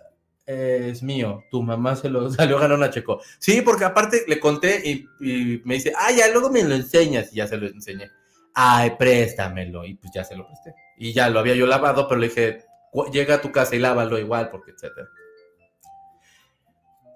es 0.50 1.04
mío. 1.04 1.44
Tu 1.52 1.62
mamá 1.62 1.96
se 1.96 2.10
lo 2.10 2.30
salió 2.32 2.60
ganando 2.60 2.86
a 2.86 2.90
Checo. 2.90 3.22
Sí, 3.38 3.62
porque 3.62 3.86
aparte 3.86 4.24
le 4.28 4.40
conté 4.40 4.82
y, 4.90 5.62
me 5.64 5.76
dice, 5.76 5.94
ah, 5.96 6.12
ya 6.12 6.28
luego 6.30 6.50
me 6.50 6.64
lo 6.64 6.76
enseñas. 6.76 7.32
Y 7.32 7.38
ya 7.38 7.48
se 7.48 7.58
lo 7.58 7.68
enseñé. 7.68 8.10
Ay, 8.54 8.94
préstamelo. 8.98 9.86
Y 9.86 9.96
pues 9.96 10.12
ya 10.14 10.24
se 10.24 10.36
lo 10.36 10.46
presté. 10.48 10.74
Y 10.98 11.14
ya 11.14 11.30
lo 11.30 11.40
había 11.40 11.56
yo 11.56 11.68
lavado, 11.68 12.08
pero 12.08 12.20
le 12.20 12.30
dije, 12.30 12.66
llega 13.12 13.36
a 13.36 13.42
tu 13.42 13.52
casa 13.52 13.76
y 13.76 13.80
lávalo 13.80 14.18
igual, 14.18 14.50
porque 14.50 14.72
etcétera. 14.72 15.08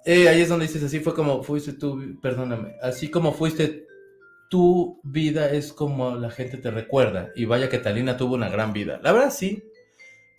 Eh, 0.05 0.27
ahí 0.27 0.41
es 0.41 0.49
donde 0.49 0.67
dices, 0.67 0.83
así 0.83 0.99
fue 0.99 1.13
como 1.13 1.43
fuiste 1.43 1.73
tú, 1.73 2.19
perdóname, 2.21 2.75
así 2.81 3.09
como 3.09 3.31
fuiste 3.31 3.87
tu 4.49 4.99
vida 5.01 5.49
es 5.49 5.71
como 5.71 6.15
la 6.15 6.29
gente 6.29 6.57
te 6.57 6.69
recuerda. 6.69 7.31
Y 7.35 7.45
vaya 7.45 7.69
que 7.69 7.79
Talina 7.79 8.17
tuvo 8.17 8.35
una 8.35 8.49
gran 8.49 8.73
vida. 8.73 8.99
La 9.01 9.11
verdad, 9.11 9.31
sí. 9.31 9.63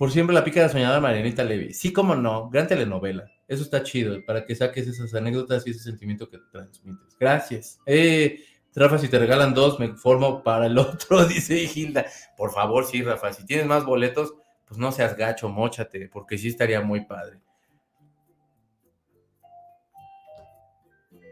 Por 0.04 0.12
siempre 0.12 0.34
la 0.34 0.44
pica 0.44 0.60
de 0.60 0.68
soñada 0.68 1.00
Marianita 1.00 1.42
Levy. 1.42 1.72
Sí, 1.72 1.90
como 1.90 2.14
no. 2.14 2.50
Gran 2.50 2.68
telenovela. 2.68 3.24
Eso 3.48 3.62
está 3.62 3.82
chido. 3.82 4.22
Para 4.26 4.44
que 4.44 4.54
saques 4.54 4.86
esas 4.86 5.14
anécdotas 5.14 5.66
y 5.66 5.70
ese 5.70 5.80
sentimiento 5.80 6.28
que 6.28 6.36
transmites. 6.52 7.16
Gracias. 7.18 7.80
Eh, 7.86 8.44
Rafa, 8.74 8.98
si 8.98 9.08
te 9.08 9.18
regalan 9.18 9.54
dos, 9.54 9.80
me 9.80 9.96
formo 9.96 10.42
para 10.42 10.66
el 10.66 10.76
otro, 10.78 11.24
dice 11.24 11.56
Gilda. 11.66 12.04
Por 12.36 12.52
favor, 12.52 12.84
sí, 12.84 13.02
Rafa. 13.02 13.32
Si 13.32 13.46
tienes 13.46 13.64
más 13.64 13.86
boletos, 13.86 14.34
pues 14.66 14.76
no 14.78 14.92
seas 14.92 15.16
gacho, 15.16 15.48
mochate, 15.48 16.10
porque 16.12 16.36
sí 16.36 16.48
estaría 16.48 16.82
muy 16.82 17.06
padre. 17.06 17.40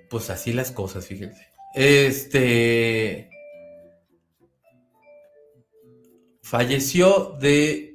pues 0.08 0.30
así 0.30 0.54
las 0.54 0.72
cosas, 0.72 1.06
fíjense. 1.06 1.46
Este. 1.74 3.28
Falleció 6.40 7.36
de. 7.38 7.91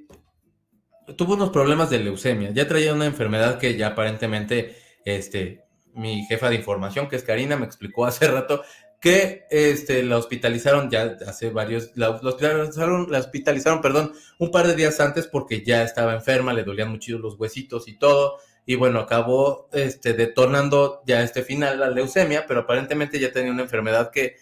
Tuvo 1.16 1.36
unos 1.36 1.52
problemas 1.52 1.90
de 1.90 2.00
leucemia. 2.00 2.52
Ya 2.52 2.68
traía 2.68 2.94
una 2.94 3.06
enfermedad 3.06 3.60
que 3.60 3.78
ya 3.78 3.88
aparentemente, 3.88 4.76
este, 5.06 5.64
mi 5.94 6.26
jefa 6.26 6.50
de 6.50 6.56
información, 6.56 7.08
que 7.08 7.16
es 7.16 7.24
Karina, 7.24 7.56
me 7.56 7.66
explicó 7.66 8.06
hace 8.06 8.28
rato 8.28 8.64
que 9.00 9.46
este, 9.52 10.04
la 10.04 10.18
hospitalizaron 10.18 10.90
ya 10.90 11.18
hace 11.28 11.50
varios, 11.50 11.92
la, 11.96 12.10
hospitalizaron, 12.10 13.12
la 13.12 13.20
hospitalizaron, 13.20 13.82
perdón, 13.82 14.14
un 14.40 14.52
par 14.52 14.68
de 14.68 14.76
días 14.76 15.00
antes 15.00 15.28
porque 15.28 15.64
ya 15.64 15.84
estaba 15.84 16.14
enferma, 16.14 16.54
le 16.54 16.64
dolían 16.64 16.90
mucho 16.90 17.18
los 17.20 17.36
huesitos 17.40 17.88
y 17.88 17.98
todo, 17.98 18.38
y 18.66 18.76
bueno, 18.76 19.00
acabó 19.00 19.70
este, 19.72 20.14
detonando 20.14 21.04
ya 21.06 21.22
este 21.22 21.44
final 21.44 21.80
la 21.80 21.90
leucemia, 21.90 22.46
pero 22.48 22.62
aparentemente 22.62 23.20
ya 23.20 23.32
tenía 23.32 23.52
una 23.52 23.64
enfermedad 23.64 24.12
que 24.12 24.36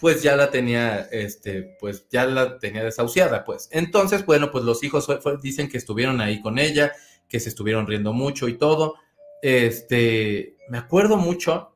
pues 0.00 0.22
ya 0.22 0.36
la 0.36 0.50
tenía, 0.50 1.08
este, 1.12 1.76
pues 1.78 2.08
ya 2.10 2.24
la 2.24 2.58
tenía 2.58 2.82
desahuciada, 2.82 3.44
pues. 3.44 3.68
Entonces, 3.70 4.24
bueno, 4.24 4.50
pues 4.50 4.64
los 4.64 4.82
hijos 4.82 5.06
dicen 5.42 5.68
que 5.68 5.78
estuvieron 5.78 6.20
ahí 6.20 6.40
con 6.40 6.58
ella, 6.58 6.92
que 7.28 7.40
se 7.40 7.50
estuvieron 7.50 7.86
riendo 7.86 8.12
mucho 8.12 8.48
y 8.48 8.54
todo. 8.56 8.96
Este, 9.42 10.56
me 10.68 10.78
acuerdo 10.78 11.16
mucho, 11.16 11.74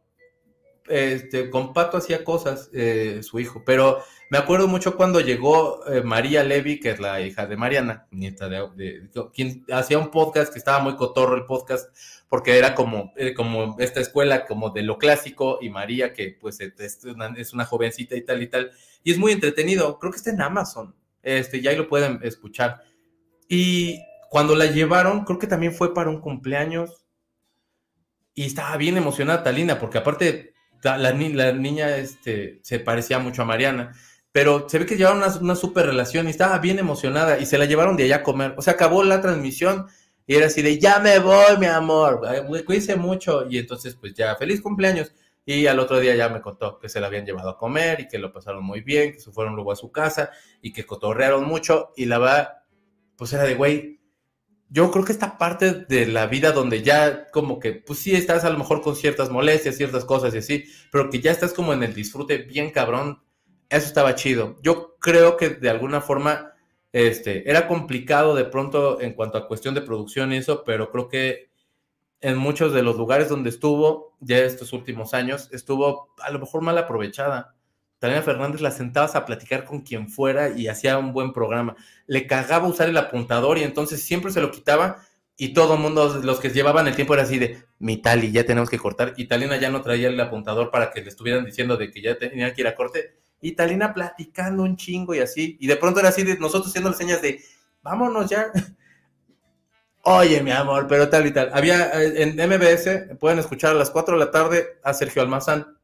este, 0.88 1.50
con 1.50 1.72
Pato 1.72 1.96
hacía 1.96 2.24
cosas, 2.24 2.70
eh, 2.72 3.20
su 3.22 3.40
hijo, 3.40 3.62
pero 3.64 4.02
me 4.30 4.38
acuerdo 4.38 4.68
mucho 4.68 4.96
cuando 4.96 5.20
llegó 5.20 5.86
eh, 5.86 6.02
María 6.02 6.44
Levy, 6.44 6.80
que 6.80 6.90
es 6.90 7.00
la 7.00 7.20
hija 7.20 7.46
de 7.46 7.56
Mariana, 7.56 8.06
nieta 8.10 8.48
de, 8.48 9.08
quien 9.32 9.64
hacía 9.70 9.98
un 9.98 10.10
podcast 10.10 10.52
que 10.52 10.58
estaba 10.58 10.80
muy 10.80 10.96
cotorro 10.96 11.36
el 11.36 11.46
podcast, 11.46 11.94
porque 12.35 12.59
era 12.59 12.74
como, 12.74 13.12
eh, 13.14 13.32
como 13.32 13.76
esta 13.78 14.01
escuela 14.01 14.45
como 14.45 14.70
de 14.70 14.82
lo 14.82 14.99
clásico, 14.99 15.61
y 15.62 15.70
María, 15.70 16.12
que 16.12 16.37
pues 16.41 16.59
es 16.59 17.05
una, 17.05 17.64
jovencita 17.64 18.16
y 18.16 18.22
tal 18.22 18.43
y 18.43 18.49
tal, 18.49 18.72
y 19.05 19.12
es 19.12 19.18
muy 19.18 19.30
entretenido, 19.30 20.01
creo 20.01 20.11
que 20.11 20.16
está 20.16 20.30
en 20.30 20.43
Amazon, 20.43 20.97
este, 21.22 21.61
ya 21.61 21.70
ahí 21.70 21.76
lo 21.76 21.87
pueden 21.87 22.18
escuchar. 22.24 22.82
Y 23.49 24.01
cuando 24.30 24.57
la 24.57 24.66
llevaron, 24.66 25.24
creo 25.24 25.39
que 25.39 25.47
también 25.47 25.72
fue 25.72 25.95
para 25.95 26.11
un 26.11 26.20
cumpleaños, 26.20 27.05
y 28.35 28.47
estaba 28.47 28.76
bien 28.78 28.97
emocionada 28.97 29.45
Talina, 29.45 29.78
porque 29.78 29.99
aparte 29.99 30.55
la, 30.82 30.99
la, 30.99 31.53
niña 31.53 31.99
este, 31.99 32.59
se 32.64 32.80
parecía 32.80 33.20
mucho 33.20 33.43
a 33.43 33.45
Mariana. 33.45 33.93
Pero 34.32 34.68
se 34.68 34.80
ve 34.80 34.87
que 34.87 34.97
llevaron 34.97 35.18
una, 35.18 35.32
una 35.37 35.55
super 35.55 35.87
relación 35.87 36.26
y 36.26 36.30
estaba 36.30 36.59
bien 36.59 36.80
emocionada 36.80 37.39
y 37.39 37.47
se 37.47 37.59
la 37.59 37.66
llevaron 37.66 37.97
de 37.97 38.03
allá 38.03 38.16
a 38.16 38.22
comer. 38.24 38.57
O 38.57 38.62
sea, 38.62 38.72
acabó 38.72 39.05
la 39.05 39.20
transmisión 39.20 39.87
y 40.26 40.34
era 40.34 40.46
así 40.46 40.62
de, 40.62 40.78
ya 40.78 40.98
me 41.00 41.18
voy, 41.18 41.58
mi 41.58 41.66
amor, 41.66 42.22
cuídense 42.64 42.96
mucho. 42.96 43.46
Y 43.48 43.58
entonces, 43.58 43.94
pues 43.94 44.14
ya, 44.14 44.34
feliz 44.36 44.60
cumpleaños. 44.60 45.12
Y 45.46 45.66
al 45.66 45.78
otro 45.78 46.00
día 46.00 46.14
ya 46.16 46.30
me 46.30 46.40
contó 46.40 46.78
que 46.78 46.88
se 46.88 47.00
la 47.00 47.08
habían 47.08 47.26
llevado 47.26 47.50
a 47.50 47.58
comer 47.58 48.00
y 48.00 48.08
que 48.08 48.18
lo 48.18 48.32
pasaron 48.32 48.64
muy 48.64 48.80
bien, 48.80 49.12
que 49.12 49.20
se 49.20 49.30
fueron 49.30 49.54
luego 49.54 49.72
a 49.72 49.76
su 49.76 49.92
casa 49.92 50.30
y 50.62 50.72
que 50.72 50.86
cotorrearon 50.86 51.44
mucho. 51.44 51.92
Y 51.96 52.06
la 52.06 52.18
va, 52.18 52.64
pues 53.16 53.32
era 53.34 53.44
de, 53.44 53.54
güey, 53.54 54.00
yo 54.70 54.90
creo 54.90 55.04
que 55.04 55.12
esta 55.12 55.36
parte 55.36 55.72
de 55.72 56.06
la 56.06 56.26
vida 56.26 56.52
donde 56.52 56.82
ya 56.82 57.26
como 57.30 57.58
que, 57.60 57.72
pues 57.72 57.98
sí, 57.98 58.14
estás 58.16 58.44
a 58.44 58.50
lo 58.50 58.58
mejor 58.58 58.80
con 58.80 58.96
ciertas 58.96 59.28
molestias, 59.30 59.76
ciertas 59.76 60.06
cosas 60.06 60.34
y 60.34 60.38
así, 60.38 60.64
pero 60.90 61.10
que 61.10 61.20
ya 61.20 61.30
estás 61.30 61.52
como 61.52 61.74
en 61.74 61.82
el 61.82 61.94
disfrute 61.94 62.38
bien 62.38 62.70
cabrón 62.70 63.24
eso 63.68 63.86
estaba 63.86 64.14
chido. 64.14 64.56
Yo 64.62 64.96
creo 64.98 65.36
que 65.36 65.50
de 65.50 65.70
alguna 65.70 66.00
forma 66.00 66.53
este, 66.95 67.51
era 67.51 67.66
complicado 67.66 68.36
de 68.36 68.45
pronto 68.45 69.01
en 69.01 69.14
cuanto 69.14 69.36
a 69.36 69.49
cuestión 69.49 69.74
de 69.74 69.80
producción 69.80 70.32
y 70.32 70.36
eso, 70.36 70.62
pero 70.62 70.92
creo 70.92 71.09
que 71.09 71.51
en 72.20 72.38
muchos 72.38 72.72
de 72.72 72.84
los 72.84 72.97
lugares 72.97 73.28
donde 73.28 73.51
estuvo 73.51 74.16
ya 74.20 74.38
estos 74.38 74.72
últimos 74.72 75.12
años, 75.12 75.49
estuvo 75.53 76.14
a 76.20 76.30
lo 76.30 76.38
mejor 76.38 76.62
mal 76.62 76.78
aprovechada. 76.78 77.57
Talina 77.99 78.22
Fernández 78.22 78.61
la 78.61 78.70
sentabas 78.70 79.16
a 79.16 79.26
platicar 79.26 79.64
con 79.64 79.80
quien 79.80 80.09
fuera 80.09 80.51
y 80.51 80.68
hacía 80.68 80.97
un 80.97 81.12
buen 81.12 81.32
programa. 81.32 81.74
Le 82.07 82.28
cagaba 82.28 82.68
usar 82.68 82.88
el 82.88 82.97
apuntador 82.97 83.59
y 83.59 83.64
entonces 83.64 84.01
siempre 84.01 84.30
se 84.30 84.40
lo 84.40 84.53
quitaba 84.53 85.03
y 85.36 85.53
todo 85.53 85.74
el 85.74 85.80
mundo, 85.80 86.20
los 86.22 86.38
que 86.38 86.51
llevaban 86.51 86.86
el 86.86 86.95
tiempo 86.95 87.14
era 87.14 87.24
así 87.24 87.40
de, 87.40 87.64
mi 87.80 87.97
Tali, 87.97 88.30
ya 88.30 88.47
tenemos 88.47 88.70
que 88.70 88.78
cortar. 88.78 89.14
Y 89.16 89.26
Talina 89.26 89.57
ya 89.57 89.68
no 89.68 89.82
traía 89.82 90.07
el 90.07 90.20
apuntador 90.20 90.70
para 90.70 90.92
que 90.92 91.03
le 91.03 91.09
estuvieran 91.09 91.45
diciendo 91.45 91.76
de 91.76 91.90
que 91.90 92.01
ya 92.01 92.16
tenía 92.16 92.55
que 92.55 92.61
ir 92.61 92.68
a 92.68 92.76
corte 92.76 93.16
y 93.45 93.53
Talina 93.53 93.92
platicando 93.92 94.62
un 94.62 94.74
chingo 94.76 95.14
y 95.14 95.20
así. 95.20 95.59
Y 95.61 95.66
de 95.66 95.76
pronto 95.76 96.01
era 96.01 96.09
así 96.09 96.22
de 96.22 96.38
nosotros 96.38 96.68
haciendo 96.68 96.95
señas 96.95 97.20
de 97.20 97.42
vámonos 97.82 98.30
ya. 98.30 98.51
Oye, 100.03 100.42
mi 100.42 100.51
amor, 100.51 100.86
pero 100.88 101.11
tal 101.11 101.26
y 101.26 101.30
tal. 101.30 101.51
Había 101.53 101.90
eh, 102.03 102.22
en 102.22 102.36
MBS, 102.36 103.18
pueden 103.20 103.38
escuchar 103.38 103.72
a 103.72 103.74
las 103.74 103.90
4 103.90 104.18
de 104.18 104.24
la 104.24 104.30
tarde 104.30 104.78
a 104.82 104.95
Sergio 104.95 105.20
Almazán, 105.20 105.76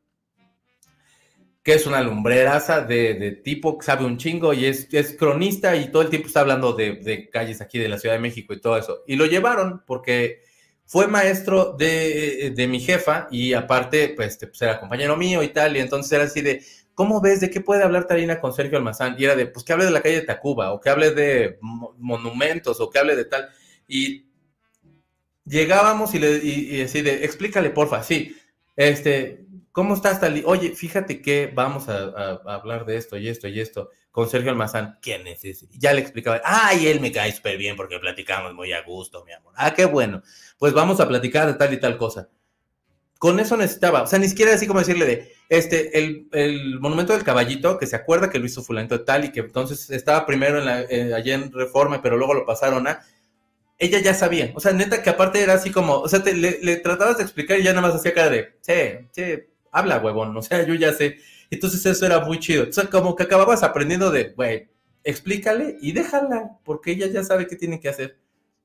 que 1.62 1.74
es 1.74 1.86
una 1.86 2.00
lumbreraza 2.00 2.80
de, 2.80 3.40
tipo 3.44 3.76
que 3.76 3.84
sabe 3.84 4.06
un 4.06 4.16
chingo 4.16 4.54
y 4.54 4.64
es, 4.64 4.88
cronista 5.18 5.76
y 5.76 5.90
todo 5.92 6.00
el 6.00 6.08
tiempo 6.08 6.28
está 6.28 6.40
hablando 6.40 6.72
de, 6.72 7.28
calles 7.30 7.60
aquí 7.60 7.78
de 7.78 7.90
la 7.90 7.98
Ciudad 7.98 8.14
de 8.14 8.22
México 8.22 8.54
y 8.54 8.60
todo 8.60 8.78
eso. 8.78 9.02
Y 9.06 9.16
lo 9.16 9.26
llevaron 9.26 9.82
porque 9.86 10.44
fue 10.86 11.08
maestro 11.08 11.74
de, 11.78 12.66
mi 12.70 12.80
jefa 12.80 13.28
y 13.30 13.52
aparte, 13.52 14.14
pues, 14.16 14.38
pues, 14.38 14.62
era 14.62 14.80
compañero 14.80 15.16
mío 15.18 15.42
y 15.42 15.48
tal, 15.48 15.76
y 15.76 15.80
entonces 15.80 16.10
era 16.12 16.24
así 16.24 16.40
de, 16.40 16.62
¿cómo 16.94 17.20
ves? 17.20 17.40
¿De 17.40 17.50
qué 17.50 17.60
puede 17.60 17.82
hablar 17.82 18.06
Tarina 18.06 18.40
con 18.40 18.52
Sergio 18.52 18.78
Almazán? 18.78 19.16
Y 19.18 19.24
era 19.24 19.36
de, 19.36 19.46
pues 19.46 19.64
que 19.64 19.72
hable 19.72 19.84
de 19.84 19.90
la 19.90 20.02
calle 20.02 20.16
de 20.16 20.26
Tacuba, 20.26 20.72
o 20.72 20.80
que 20.80 20.90
hable 20.90 21.10
de 21.10 21.58
monumentos, 21.60 22.80
o 22.80 22.90
que 22.90 22.98
hable 22.98 23.16
de 23.16 23.24
tal. 23.24 23.48
Y 23.88 24.26
llegábamos 25.44 26.14
y 26.14 26.18
le 26.18 26.38
y, 26.38 26.76
y 26.76 26.80
explícale, 26.80 27.70
porfa, 27.70 28.02
sí, 28.02 28.36
este, 28.76 29.46
¿cómo 29.72 29.94
estás, 29.94 30.20
Tali? 30.20 30.42
Oye, 30.46 30.74
fíjate 30.74 31.20
que 31.20 31.52
vamos 31.54 31.88
a, 31.88 32.40
hablar 32.46 32.86
de 32.86 32.96
esto 32.96 33.16
y 33.18 33.28
esto 33.28 33.48
y 33.48 33.60
esto 33.60 33.90
con 34.10 34.28
Sergio 34.28 34.50
Almazán. 34.50 34.98
¿Quién 35.02 35.26
es 35.26 35.44
ese? 35.44 35.66
Ya 35.72 35.92
le 35.92 36.00
explicaba, 36.00 36.40
ay, 36.44 36.86
él 36.86 37.00
me 37.00 37.12
cae 37.12 37.32
súper 37.32 37.58
bien 37.58 37.76
porque 37.76 37.98
platicamos 37.98 38.54
muy 38.54 38.72
a 38.72 38.82
gusto, 38.82 39.24
mi 39.24 39.32
amor. 39.32 39.52
Ah, 39.56 39.74
qué 39.74 39.84
bueno. 39.84 40.22
Pues 40.58 40.72
vamos 40.72 41.00
a 41.00 41.08
platicar 41.08 41.46
de 41.46 41.54
tal 41.54 41.72
y 41.72 41.80
tal 41.80 41.96
cosa. 41.96 42.28
Con 43.20 43.38
eso 43.38 43.54
necesitaba, 43.56 44.02
o 44.02 44.06
sea, 44.06 44.18
ni 44.18 44.28
siquiera 44.28 44.54
así 44.54 44.66
como 44.66 44.78
decirle 44.78 45.04
de, 45.04 45.32
este, 45.50 45.98
el, 45.98 46.26
el 46.32 46.80
monumento 46.80 47.12
del 47.12 47.22
caballito, 47.22 47.76
que 47.76 47.86
se 47.86 47.94
acuerda 47.94 48.30
que 48.30 48.38
lo 48.38 48.46
hizo 48.46 48.62
fulanito 48.62 48.96
de 48.96 49.04
tal 49.04 49.26
y 49.26 49.30
que 49.30 49.40
entonces 49.40 49.90
estaba 49.90 50.24
primero 50.24 50.58
en 50.58 50.64
la, 50.64 50.80
eh, 50.80 51.12
allá 51.14 51.34
en 51.34 51.52
Reforma, 51.52 52.00
pero 52.00 52.16
luego 52.16 52.32
lo 52.32 52.46
pasaron 52.46 52.88
a 52.88 53.02
ella 53.78 54.00
ya 54.00 54.14
sabía. 54.14 54.52
O 54.54 54.60
sea, 54.60 54.72
neta 54.72 55.02
que 55.02 55.10
aparte 55.10 55.42
era 55.42 55.52
así 55.52 55.70
como, 55.70 56.00
o 56.00 56.08
sea, 56.08 56.22
te, 56.22 56.34
le, 56.34 56.60
le, 56.62 56.76
tratabas 56.76 57.18
de 57.18 57.24
explicar 57.24 57.58
y 57.58 57.62
ya 57.62 57.72
nada 57.74 57.88
más 57.88 57.94
hacía 57.94 58.14
cara 58.14 58.30
de, 58.30 58.54
sí, 58.62 59.06
sí, 59.10 59.22
habla, 59.70 59.98
huevón. 59.98 60.36
O 60.36 60.42
sea, 60.42 60.64
yo 60.66 60.74
ya 60.74 60.92
sé. 60.94 61.18
Entonces 61.50 61.84
eso 61.84 62.06
era 62.06 62.20
muy 62.20 62.38
chido. 62.38 62.68
O 62.68 62.72
sea, 62.72 62.86
como 62.86 63.16
que 63.16 63.24
acababas 63.24 63.62
aprendiendo 63.62 64.10
de, 64.10 64.30
güey, 64.30 64.68
explícale 65.04 65.76
y 65.80 65.92
déjala, 65.92 66.58
porque 66.64 66.92
ella 66.92 67.06
ya 67.08 67.24
sabe 67.24 67.46
qué 67.46 67.56
tiene 67.56 67.80
que 67.80 67.88
hacer. 67.88 68.18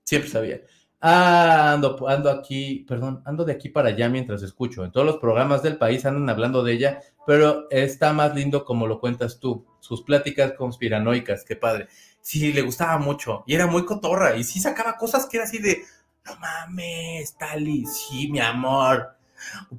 Siempre 0.04 0.30
sabía. 0.30 0.62
Ah, 1.08 1.74
ando, 1.74 2.10
ando 2.10 2.32
aquí, 2.32 2.84
perdón, 2.88 3.22
ando 3.26 3.46
de 3.46 3.54
aquí 3.54 3.70
para 3.70 3.90
allá 3.90 4.10
mientras 4.10 4.42
escucho. 4.42 4.84
En 4.84 4.92
todos 4.92 5.06
los 5.06 5.18
programas 5.18 5.62
del 5.62 5.78
país 5.78 6.04
andan 6.04 6.28
hablando 6.32 6.64
de 6.64 6.74
ella, 6.74 7.00
pero 7.28 7.70
está 7.70 8.12
más 8.12 8.34
lindo 8.34 8.66
como 8.66 8.88
lo 8.88 9.00
cuentas 9.00 9.40
tú. 9.40 9.68
Sus 9.80 10.02
pláticas 10.02 10.54
conspiranoicas, 10.54 11.46
qué 11.46 11.56
padre 11.56 11.90
sí 12.22 12.52
le 12.54 12.64
gustaba 12.64 12.98
mucho 12.98 13.44
y 13.46 13.54
era 13.54 13.68
muy 13.68 13.86
cotorra 13.86 14.36
y 14.36 14.44
sí 14.44 14.60
sacaba 14.60 14.98
cosas 14.98 15.28
que 15.28 15.38
era 15.38 15.44
así 15.44 15.60
de, 15.60 15.84
no 16.26 16.38
mames, 16.38 17.38
Tali, 17.38 17.86
sí, 17.86 18.32
mi 18.32 18.40
amor, 18.40 19.16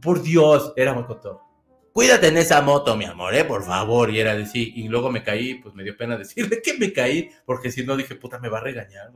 por 0.01 0.23
Dios, 0.23 0.73
era 0.77 0.95
muy 0.95 1.07
cotorra. 1.07 1.41
Cuídate 1.93 2.29
en 2.29 2.37
esa 2.37 2.63
moto, 2.63 2.97
mi 2.97 3.05
amor, 3.05 3.35
eh, 3.35 3.45
por 3.45 3.65
favor. 3.65 4.11
Y 4.11 4.21
era 4.21 4.37
de 4.37 4.47
sí. 4.47 4.75
Y 4.77 4.87
luego 4.87 5.11
me 5.11 5.25
caí, 5.25 5.55
pues 5.55 5.75
me 5.75 5.83
dio 5.83 5.97
pena 5.97 6.17
decirle 6.19 6.63
que 6.63 6.75
me 6.75 6.93
caí, 6.93 7.31
porque 7.45 7.73
si 7.73 7.85
no 7.85 7.97
dije, 7.97 8.15
puta, 8.15 8.39
me 8.39 8.49
va 8.49 8.59
a 8.59 8.61
regañar. 8.61 9.11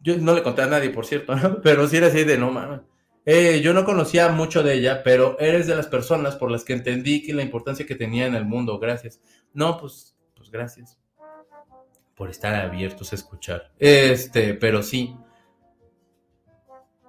Yo 0.00 0.16
no 0.16 0.34
le 0.34 0.42
conté 0.42 0.62
a 0.62 0.66
nadie, 0.66 0.90
por 0.90 1.06
cierto, 1.06 1.34
pero 1.62 1.86
sí 1.86 1.98
era 1.98 2.08
así 2.08 2.24
de, 2.24 2.38
no 2.38 2.50
mames. 2.50 2.80
Eh, 3.26 3.60
yo 3.62 3.74
no 3.74 3.84
conocía 3.84 4.28
mucho 4.30 4.62
de 4.62 4.74
ella, 4.74 5.02
pero 5.02 5.38
eres 5.38 5.66
de 5.66 5.76
las 5.76 5.86
personas 5.86 6.36
por 6.36 6.50
las 6.50 6.64
que 6.64 6.72
entendí 6.72 7.22
que 7.22 7.34
la 7.34 7.42
importancia 7.42 7.86
que 7.86 7.94
tenía 7.94 8.26
en 8.26 8.34
el 8.34 8.44
mundo. 8.44 8.78
Gracias. 8.78 9.20
No, 9.52 9.78
pues, 9.78 10.16
pues 10.34 10.50
gracias 10.50 10.98
por 12.14 12.30
estar 12.30 12.54
abiertos 12.54 13.12
a 13.12 13.16
escuchar. 13.16 13.72
Este, 13.78 14.54
pero 14.54 14.82
sí. 14.82 15.16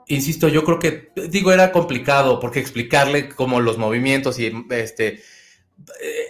Insisto, 0.07 0.47
yo 0.47 0.63
creo 0.63 0.79
que, 0.79 1.11
digo, 1.29 1.51
era 1.51 1.71
complicado 1.71 2.39
porque 2.39 2.59
explicarle 2.59 3.29
como 3.29 3.61
los 3.61 3.77
movimientos 3.77 4.39
y 4.39 4.51
este, 4.69 5.21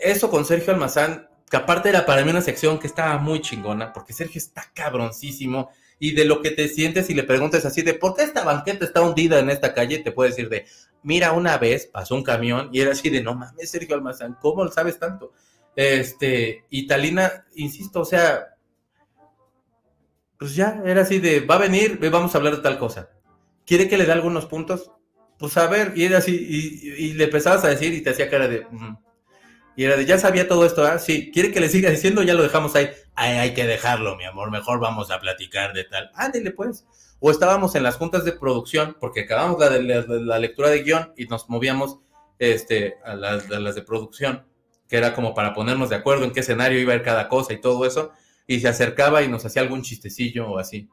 eso 0.03 0.30
con 0.30 0.45
Sergio 0.45 0.74
Almazán, 0.74 1.28
que 1.49 1.57
aparte 1.57 1.89
era 1.89 2.05
para 2.05 2.24
mí 2.24 2.30
una 2.30 2.41
sección 2.41 2.80
que 2.80 2.88
estaba 2.88 3.18
muy 3.18 3.41
chingona, 3.41 3.91
porque 3.91 4.14
Sergio 4.14 4.39
está 4.39 4.64
cabroncísimo 4.74 5.70
y 6.04 6.16
de 6.16 6.26
lo 6.26 6.41
que 6.41 6.49
te 6.49 6.68
sientes 6.68 7.12
y 7.12 7.14
le 7.14 7.22
preguntas 7.22 7.64
así 7.64 7.84
de, 7.84 7.93
¿por 7.93 8.16
qué 8.16 8.24
esta 8.24 8.43
banqueta 8.43 8.84
está 8.84 9.04
hundida 9.04 9.38
en 9.38 9.52
esta 9.52 9.76
calle? 9.76 9.99
Te 9.99 10.12
puede 10.12 10.32
decir 10.32 10.49
de, 10.49 10.66
mira, 11.04 11.32
una 11.32 11.60
vez 11.60 11.86
pasó 11.86 12.16
un 12.16 12.24
camión 12.24 12.70
y 12.74 12.82
era 12.82 12.93
así 12.93 13.12
de, 13.12 13.22
no 13.22 13.36
mames, 13.36 13.70
Sergio 13.70 13.93
Almazán, 13.93 14.36
¿cómo 14.41 14.64
lo 14.66 14.72
sabes 14.72 14.97
tanto? 14.97 15.32
Este, 15.76 16.66
y 16.72 16.88
Talina, 16.88 17.45
insisto, 17.54 18.02
o 18.02 18.06
sea, 18.06 18.56
pues 20.39 20.56
ya, 20.56 20.82
era 20.84 21.04
así 21.04 21.20
de, 21.20 21.41
va 21.41 21.56
a 21.56 21.60
venir, 21.60 21.99
vamos 22.10 22.34
a 22.34 22.39
hablar 22.39 22.56
de 22.56 22.64
tal 22.64 22.80
cosa. 22.80 23.12
¿Quiere 23.64 23.88
que 23.88 23.99
le 23.99 24.06
dé 24.06 24.12
algunos 24.12 24.47
puntos? 24.47 24.89
Pues 25.38 25.56
a 25.58 25.68
ver, 25.68 25.93
y 25.95 26.06
era 26.06 26.18
así, 26.18 26.36
y, 26.36 27.14
le 27.14 27.26
empezabas 27.26 27.64
a 27.64 27.70
decir 27.70 27.93
y 27.93 28.02
te 28.02 28.10
hacía 28.10 28.28
cara 28.28 28.47
de... 28.47 28.66
Y 29.76 29.86
era 29.86 29.95
de, 29.95 30.05
ya 30.05 30.17
sabía 30.17 30.47
todo 30.47 30.65
esto, 30.65 30.84
¿ah? 30.84 30.99
Sí, 30.99 31.32
¿quiere 31.32 31.51
que 31.51 31.59
le 31.59 31.69
siga 31.69 31.89
diciendo? 31.89 32.24
Ya 32.24 32.34
lo 32.34 32.43
dejamos 32.43 32.76
ahí. 32.76 32.89
Ay, 33.15 33.38
hay 33.38 33.53
que 33.53 33.65
dejarlo, 33.65 34.15
mi 34.17 34.26
amor, 34.26 34.51
mejor 34.51 34.80
vamos 34.80 35.11
a 35.11 35.19
platicar 35.19 35.74
de 35.74 35.86
tal. 35.86 36.11
Ándele, 36.13 36.51
pues. 36.51 36.86
O 37.19 37.32
estábamos 37.32 37.76
en 37.76 37.84
las 37.84 37.97
juntas 37.97 38.26
de 38.26 38.34
producción, 38.34 38.97
porque 38.99 39.22
acabamos 39.22 39.59
la, 39.59 39.69
de, 39.69 39.84
la, 39.84 40.01
la 40.07 40.39
lectura 40.39 40.69
de 40.69 40.84
guion 40.84 41.13
y 41.15 41.26
nos 41.26 41.49
movíamos 41.49 41.99
este, 42.39 42.95
a, 43.05 43.15
las, 43.15 43.49
a 43.51 43.59
las 43.59 43.76
de 43.76 43.84
producción, 43.84 44.45
que 44.88 44.97
era 44.97 45.13
como 45.13 45.34
para 45.34 45.53
ponernos 45.53 45.89
de 45.89 45.95
acuerdo 45.95 46.26
en 46.26 46.32
qué 46.32 46.39
escenario 46.39 46.80
iba 46.80 46.93
a 46.93 46.95
ir 46.95 47.03
cada 47.03 47.30
cosa 47.30 47.53
y 47.53 47.61
todo 47.61 47.86
eso 47.86 48.11
y 48.47 48.59
se 48.59 48.67
acercaba 48.67 49.24
y 49.24 49.30
nos 49.30 49.45
hacía 49.45 49.61
algún 49.61 49.82
chistecillo 49.82 50.49
o 50.49 50.57
así. 50.59 50.89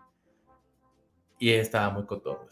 Y 1.41 1.51
estaba 1.51 1.91
muy 1.91 2.07
cotorro. 2.07 2.47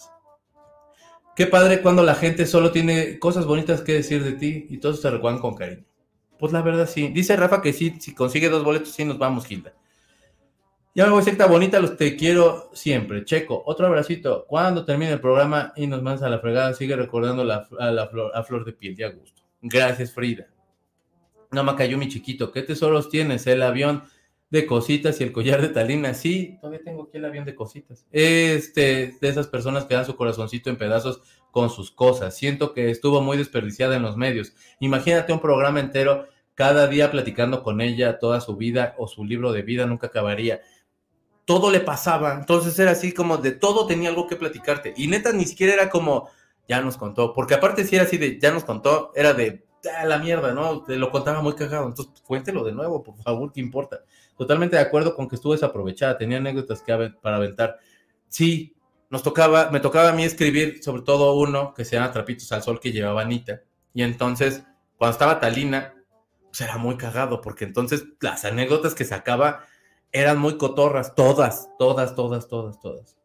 Qué 1.36 1.46
padre 1.46 1.82
cuando 1.82 2.02
la 2.02 2.14
gente 2.14 2.46
solo 2.46 2.72
tiene 2.72 3.18
cosas 3.18 3.46
bonitas 3.46 3.82
que 3.82 3.92
decir 3.92 4.24
de 4.24 4.32
ti 4.32 4.66
y 4.68 4.78
todos 4.78 5.02
te 5.02 5.10
recuerdan 5.10 5.40
con 5.40 5.54
cariño. 5.54 5.84
Pues 6.38 6.52
la 6.52 6.62
verdad 6.62 6.88
sí. 6.88 7.08
Dice 7.08 7.36
Rafa 7.36 7.62
que 7.62 7.72
sí, 7.72 7.96
si 8.00 8.14
consigue 8.14 8.48
dos 8.48 8.64
boletos, 8.64 8.90
sí 8.90 9.04
nos 9.04 9.18
vamos, 9.18 9.46
Gilda. 9.46 9.72
Ya 10.94 11.04
me 11.04 11.10
voy, 11.10 11.22
secta 11.22 11.46
bonita, 11.46 11.78
los 11.78 11.96
te 11.96 12.16
quiero 12.16 12.70
siempre. 12.72 13.24
Checo, 13.24 13.62
otro 13.66 13.86
abracito. 13.86 14.46
Cuando 14.46 14.84
termine 14.84 15.12
el 15.12 15.20
programa 15.20 15.72
y 15.76 15.86
nos 15.86 16.02
mandas 16.02 16.22
a 16.22 16.30
la 16.30 16.38
fregada, 16.38 16.72
sigue 16.72 16.96
recordando 16.96 17.42
a 17.42 17.90
la 17.90 18.06
flor, 18.08 18.32
a 18.34 18.42
flor 18.42 18.64
de 18.64 18.72
piel, 18.72 18.96
ya 18.96 19.10
gusto. 19.10 19.42
Gracias, 19.60 20.12
Frida. 20.12 20.46
No 21.50 21.64
me 21.64 21.74
cayó 21.74 21.98
mi 21.98 22.08
chiquito. 22.08 22.50
¿Qué 22.50 22.62
tesoros 22.62 23.10
tienes? 23.10 23.46
El 23.46 23.62
avión 23.62 24.04
de 24.50 24.66
cositas 24.66 25.20
y 25.20 25.24
el 25.24 25.32
collar 25.32 25.60
de 25.60 25.68
Talina. 25.68 26.14
Sí, 26.14 26.58
todavía 26.60 26.82
tengo 26.84 27.04
aquí 27.04 27.16
el 27.16 27.24
avión 27.24 27.44
de 27.44 27.54
cositas. 27.54 28.06
Este, 28.12 29.16
de 29.20 29.28
esas 29.28 29.46
personas 29.48 29.84
que 29.84 29.94
dan 29.94 30.06
su 30.06 30.16
corazoncito 30.16 30.70
en 30.70 30.76
pedazos 30.76 31.20
con 31.50 31.70
sus 31.70 31.90
cosas. 31.90 32.36
Siento 32.36 32.72
que 32.74 32.90
estuvo 32.90 33.20
muy 33.20 33.36
desperdiciada 33.36 33.96
en 33.96 34.02
los 34.02 34.16
medios. 34.16 34.52
Imagínate 34.80 35.32
un 35.32 35.40
programa 35.40 35.80
entero 35.80 36.26
cada 36.54 36.86
día 36.86 37.10
platicando 37.10 37.62
con 37.62 37.80
ella 37.80 38.18
toda 38.18 38.40
su 38.40 38.56
vida 38.56 38.94
o 38.98 39.06
su 39.06 39.24
libro 39.24 39.52
de 39.52 39.62
vida 39.62 39.86
nunca 39.86 40.08
acabaría. 40.08 40.62
Todo 41.44 41.70
le 41.70 41.80
pasaba, 41.80 42.34
entonces 42.34 42.76
era 42.78 42.90
así 42.90 43.12
como 43.12 43.36
de 43.36 43.52
todo 43.52 43.86
tenía 43.86 44.08
algo 44.08 44.26
que 44.26 44.36
platicarte. 44.36 44.94
Y 44.96 45.06
neta 45.06 45.32
ni 45.32 45.44
siquiera 45.44 45.74
era 45.74 45.90
como, 45.90 46.28
ya 46.66 46.80
nos 46.80 46.96
contó, 46.96 47.32
porque 47.34 47.54
aparte 47.54 47.84
si 47.84 47.94
era 47.94 48.04
así 48.04 48.16
de, 48.16 48.40
ya 48.40 48.50
nos 48.50 48.64
contó, 48.64 49.12
era 49.14 49.32
de, 49.32 49.64
ah, 49.96 50.06
la 50.06 50.18
mierda, 50.18 50.52
¿no? 50.54 50.82
Te 50.82 50.96
lo 50.96 51.10
contaba 51.10 51.42
muy 51.42 51.54
cagado, 51.54 51.86
entonces 51.86 52.20
cuéntelo 52.22 52.64
de 52.64 52.72
nuevo, 52.72 53.02
por 53.02 53.16
favor, 53.18 53.52
¿qué 53.52 53.60
importa? 53.60 54.00
Totalmente 54.36 54.76
de 54.76 54.82
acuerdo 54.82 55.14
con 55.14 55.28
que 55.28 55.36
estuvo 55.36 55.52
desaprovechada, 55.52 56.18
tenía 56.18 56.38
anécdotas 56.38 56.82
que 56.82 57.12
para 57.22 57.36
aventar. 57.36 57.78
Sí, 58.28 58.76
nos 59.10 59.22
tocaba, 59.22 59.70
me 59.70 59.80
tocaba 59.80 60.10
a 60.10 60.12
mí 60.12 60.24
escribir 60.24 60.82
sobre 60.82 61.02
todo 61.02 61.34
uno 61.34 61.74
que 61.74 61.84
se 61.84 61.96
llama 61.96 62.12
Trapitos 62.12 62.50
al 62.52 62.62
Sol 62.62 62.80
que 62.80 62.92
llevaba 62.92 63.22
Anita. 63.22 63.62
Y 63.94 64.02
entonces, 64.02 64.64
cuando 64.96 65.12
estaba 65.12 65.40
Talina, 65.40 65.94
pues 66.46 66.60
era 66.60 66.76
muy 66.76 66.96
cagado, 66.96 67.40
porque 67.40 67.64
entonces 67.64 68.04
las 68.20 68.44
anécdotas 68.44 68.94
que 68.94 69.04
sacaba 69.04 69.64
eran 70.12 70.38
muy 70.38 70.56
cotorras, 70.56 71.14
todas, 71.14 71.68
todas, 71.78 72.14
todas, 72.14 72.48
todas, 72.48 72.80
todas. 72.80 73.16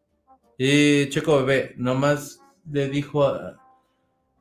Y 0.58 1.08
Checo 1.08 1.38
Bebé, 1.38 1.74
nomás 1.76 2.40
le 2.70 2.88
dijo 2.88 3.24
a, 3.24 3.56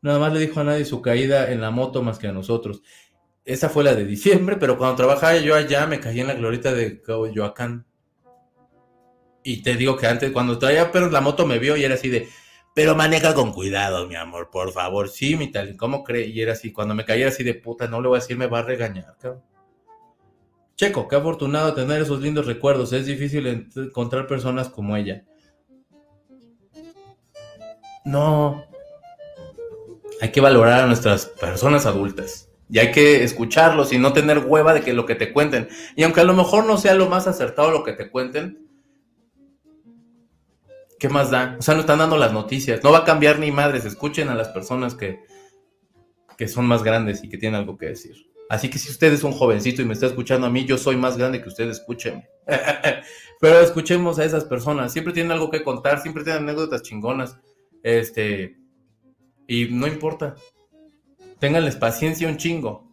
nada 0.01 0.19
más 0.19 0.33
le 0.33 0.39
dijo 0.39 0.59
a 0.59 0.63
nadie 0.63 0.85
su 0.85 1.01
caída 1.01 1.51
en 1.51 1.61
la 1.61 1.71
moto 1.71 2.01
más 2.01 2.19
que 2.19 2.27
a 2.27 2.31
nosotros. 2.33 2.81
Esa 3.43 3.69
fue 3.69 3.83
la 3.83 3.95
de 3.95 4.05
diciembre, 4.05 4.57
pero 4.57 4.77
cuando 4.77 4.95
trabajaba 4.95 5.37
yo 5.37 5.55
allá 5.55 5.87
me 5.87 5.99
caí 5.99 6.19
en 6.19 6.27
la 6.27 6.35
glorita 6.35 6.73
de 6.73 7.01
Coyoacán. 7.01 7.85
Y 9.43 9.63
te 9.63 9.75
digo 9.75 9.97
que 9.97 10.05
antes, 10.05 10.31
cuando 10.31 10.59
traía 10.59 10.91
perros, 10.91 11.11
la 11.11 11.21
moto 11.21 11.47
me 11.47 11.57
vio 11.57 11.75
y 11.75 11.83
era 11.83 11.95
así 11.95 12.09
de, 12.09 12.29
pero 12.75 12.95
maneja 12.95 13.33
con 13.33 13.51
cuidado, 13.51 14.07
mi 14.07 14.15
amor, 14.15 14.51
por 14.51 14.71
favor. 14.71 15.09
Sí, 15.09 15.35
mi 15.35 15.51
tal, 15.51 15.75
¿cómo 15.75 16.03
cree? 16.03 16.27
Y 16.27 16.41
era 16.41 16.53
así, 16.53 16.71
cuando 16.71 16.93
me 16.93 17.03
caía 17.03 17.29
así 17.29 17.43
de 17.43 17.55
puta, 17.55 17.87
no 17.87 17.99
le 17.99 18.09
voy 18.09 18.17
a 18.17 18.21
decir, 18.21 18.37
me 18.37 18.45
va 18.45 18.59
a 18.59 18.63
regañar, 18.63 19.17
cabrón. 19.19 19.43
Checo, 20.75 21.07
qué 21.07 21.15
afortunado 21.15 21.73
tener 21.73 22.01
esos 22.01 22.21
lindos 22.21 22.45
recuerdos. 22.45 22.93
Es 22.93 23.05
difícil 23.05 23.69
encontrar 23.75 24.25
personas 24.25 24.69
como 24.69 24.95
ella. 24.95 25.23
No. 28.05 28.65
Hay 30.21 30.31
que 30.31 30.41
valorar 30.41 30.81
a 30.81 30.87
nuestras 30.87 31.25
personas 31.25 31.85
adultas 31.85 32.50
Y 32.71 32.79
hay 32.79 32.91
que 32.91 33.25
escucharlos 33.25 33.91
y 33.91 33.99
no 33.99 34.13
tener 34.13 34.39
hueva 34.39 34.73
de 34.73 34.81
que 34.81 34.93
lo 34.93 35.05
que 35.05 35.15
te 35.15 35.33
cuenten. 35.33 35.67
Y 35.97 36.03
aunque 36.03 36.21
a 36.21 36.23
lo 36.23 36.33
mejor 36.33 36.65
no 36.65 36.77
sea 36.77 36.95
lo 36.95 37.09
más 37.09 37.27
acertado 37.27 37.69
lo 37.69 37.83
que 37.83 37.91
te 37.91 38.09
cuenten, 38.09 38.65
¿qué 40.97 41.09
más 41.09 41.29
da? 41.29 41.57
O 41.59 41.61
sea, 41.61 41.73
no 41.73 41.81
están 41.81 41.99
dando 41.99 42.15
las 42.15 42.31
noticias. 42.31 42.81
No 42.81 42.93
va 42.93 42.99
a 42.99 43.03
cambiar 43.03 43.39
ni 43.39 43.51
madres. 43.51 43.83
Escuchen 43.83 44.29
a 44.29 44.35
las 44.35 44.47
personas 44.47 44.95
que, 44.95 45.19
que 46.37 46.47
son 46.47 46.65
más 46.65 46.81
grandes 46.81 47.21
y 47.25 47.29
que 47.29 47.37
tienen 47.37 47.59
algo 47.59 47.77
que 47.77 47.87
decir. 47.87 48.15
Así 48.49 48.69
que 48.69 48.79
si 48.79 48.89
usted 48.89 49.11
es 49.11 49.25
un 49.25 49.33
jovencito 49.33 49.81
y 49.81 49.85
me 49.85 49.93
está 49.93 50.05
escuchando 50.05 50.47
a 50.47 50.49
mí, 50.49 50.63
yo 50.63 50.77
soy 50.77 50.95
más 50.95 51.17
grande 51.17 51.41
que 51.41 51.49
usted, 51.49 51.69
escúcheme. 51.69 52.29
Pero 53.41 53.59
escuchemos 53.59 54.17
a 54.17 54.23
esas 54.23 54.45
personas. 54.45 54.93
Siempre 54.93 55.13
tienen 55.13 55.33
algo 55.33 55.51
que 55.51 55.61
contar, 55.61 55.99
siempre 55.99 56.23
tienen 56.23 56.43
anécdotas 56.43 56.83
chingonas. 56.83 57.37
Este. 57.83 58.55
Y 59.45 59.65
no 59.65 59.87
importa. 59.87 60.35
Ténganles 61.41 61.75
paciencia 61.75 62.27
un 62.27 62.37
chingo. 62.37 62.87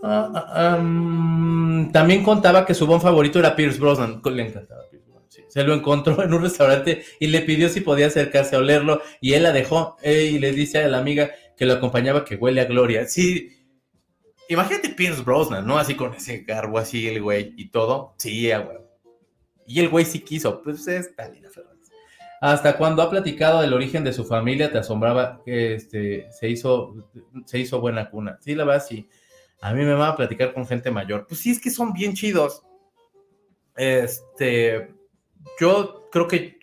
Ah, 0.00 0.30
ah, 0.34 1.88
también 1.92 2.22
contaba 2.22 2.64
que 2.64 2.74
su 2.74 2.86
bon 2.86 3.00
favorito 3.00 3.40
era 3.40 3.56
Pierce 3.56 3.80
Brosnan. 3.80 4.22
Le 4.24 4.46
encantaba 4.46 4.88
Pierce 4.88 5.08
Brosnan. 5.08 5.44
Se 5.48 5.64
lo 5.64 5.74
encontró 5.74 6.22
en 6.22 6.32
un 6.32 6.40
restaurante 6.40 7.02
y 7.18 7.26
le 7.26 7.40
pidió 7.40 7.68
si 7.68 7.80
podía 7.80 8.06
acercarse 8.06 8.54
a 8.54 8.60
olerlo. 8.60 9.02
Y 9.20 9.32
él 9.32 9.42
la 9.42 9.50
dejó. 9.50 9.96
y 10.04 10.38
le 10.38 10.52
dice 10.52 10.78
a 10.78 10.86
la 10.86 10.98
amiga 10.98 11.32
que 11.56 11.66
lo 11.66 11.72
acompañaba 11.72 12.24
que 12.24 12.36
huele 12.36 12.60
a 12.60 12.66
gloria. 12.66 13.04
Sí. 13.08 13.56
Imagínate 14.48 14.90
Pierce 14.90 15.22
Brosnan, 15.22 15.66
¿no? 15.66 15.76
Así 15.76 15.96
con 15.96 16.14
ese 16.14 16.38
garbo 16.38 16.78
así, 16.78 17.08
el 17.08 17.20
güey 17.20 17.52
y 17.56 17.70
todo. 17.70 18.14
Sí, 18.16 18.48
güey. 18.48 18.78
Y 19.66 19.80
el 19.80 19.88
güey 19.88 20.04
sí 20.04 20.20
quiso. 20.20 20.62
Pues 20.62 20.86
es 20.86 21.16
Talina 21.16 21.50
Fernández. 21.50 21.67
Hasta 22.40 22.76
cuando 22.76 23.02
ha 23.02 23.10
platicado 23.10 23.60
del 23.60 23.72
origen 23.72 24.04
de 24.04 24.12
su 24.12 24.24
familia, 24.24 24.70
te 24.70 24.78
asombraba 24.78 25.42
que 25.44 25.74
este, 25.74 26.30
se, 26.30 26.48
hizo, 26.48 26.94
se 27.44 27.58
hizo 27.58 27.80
buena 27.80 28.10
cuna. 28.10 28.38
Sí, 28.40 28.54
la 28.54 28.64
verdad, 28.64 28.84
sí. 28.86 29.08
A 29.60 29.72
mí 29.74 29.84
me 29.84 29.94
va 29.94 30.08
a 30.08 30.16
platicar 30.16 30.54
con 30.54 30.66
gente 30.66 30.90
mayor. 30.90 31.26
Pues 31.26 31.40
sí, 31.40 31.50
es 31.50 31.60
que 31.60 31.70
son 31.70 31.92
bien 31.92 32.14
chidos. 32.14 32.62
Este, 33.76 34.94
yo 35.58 36.08
creo 36.12 36.28
que, 36.28 36.58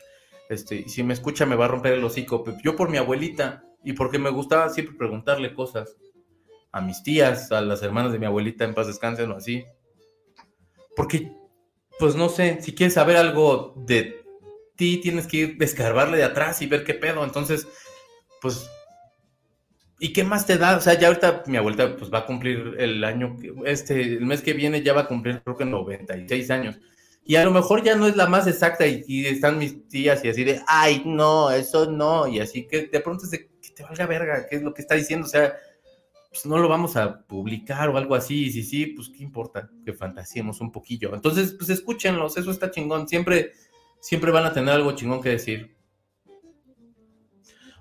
este, 0.49 0.88
si 0.88 1.03
me 1.03 1.13
escucha 1.13 1.45
me 1.45 1.55
va 1.55 1.65
a 1.65 1.69
romper 1.69 1.93
el 1.93 2.03
hocico. 2.03 2.45
Yo 2.63 2.76
por 2.78 2.89
mi 2.89 2.97
abuelita 2.97 3.65
y 3.84 3.93
porque 3.93 4.17
me 4.17 4.30
gustaba 4.30 4.69
siempre 4.69 4.95
preguntarle 4.95 5.53
cosas 5.53 5.97
a 6.71 6.82
mis 6.82 7.03
tías, 7.03 7.51
a 7.51 7.61
las 7.61 7.84
hermanas 7.84 8.13
de 8.13 8.19
mi 8.19 8.26
abuelita 8.26 8.63
en 8.63 8.73
paz 8.73 8.88
descansen 8.88 9.32
o 9.32 9.36
así. 9.36 9.65
Porque, 10.95 11.34
pues 11.99 12.15
no 12.15 12.30
sé, 12.30 12.61
si 12.61 12.73
quieres 12.73 12.93
saber 12.93 13.17
algo 13.17 13.73
de 13.78 14.24
ti 14.76 14.97
tienes 14.97 15.28
que 15.28 15.38
ir 15.38 15.57
de 15.57 16.23
atrás 16.23 16.61
y 16.61 16.67
ver 16.67 16.84
qué 16.84 16.93
pedo. 16.93 17.23
Entonces, 17.23 17.67
pues, 18.41 18.69
¿y 19.99 20.13
qué 20.13 20.23
más 20.23 20.45
te 20.45 20.57
da? 20.57 20.78
O 20.78 20.82
sea, 20.82 20.97
ya 20.99 21.07
ahorita 21.07 21.43
mi 21.47 21.57
abuelita 21.57 21.95
pues 21.95 22.13
va 22.13 22.19
a 22.19 22.26
cumplir 22.26 22.76
el 22.78 23.03
año, 23.03 23.38
este, 23.65 24.01
el 24.01 24.26
mes 24.26 24.41
que 24.41 24.53
viene 24.53 24.84
ya 24.84 24.93
va 24.93 25.01
a 25.01 25.07
cumplir 25.07 25.41
creo 25.43 25.57
que 25.57 25.65
96 25.65 26.51
años. 26.51 26.80
Y 27.28 27.38
a 27.38 27.43
lo 27.43 27.51
mejor 27.51 27.84
ya 27.84 27.95
no 27.95 28.05
es 28.05 28.15
la 28.15 28.28
más 28.28 28.45
exacta 28.45 28.86
y, 28.86 29.26
están 29.26 29.57
mis 29.57 29.88
tías 29.88 30.23
y 30.23 30.30
así 30.30 30.43
de, 30.43 30.61
ay, 30.67 31.01
no, 31.05 31.49
eso 31.49 31.89
no. 31.89 32.28
Y 32.28 32.39
así 32.39 32.67
que 32.67 32.86
de 32.86 32.99
pronto 32.99 33.26
de 33.28 33.47
que 33.47 33.69
te 33.76 33.84
valga 33.84 34.05
verga, 34.05 34.45
¿qué 34.47 34.57
es 34.57 34.61
lo 34.61 34.73
que 34.76 34.84
está 34.84 34.93
diciendo? 34.93 35.26
O 35.26 35.30
sea, 35.30 35.55
pues 36.30 36.45
no 36.45 36.59
lo 36.59 36.67
vamos 36.69 36.95
a 36.97 37.21
publicar 37.26 37.89
o 37.89 37.97
algo 37.97 38.13
así. 38.13 38.45
Y 38.45 38.51
si 38.51 38.63
sí, 38.63 38.86
pues 38.88 39.09
qué 39.09 39.23
importa 39.23 39.71
que 39.84 39.93
fantasiemos 39.93 40.61
un 40.61 40.71
poquillo. 40.71 41.15
Entonces, 41.15 41.55
pues 41.57 41.71
escúchenlos, 41.71 42.38
eso 42.38 42.51
está 42.51 42.69
chingón. 42.69 43.07
Siempre 43.07 43.53
siempre 44.06 44.30
van 44.30 44.45
a 44.45 44.53
tener 44.53 44.72
algo 44.72 44.91
chingón 44.91 45.20
que 45.20 45.30
decir. 45.30 45.76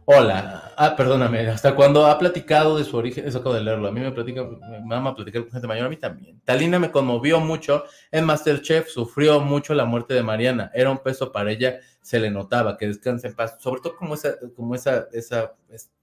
Hola, 0.06 0.72
ah, 0.74 0.96
perdóname, 0.96 1.46
hasta 1.48 1.74
cuando 1.74 2.06
ha 2.06 2.18
platicado 2.18 2.78
de 2.78 2.84
su 2.84 2.96
origen, 2.96 3.28
eso 3.28 3.38
acabo 3.38 3.54
de 3.54 3.60
leerlo, 3.62 3.88
a 3.88 3.92
mí 3.92 4.00
me 4.00 4.10
platica, 4.10 4.42
me 4.42 4.94
ama 4.94 5.14
platicar 5.14 5.42
con 5.42 5.52
gente 5.52 5.66
mayor, 5.66 5.86
a 5.86 5.90
mí 5.90 5.98
también. 5.98 6.40
Talina 6.44 6.78
me 6.78 6.90
conmovió 6.90 7.40
mucho 7.40 7.84
en 8.10 8.24
Masterchef, 8.24 8.88
sufrió 8.88 9.40
mucho 9.40 9.74
la 9.74 9.84
muerte 9.84 10.14
de 10.14 10.22
Mariana, 10.22 10.70
era 10.72 10.90
un 10.90 10.98
peso 10.98 11.30
para 11.30 11.50
ella, 11.50 11.80
se 12.00 12.18
le 12.18 12.30
notaba, 12.30 12.78
que 12.78 12.86
descanse 12.86 13.26
en 13.26 13.34
paz, 13.34 13.58
sobre 13.60 13.82
todo 13.82 13.94
como 13.96 14.14
esa, 14.14 14.34
como 14.56 14.74
esa, 14.74 15.08
esa, 15.12 15.54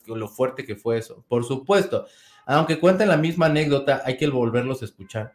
lo 0.06 0.28
fuerte 0.28 0.64
que 0.64 0.76
fue 0.76 1.00
eso. 1.00 1.26
Por 1.28 1.44
supuesto, 1.46 2.06
aunque 2.46 2.80
cuenten 2.80 3.08
la 3.08 3.18
misma 3.18 3.48
anécdota, 3.48 4.04
hay 4.06 4.18
que 4.18 4.28
volverlos 4.28 4.84
a 4.84 4.86
escuchar. 4.86 5.34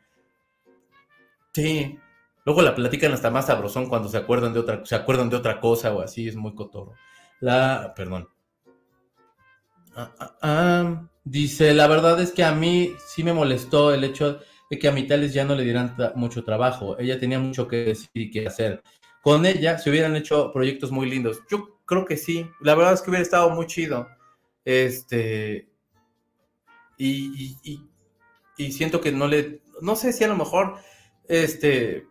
Sí, 1.52 1.98
Luego 2.46 2.62
la 2.62 2.76
platican 2.76 3.12
hasta 3.12 3.28
más 3.28 3.46
sabrosón 3.46 3.88
cuando 3.88 4.08
se 4.08 4.18
acuerdan 4.18 4.54
de 4.54 4.60
otra, 4.60 4.86
se 4.86 4.94
acuerdan 4.94 5.28
de 5.28 5.34
otra 5.34 5.58
cosa 5.60 5.92
o 5.92 6.00
así, 6.00 6.28
es 6.28 6.36
muy 6.36 6.54
cotorro. 6.54 6.94
La, 7.40 7.92
perdón. 7.96 8.28
Ah, 9.96 10.14
ah, 10.20 10.36
ah, 10.42 11.08
dice, 11.24 11.74
la 11.74 11.88
verdad 11.88 12.20
es 12.20 12.30
que 12.30 12.44
a 12.44 12.52
mí 12.52 12.94
sí 13.08 13.24
me 13.24 13.32
molestó 13.32 13.92
el 13.92 14.04
hecho 14.04 14.38
de 14.70 14.78
que 14.78 14.86
a 14.86 14.92
Mitales 14.92 15.34
ya 15.34 15.44
no 15.44 15.56
le 15.56 15.64
dieran 15.64 15.96
mucho 16.14 16.44
trabajo. 16.44 16.96
Ella 17.00 17.18
tenía 17.18 17.40
mucho 17.40 17.66
que 17.66 17.78
decir 17.78 18.10
y 18.14 18.30
que 18.30 18.46
hacer. 18.46 18.80
Con 19.22 19.44
ella 19.44 19.76
se 19.78 19.90
hubieran 19.90 20.14
hecho 20.14 20.52
proyectos 20.52 20.92
muy 20.92 21.10
lindos. 21.10 21.42
Yo 21.50 21.80
creo 21.84 22.04
que 22.04 22.16
sí. 22.16 22.48
La 22.60 22.76
verdad 22.76 22.92
es 22.92 23.02
que 23.02 23.10
hubiera 23.10 23.24
estado 23.24 23.50
muy 23.50 23.66
chido. 23.66 24.06
Este. 24.64 25.68
Y, 26.96 27.58
y, 27.64 27.82
y 28.56 28.70
siento 28.70 29.00
que 29.00 29.10
no 29.10 29.26
le. 29.26 29.62
No 29.80 29.96
sé 29.96 30.12
si 30.12 30.22
a 30.22 30.28
lo 30.28 30.36
mejor. 30.36 30.76
Este 31.28 32.06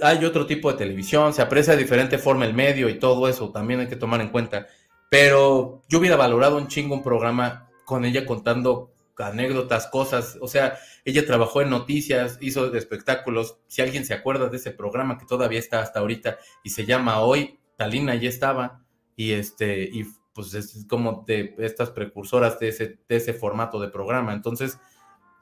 hay 0.00 0.24
otro 0.24 0.46
tipo 0.46 0.70
de 0.70 0.78
televisión, 0.78 1.32
se 1.32 1.42
aprecia 1.42 1.74
de 1.74 1.82
diferente 1.82 2.18
forma 2.18 2.44
el 2.44 2.54
medio 2.54 2.88
y 2.88 2.98
todo 2.98 3.28
eso, 3.28 3.50
también 3.50 3.80
hay 3.80 3.88
que 3.88 3.96
tomar 3.96 4.20
en 4.20 4.28
cuenta. 4.28 4.66
Pero 5.10 5.82
yo 5.88 5.98
hubiera 5.98 6.16
valorado 6.16 6.58
un 6.58 6.68
chingo 6.68 6.94
un 6.94 7.02
programa 7.02 7.68
con 7.84 8.04
ella 8.04 8.26
contando 8.26 8.92
anécdotas, 9.16 9.86
cosas, 9.86 10.36
o 10.40 10.48
sea, 10.48 10.78
ella 11.04 11.24
trabajó 11.24 11.62
en 11.62 11.70
noticias, 11.70 12.38
hizo 12.40 12.74
espectáculos, 12.74 13.58
si 13.66 13.80
alguien 13.80 14.04
se 14.04 14.14
acuerda 14.14 14.48
de 14.48 14.58
ese 14.58 14.72
programa 14.72 15.16
que 15.18 15.24
todavía 15.24 15.58
está 15.58 15.80
hasta 15.80 16.00
ahorita 16.00 16.38
y 16.62 16.70
se 16.70 16.84
llama 16.84 17.20
Hoy, 17.20 17.58
Talina 17.76 18.14
ya 18.14 18.28
estaba. 18.28 18.82
Y 19.18 19.32
este 19.32 19.84
y 19.84 20.04
pues 20.34 20.52
es 20.52 20.84
como 20.86 21.24
de 21.26 21.54
estas 21.58 21.90
precursoras 21.90 22.58
de 22.58 22.68
ese, 22.68 22.98
de 23.08 23.16
ese 23.16 23.32
formato 23.32 23.80
de 23.80 23.88
programa, 23.88 24.34
entonces 24.34 24.78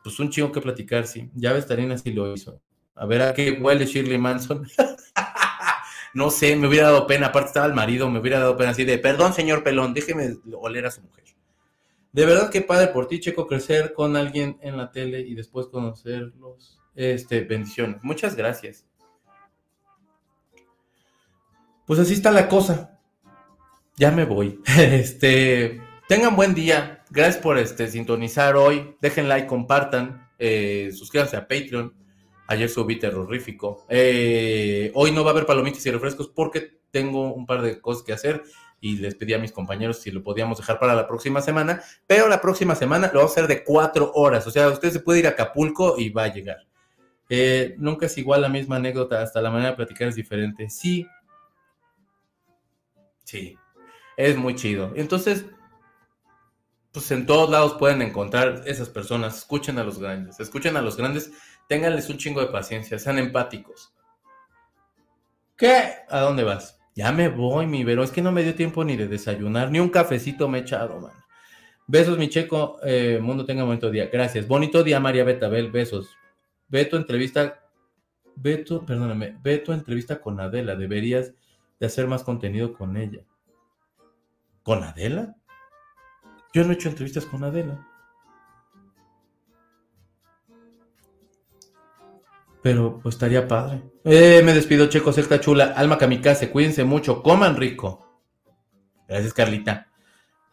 pues 0.05 0.21
un 0.21 0.31
chingo 0.31 0.53
que 0.53 0.61
platicar, 0.61 1.07
sí, 1.09 1.31
ya 1.35 1.53
ves, 1.53 1.67
Talina 1.67 1.99
sí 1.99 2.13
lo 2.13 2.33
hizo. 2.33 2.61
A 2.95 3.07
ver 3.07 3.23
a 3.23 3.35
qué 3.35 3.53
huele 3.53 3.87
Shirley 3.87 4.19
Manson. 4.19 4.67
no 6.15 6.31
sé, 6.31 6.57
me 6.57 6.69
hubiera 6.69 6.87
dado 6.87 7.07
pena. 7.07 7.29
Aparte 7.29 7.49
estaba 7.49 7.67
el 7.67 7.75
marido, 7.75 8.09
me 8.09 8.21
hubiera 8.21 8.39
dado 8.39 8.57
pena 8.57 8.71
así 8.71 8.85
de, 8.85 8.99
perdón, 8.99 9.33
señor 9.33 9.63
Pelón, 9.63 9.95
déjeme 9.95 10.37
oler 10.53 10.87
a 10.87 10.91
su 10.91 11.03
mujer. 11.03 11.25
De 12.13 12.27
verdad 12.27 12.49
que 12.49 12.61
padre 12.61 12.89
por 12.89 13.09
ti, 13.09 13.19
Checo, 13.19 13.49
crecer 13.49 13.93
con 13.93 14.17
alguien 14.17 14.57
en 14.63 14.77
la 14.77 14.93
tele 14.93 15.21
y 15.21 15.35
después 15.35 15.67
conocerlos. 15.67 16.81
Este, 16.95 17.41
bendiciones. 17.41 17.97
Muchas 18.05 18.37
gracias. 18.37 18.87
Pues 21.87 21.99
así 21.99 22.15
está 22.15 22.31
la 22.31 22.49
cosa. 22.49 23.01
Ya 23.97 24.13
me 24.13 24.25
voy. 24.25 24.61
Este, 24.79 25.81
tengan 26.09 26.37
buen 26.37 26.55
día. 26.55 27.05
Gracias 27.11 27.39
por 27.43 27.59
este 27.59 27.89
sintonizar 27.89 28.55
hoy. 28.55 28.97
Dejen 29.01 29.29
like, 29.29 29.49
compartan, 29.49 30.29
eh, 30.39 30.91
suscríbanse 30.93 31.37
a 31.37 31.49
Patreon. 31.49 31.93
Ayer 32.47 32.69
subí 32.69 32.99
terrorífico. 32.99 33.87
Eh, 33.89 34.93
hoy 34.95 35.13
no 35.13 35.25
va 35.25 35.31
a 35.31 35.33
haber 35.33 35.47
palomitas 35.47 35.85
y 35.87 35.91
refrescos 35.91 36.29
porque 36.29 36.79
tengo 36.91 37.33
un 37.33 37.47
par 37.47 37.63
de 37.63 37.81
cosas 37.81 38.03
que 38.03 38.13
hacer 38.13 38.43
y 38.81 38.99
les 38.99 39.15
pedí 39.15 39.33
a 39.33 39.39
mis 39.39 39.51
compañeros 39.51 40.01
si 40.01 40.11
lo 40.11 40.23
podíamos 40.23 40.59
dejar 40.59 40.79
para 40.79 40.95
la 40.95 41.09
próxima 41.09 41.41
semana, 41.41 41.83
pero 42.07 42.29
la 42.29 42.43
próxima 42.43 42.75
semana 42.75 43.11
lo 43.13 43.21
vamos 43.21 43.31
a 43.31 43.35
hacer 43.41 43.49
de 43.49 43.65
cuatro 43.65 44.13
horas, 44.15 44.47
o 44.47 44.51
sea, 44.51 44.69
usted 44.69 44.91
se 44.91 45.01
puede 45.01 45.21
ir 45.21 45.27
a 45.27 45.31
Acapulco 45.31 45.95
y 45.99 46.11
va 46.11 46.25
a 46.25 46.33
llegar. 46.35 46.59
Eh, 47.31 47.75
nunca 47.79 48.07
es 48.07 48.19
igual 48.19 48.43
la 48.43 48.51
misma 48.51 48.77
anécdota, 48.77 49.23
hasta 49.23 49.41
la 49.41 49.51
manera 49.51 49.71
de 49.71 49.77
platicar 49.77 50.09
es 50.09 50.17
diferente. 50.17 50.69
Sí, 50.69 51.07
sí, 53.25 53.57
es 54.19 54.37
muy 54.37 54.55
chido. 54.55 54.93
Entonces, 54.95 55.47
pues 56.93 57.11
en 57.11 57.27
todos 57.27 57.51
lados 57.51 57.75
pueden 57.75 58.03
encontrar 58.03 58.63
esas 58.67 58.89
personas. 58.89 59.39
Escuchen 59.39 59.79
a 59.79 59.85
los 59.85 59.99
grandes, 59.99 60.39
escuchen 60.39 60.77
a 60.77 60.83
los 60.83 60.97
grandes 60.97 61.33
Ténganles 61.69 62.09
un 62.11 62.19
chingo 62.19 62.41
de 62.41 62.49
paciencia, 62.49 62.99
sean 62.99 63.19
empáticos. 63.19 63.95
¿Qué? 65.57 65.95
¿A 66.09 66.21
dónde 66.21 66.45
vas? 66.45 66.79
Ya 66.95 67.11
me 67.13 67.29
voy, 67.29 67.67
mi 67.67 67.85
Vero. 67.85 68.03
Es 68.03 68.11
que 68.11 68.23
no 68.23 68.33
me 68.33 68.43
dio 68.43 68.55
tiempo 68.55 68.85
ni 68.85 68.97
de 68.97 69.09
desayunar, 69.09 69.71
ni 69.71 69.81
un 69.81 69.89
cafecito 69.89 70.49
me 70.49 70.59
he 70.59 70.61
echado, 70.63 71.01
man. 71.01 71.13
Besos, 71.87 72.19
mi 72.19 72.29
checo. 72.29 72.79
Eh, 72.83 73.19
mundo 73.21 73.45
tenga 73.45 73.65
bonito 73.65 73.91
día. 73.91 74.09
Gracias. 74.11 74.49
Bonito 74.49 74.83
día, 74.83 75.01
María 75.01 75.25
Betabel. 75.25 75.71
Besos. 75.71 76.17
Ve 76.69 76.85
tu 76.87 76.97
entrevista. 76.97 77.61
Ve 78.37 78.59
tu, 78.59 78.85
perdóname. 78.85 79.37
Ve 79.43 79.59
tu 79.59 79.73
entrevista 79.73 80.21
con 80.21 80.41
Adela. 80.41 80.77
Deberías 80.77 81.33
de 81.79 81.87
hacer 81.87 82.07
más 82.07 82.23
contenido 82.23 82.73
con 82.73 82.97
ella. 82.97 83.21
¿Con 84.63 84.83
Adela? 84.83 85.37
Yo 86.55 86.65
no 86.65 86.71
he 86.71 86.75
hecho 86.75 86.89
entrevistas 86.89 87.27
con 87.27 87.45
Adela. 87.45 87.87
Pero 92.65 92.99
pues 93.03 93.17
estaría 93.17 93.47
padre. 93.47 93.83
Eh, 94.05 94.41
me 94.43 94.55
despido, 94.55 94.87
Checo 94.87 95.13
Celta 95.13 95.39
Chula. 95.39 95.75
Alma 95.77 95.99
Kamikaze, 95.99 96.51
cuídense 96.51 96.83
mucho, 96.83 97.23
coman 97.23 97.59
rico. 97.59 98.23
Gracias, 99.07 99.35
Carlita. 99.35 99.89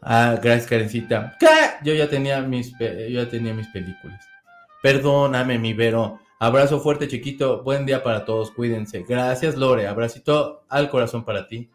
Ah, 0.01 0.37
gracias, 0.43 0.67
Karencita. 0.67 1.37
¿Qué? 1.39 1.47
Yo 1.85 1.93
ya 1.93 2.09
tenía 2.09 2.41
mis, 2.41 2.77
yo 2.77 3.23
ya 3.23 3.29
tenía 3.29 3.53
mis 3.53 3.69
películas. 3.69 4.27
Perdóname, 4.83 5.57
mi 5.57 5.73
Vero. 5.73 6.19
Abrazo 6.37 6.81
fuerte, 6.81 7.07
chiquito. 7.07 7.63
Buen 7.63 7.85
día 7.85 8.03
para 8.03 8.25
todos. 8.25 8.51
Cuídense. 8.51 9.05
Gracias, 9.07 9.55
Lore. 9.55 9.87
Abracito 9.87 10.65
al 10.67 10.89
corazón 10.89 11.23
para 11.23 11.47
ti. 11.47 11.71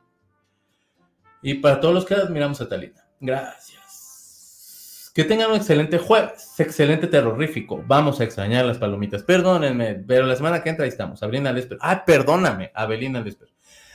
Y 1.40 1.54
para 1.54 1.80
todos 1.80 1.94
los 1.94 2.04
que 2.04 2.12
admiramos 2.12 2.60
a 2.60 2.68
Talina. 2.68 3.06
Gracias. 3.20 3.75
Que 5.16 5.24
tengan 5.24 5.50
un 5.50 5.56
excelente 5.56 5.96
jueves. 5.96 6.52
Excelente 6.58 7.06
terrorífico. 7.06 7.82
Vamos 7.86 8.20
a 8.20 8.24
extrañar 8.24 8.66
las 8.66 8.76
palomitas. 8.76 9.22
Perdónenme, 9.22 9.94
pero 9.94 10.26
la 10.26 10.36
semana 10.36 10.62
que 10.62 10.68
entra 10.68 10.84
ahí 10.84 10.90
estamos. 10.90 11.22
Abelina 11.22 11.54
Lesper. 11.54 11.78
Ah, 11.80 12.04
perdóname, 12.04 12.70
Abelina 12.74 13.22
Lesper. 13.22 13.48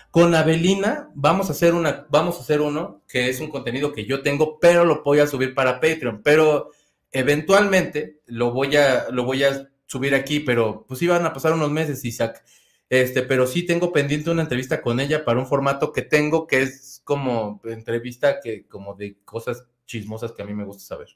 Con 0.09 0.33
Abelina 0.33 1.11
vamos 1.13 1.49
a 1.49 1.51
hacer 1.51 1.75
una, 1.75 2.07
vamos 2.09 2.37
a 2.37 2.41
hacer 2.41 2.59
uno 2.59 3.03
que 3.07 3.29
es 3.29 3.39
un 3.39 3.49
contenido 3.51 3.93
que 3.93 4.05
yo 4.05 4.23
tengo, 4.23 4.57
pero 4.59 4.83
lo 4.83 5.03
voy 5.03 5.19
a 5.19 5.27
subir 5.27 5.53
para 5.53 5.79
Patreon. 5.79 6.23
Pero 6.23 6.71
eventualmente 7.11 8.21
lo 8.25 8.49
voy 8.49 8.75
a, 8.77 9.11
lo 9.11 9.23
voy 9.23 9.43
a 9.43 9.69
subir 9.85 10.15
aquí, 10.15 10.39
pero 10.39 10.85
pues 10.87 11.03
iban 11.03 11.23
a 11.27 11.33
pasar 11.33 11.53
unos 11.53 11.69
meses, 11.69 12.03
Isaac. 12.03 12.43
Este, 12.89 13.21
pero 13.21 13.45
sí 13.45 13.63
tengo 13.63 13.93
pendiente 13.93 14.31
una 14.31 14.41
entrevista 14.41 14.81
con 14.81 14.99
ella 14.99 15.23
para 15.23 15.37
un 15.37 15.45
formato 15.45 15.91
que 15.91 16.01
tengo 16.01 16.47
que 16.47 16.63
es 16.63 16.99
como 17.03 17.61
entrevista 17.65 18.39
que, 18.39 18.67
como 18.67 18.95
de 18.95 19.17
cosas 19.23 19.67
chismosas 19.91 20.31
que 20.31 20.41
a 20.41 20.45
mí 20.45 20.53
me 20.53 20.63
gusta 20.63 20.83
saber. 20.83 21.09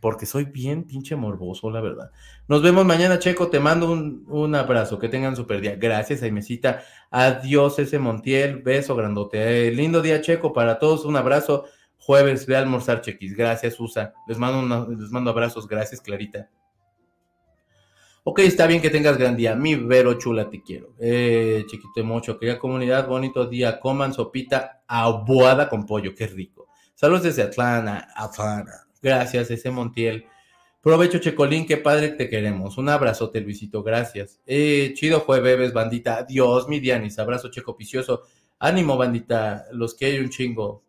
Porque 0.00 0.24
soy 0.24 0.44
bien 0.44 0.84
pinche 0.84 1.14
morboso, 1.14 1.70
la 1.70 1.80
verdad. 1.80 2.10
Nos 2.48 2.62
vemos 2.62 2.86
mañana, 2.86 3.18
Checo. 3.18 3.48
Te 3.48 3.60
mando 3.60 3.92
un, 3.92 4.24
un 4.28 4.54
abrazo. 4.54 4.98
Que 4.98 5.10
tengan 5.10 5.36
super 5.36 5.60
día. 5.60 5.76
Gracias, 5.76 6.22
Aimecita. 6.22 6.82
Adiós, 7.10 7.78
ese 7.78 7.98
Montiel. 7.98 8.62
Beso 8.62 8.96
grandote. 8.96 9.68
Eh, 9.68 9.70
lindo 9.72 10.00
día, 10.00 10.22
Checo. 10.22 10.54
Para 10.54 10.78
todos, 10.78 11.04
un 11.04 11.16
abrazo. 11.16 11.66
Jueves, 11.98 12.46
ve 12.46 12.56
a 12.56 12.60
almorzar, 12.60 13.02
Chequis. 13.02 13.36
Gracias, 13.36 13.78
Usa. 13.78 14.14
Les 14.26 14.38
mando, 14.38 14.88
les 14.88 15.10
mando 15.10 15.30
abrazos. 15.30 15.68
Gracias, 15.68 16.00
Clarita. 16.00 16.48
Ok, 18.22 18.38
está 18.40 18.66
bien 18.66 18.80
que 18.80 18.90
tengas 18.90 19.18
gran 19.18 19.36
día. 19.36 19.54
Mi 19.54 19.74
Vero 19.74 20.14
chula, 20.14 20.48
te 20.48 20.62
quiero. 20.62 20.94
Eh, 20.98 21.64
chiquito 21.66 21.92
de 21.96 22.02
mocho, 22.02 22.38
querida 22.38 22.58
comunidad, 22.58 23.06
bonito 23.06 23.46
día. 23.46 23.80
Coman 23.80 24.14
sopita 24.14 24.82
abuada 24.86 25.68
con 25.68 25.84
pollo, 25.84 26.14
qué 26.14 26.26
rico. 26.26 26.69
Saludos 27.00 27.22
desde 27.22 27.44
Atlanta, 27.44 28.08
Atlanta. 28.14 28.86
Gracias, 29.00 29.50
ese 29.50 29.70
Montiel. 29.70 30.26
Provecho, 30.82 31.16
Checolín, 31.16 31.64
qué 31.64 31.78
padre 31.78 32.10
te 32.10 32.28
queremos. 32.28 32.76
Un 32.76 32.90
abrazote, 32.90 33.40
Luisito, 33.40 33.82
gracias. 33.82 34.38
Eh, 34.44 34.92
chido 34.94 35.20
jueves, 35.20 35.72
bandita. 35.72 36.18
Adiós, 36.18 36.68
mi 36.68 36.78
Dianis. 36.78 37.18
Abrazo, 37.18 37.50
Checo 37.50 37.74
Picioso. 37.74 38.24
Ánimo, 38.58 38.98
bandita. 38.98 39.64
Los 39.72 39.94
que 39.94 40.04
hay 40.04 40.18
un 40.18 40.28
chingo. 40.28 40.84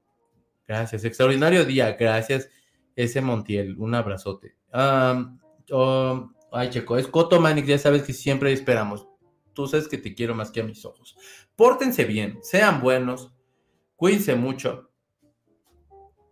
Gracias. 0.68 1.06
Extraordinario 1.06 1.64
día. 1.64 1.94
Gracias, 1.94 2.50
ese 2.94 3.22
Montiel. 3.22 3.78
Un 3.80 3.96
abrazote. 3.96 4.58
Oh, 4.74 6.30
ay, 6.52 6.70
Checo, 6.72 6.98
es 6.98 7.08
Coto 7.08 7.40
Manix. 7.40 7.70
Ya 7.70 7.78
sabes 7.78 8.04
que 8.04 8.12
siempre 8.12 8.52
esperamos. 8.52 9.08
Tú 9.54 9.66
sabes 9.66 9.88
que 9.88 9.98
te 9.98 10.14
quiero 10.14 10.36
más 10.36 10.52
que 10.52 10.60
a 10.60 10.66
mis 10.66 10.84
ojos. 10.84 11.16
Pórtense 11.56 12.04
bien, 12.04 12.40
sean 12.42 12.82
buenos, 12.82 13.34
cuídense 13.96 14.36
mucho. 14.36 14.91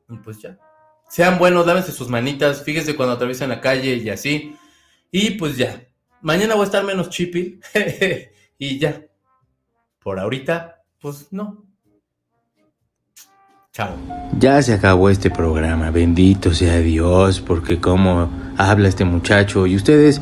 Y 0.10 0.18
pues 0.18 0.40
ya. 0.42 0.58
Sean 1.10 1.40
buenos, 1.40 1.66
lávense 1.66 1.92
sus 1.92 2.08
manitas, 2.08 2.64
fíjense 2.64 2.96
cuando 2.96 3.16
atraviesen 3.16 3.50
la 3.50 3.62
calle 3.62 3.96
y 3.96 4.10
así. 4.10 4.56
Y 5.12 5.32
pues 5.32 5.58
ya. 5.58 5.84
Mañana 6.22 6.56
voy 6.56 6.64
a 6.64 6.66
estar 6.66 6.84
menos 6.84 7.10
chipil. 7.10 7.60
y 8.58 8.78
ya. 8.78 9.02
Por 10.00 10.20
ahorita, 10.20 10.84
pues 11.00 11.28
no. 11.32 11.66
Chao. 13.72 13.96
Ya 14.38 14.62
se 14.62 14.74
acabó 14.74 15.10
este 15.10 15.30
programa, 15.30 15.92
bendito 15.92 16.54
sea 16.54 16.78
Dios, 16.80 17.40
porque 17.40 17.80
como 17.80 18.30
habla 18.58 18.88
este 18.88 19.06
muchacho 19.06 19.68
y 19.68 19.76
ustedes, 19.76 20.22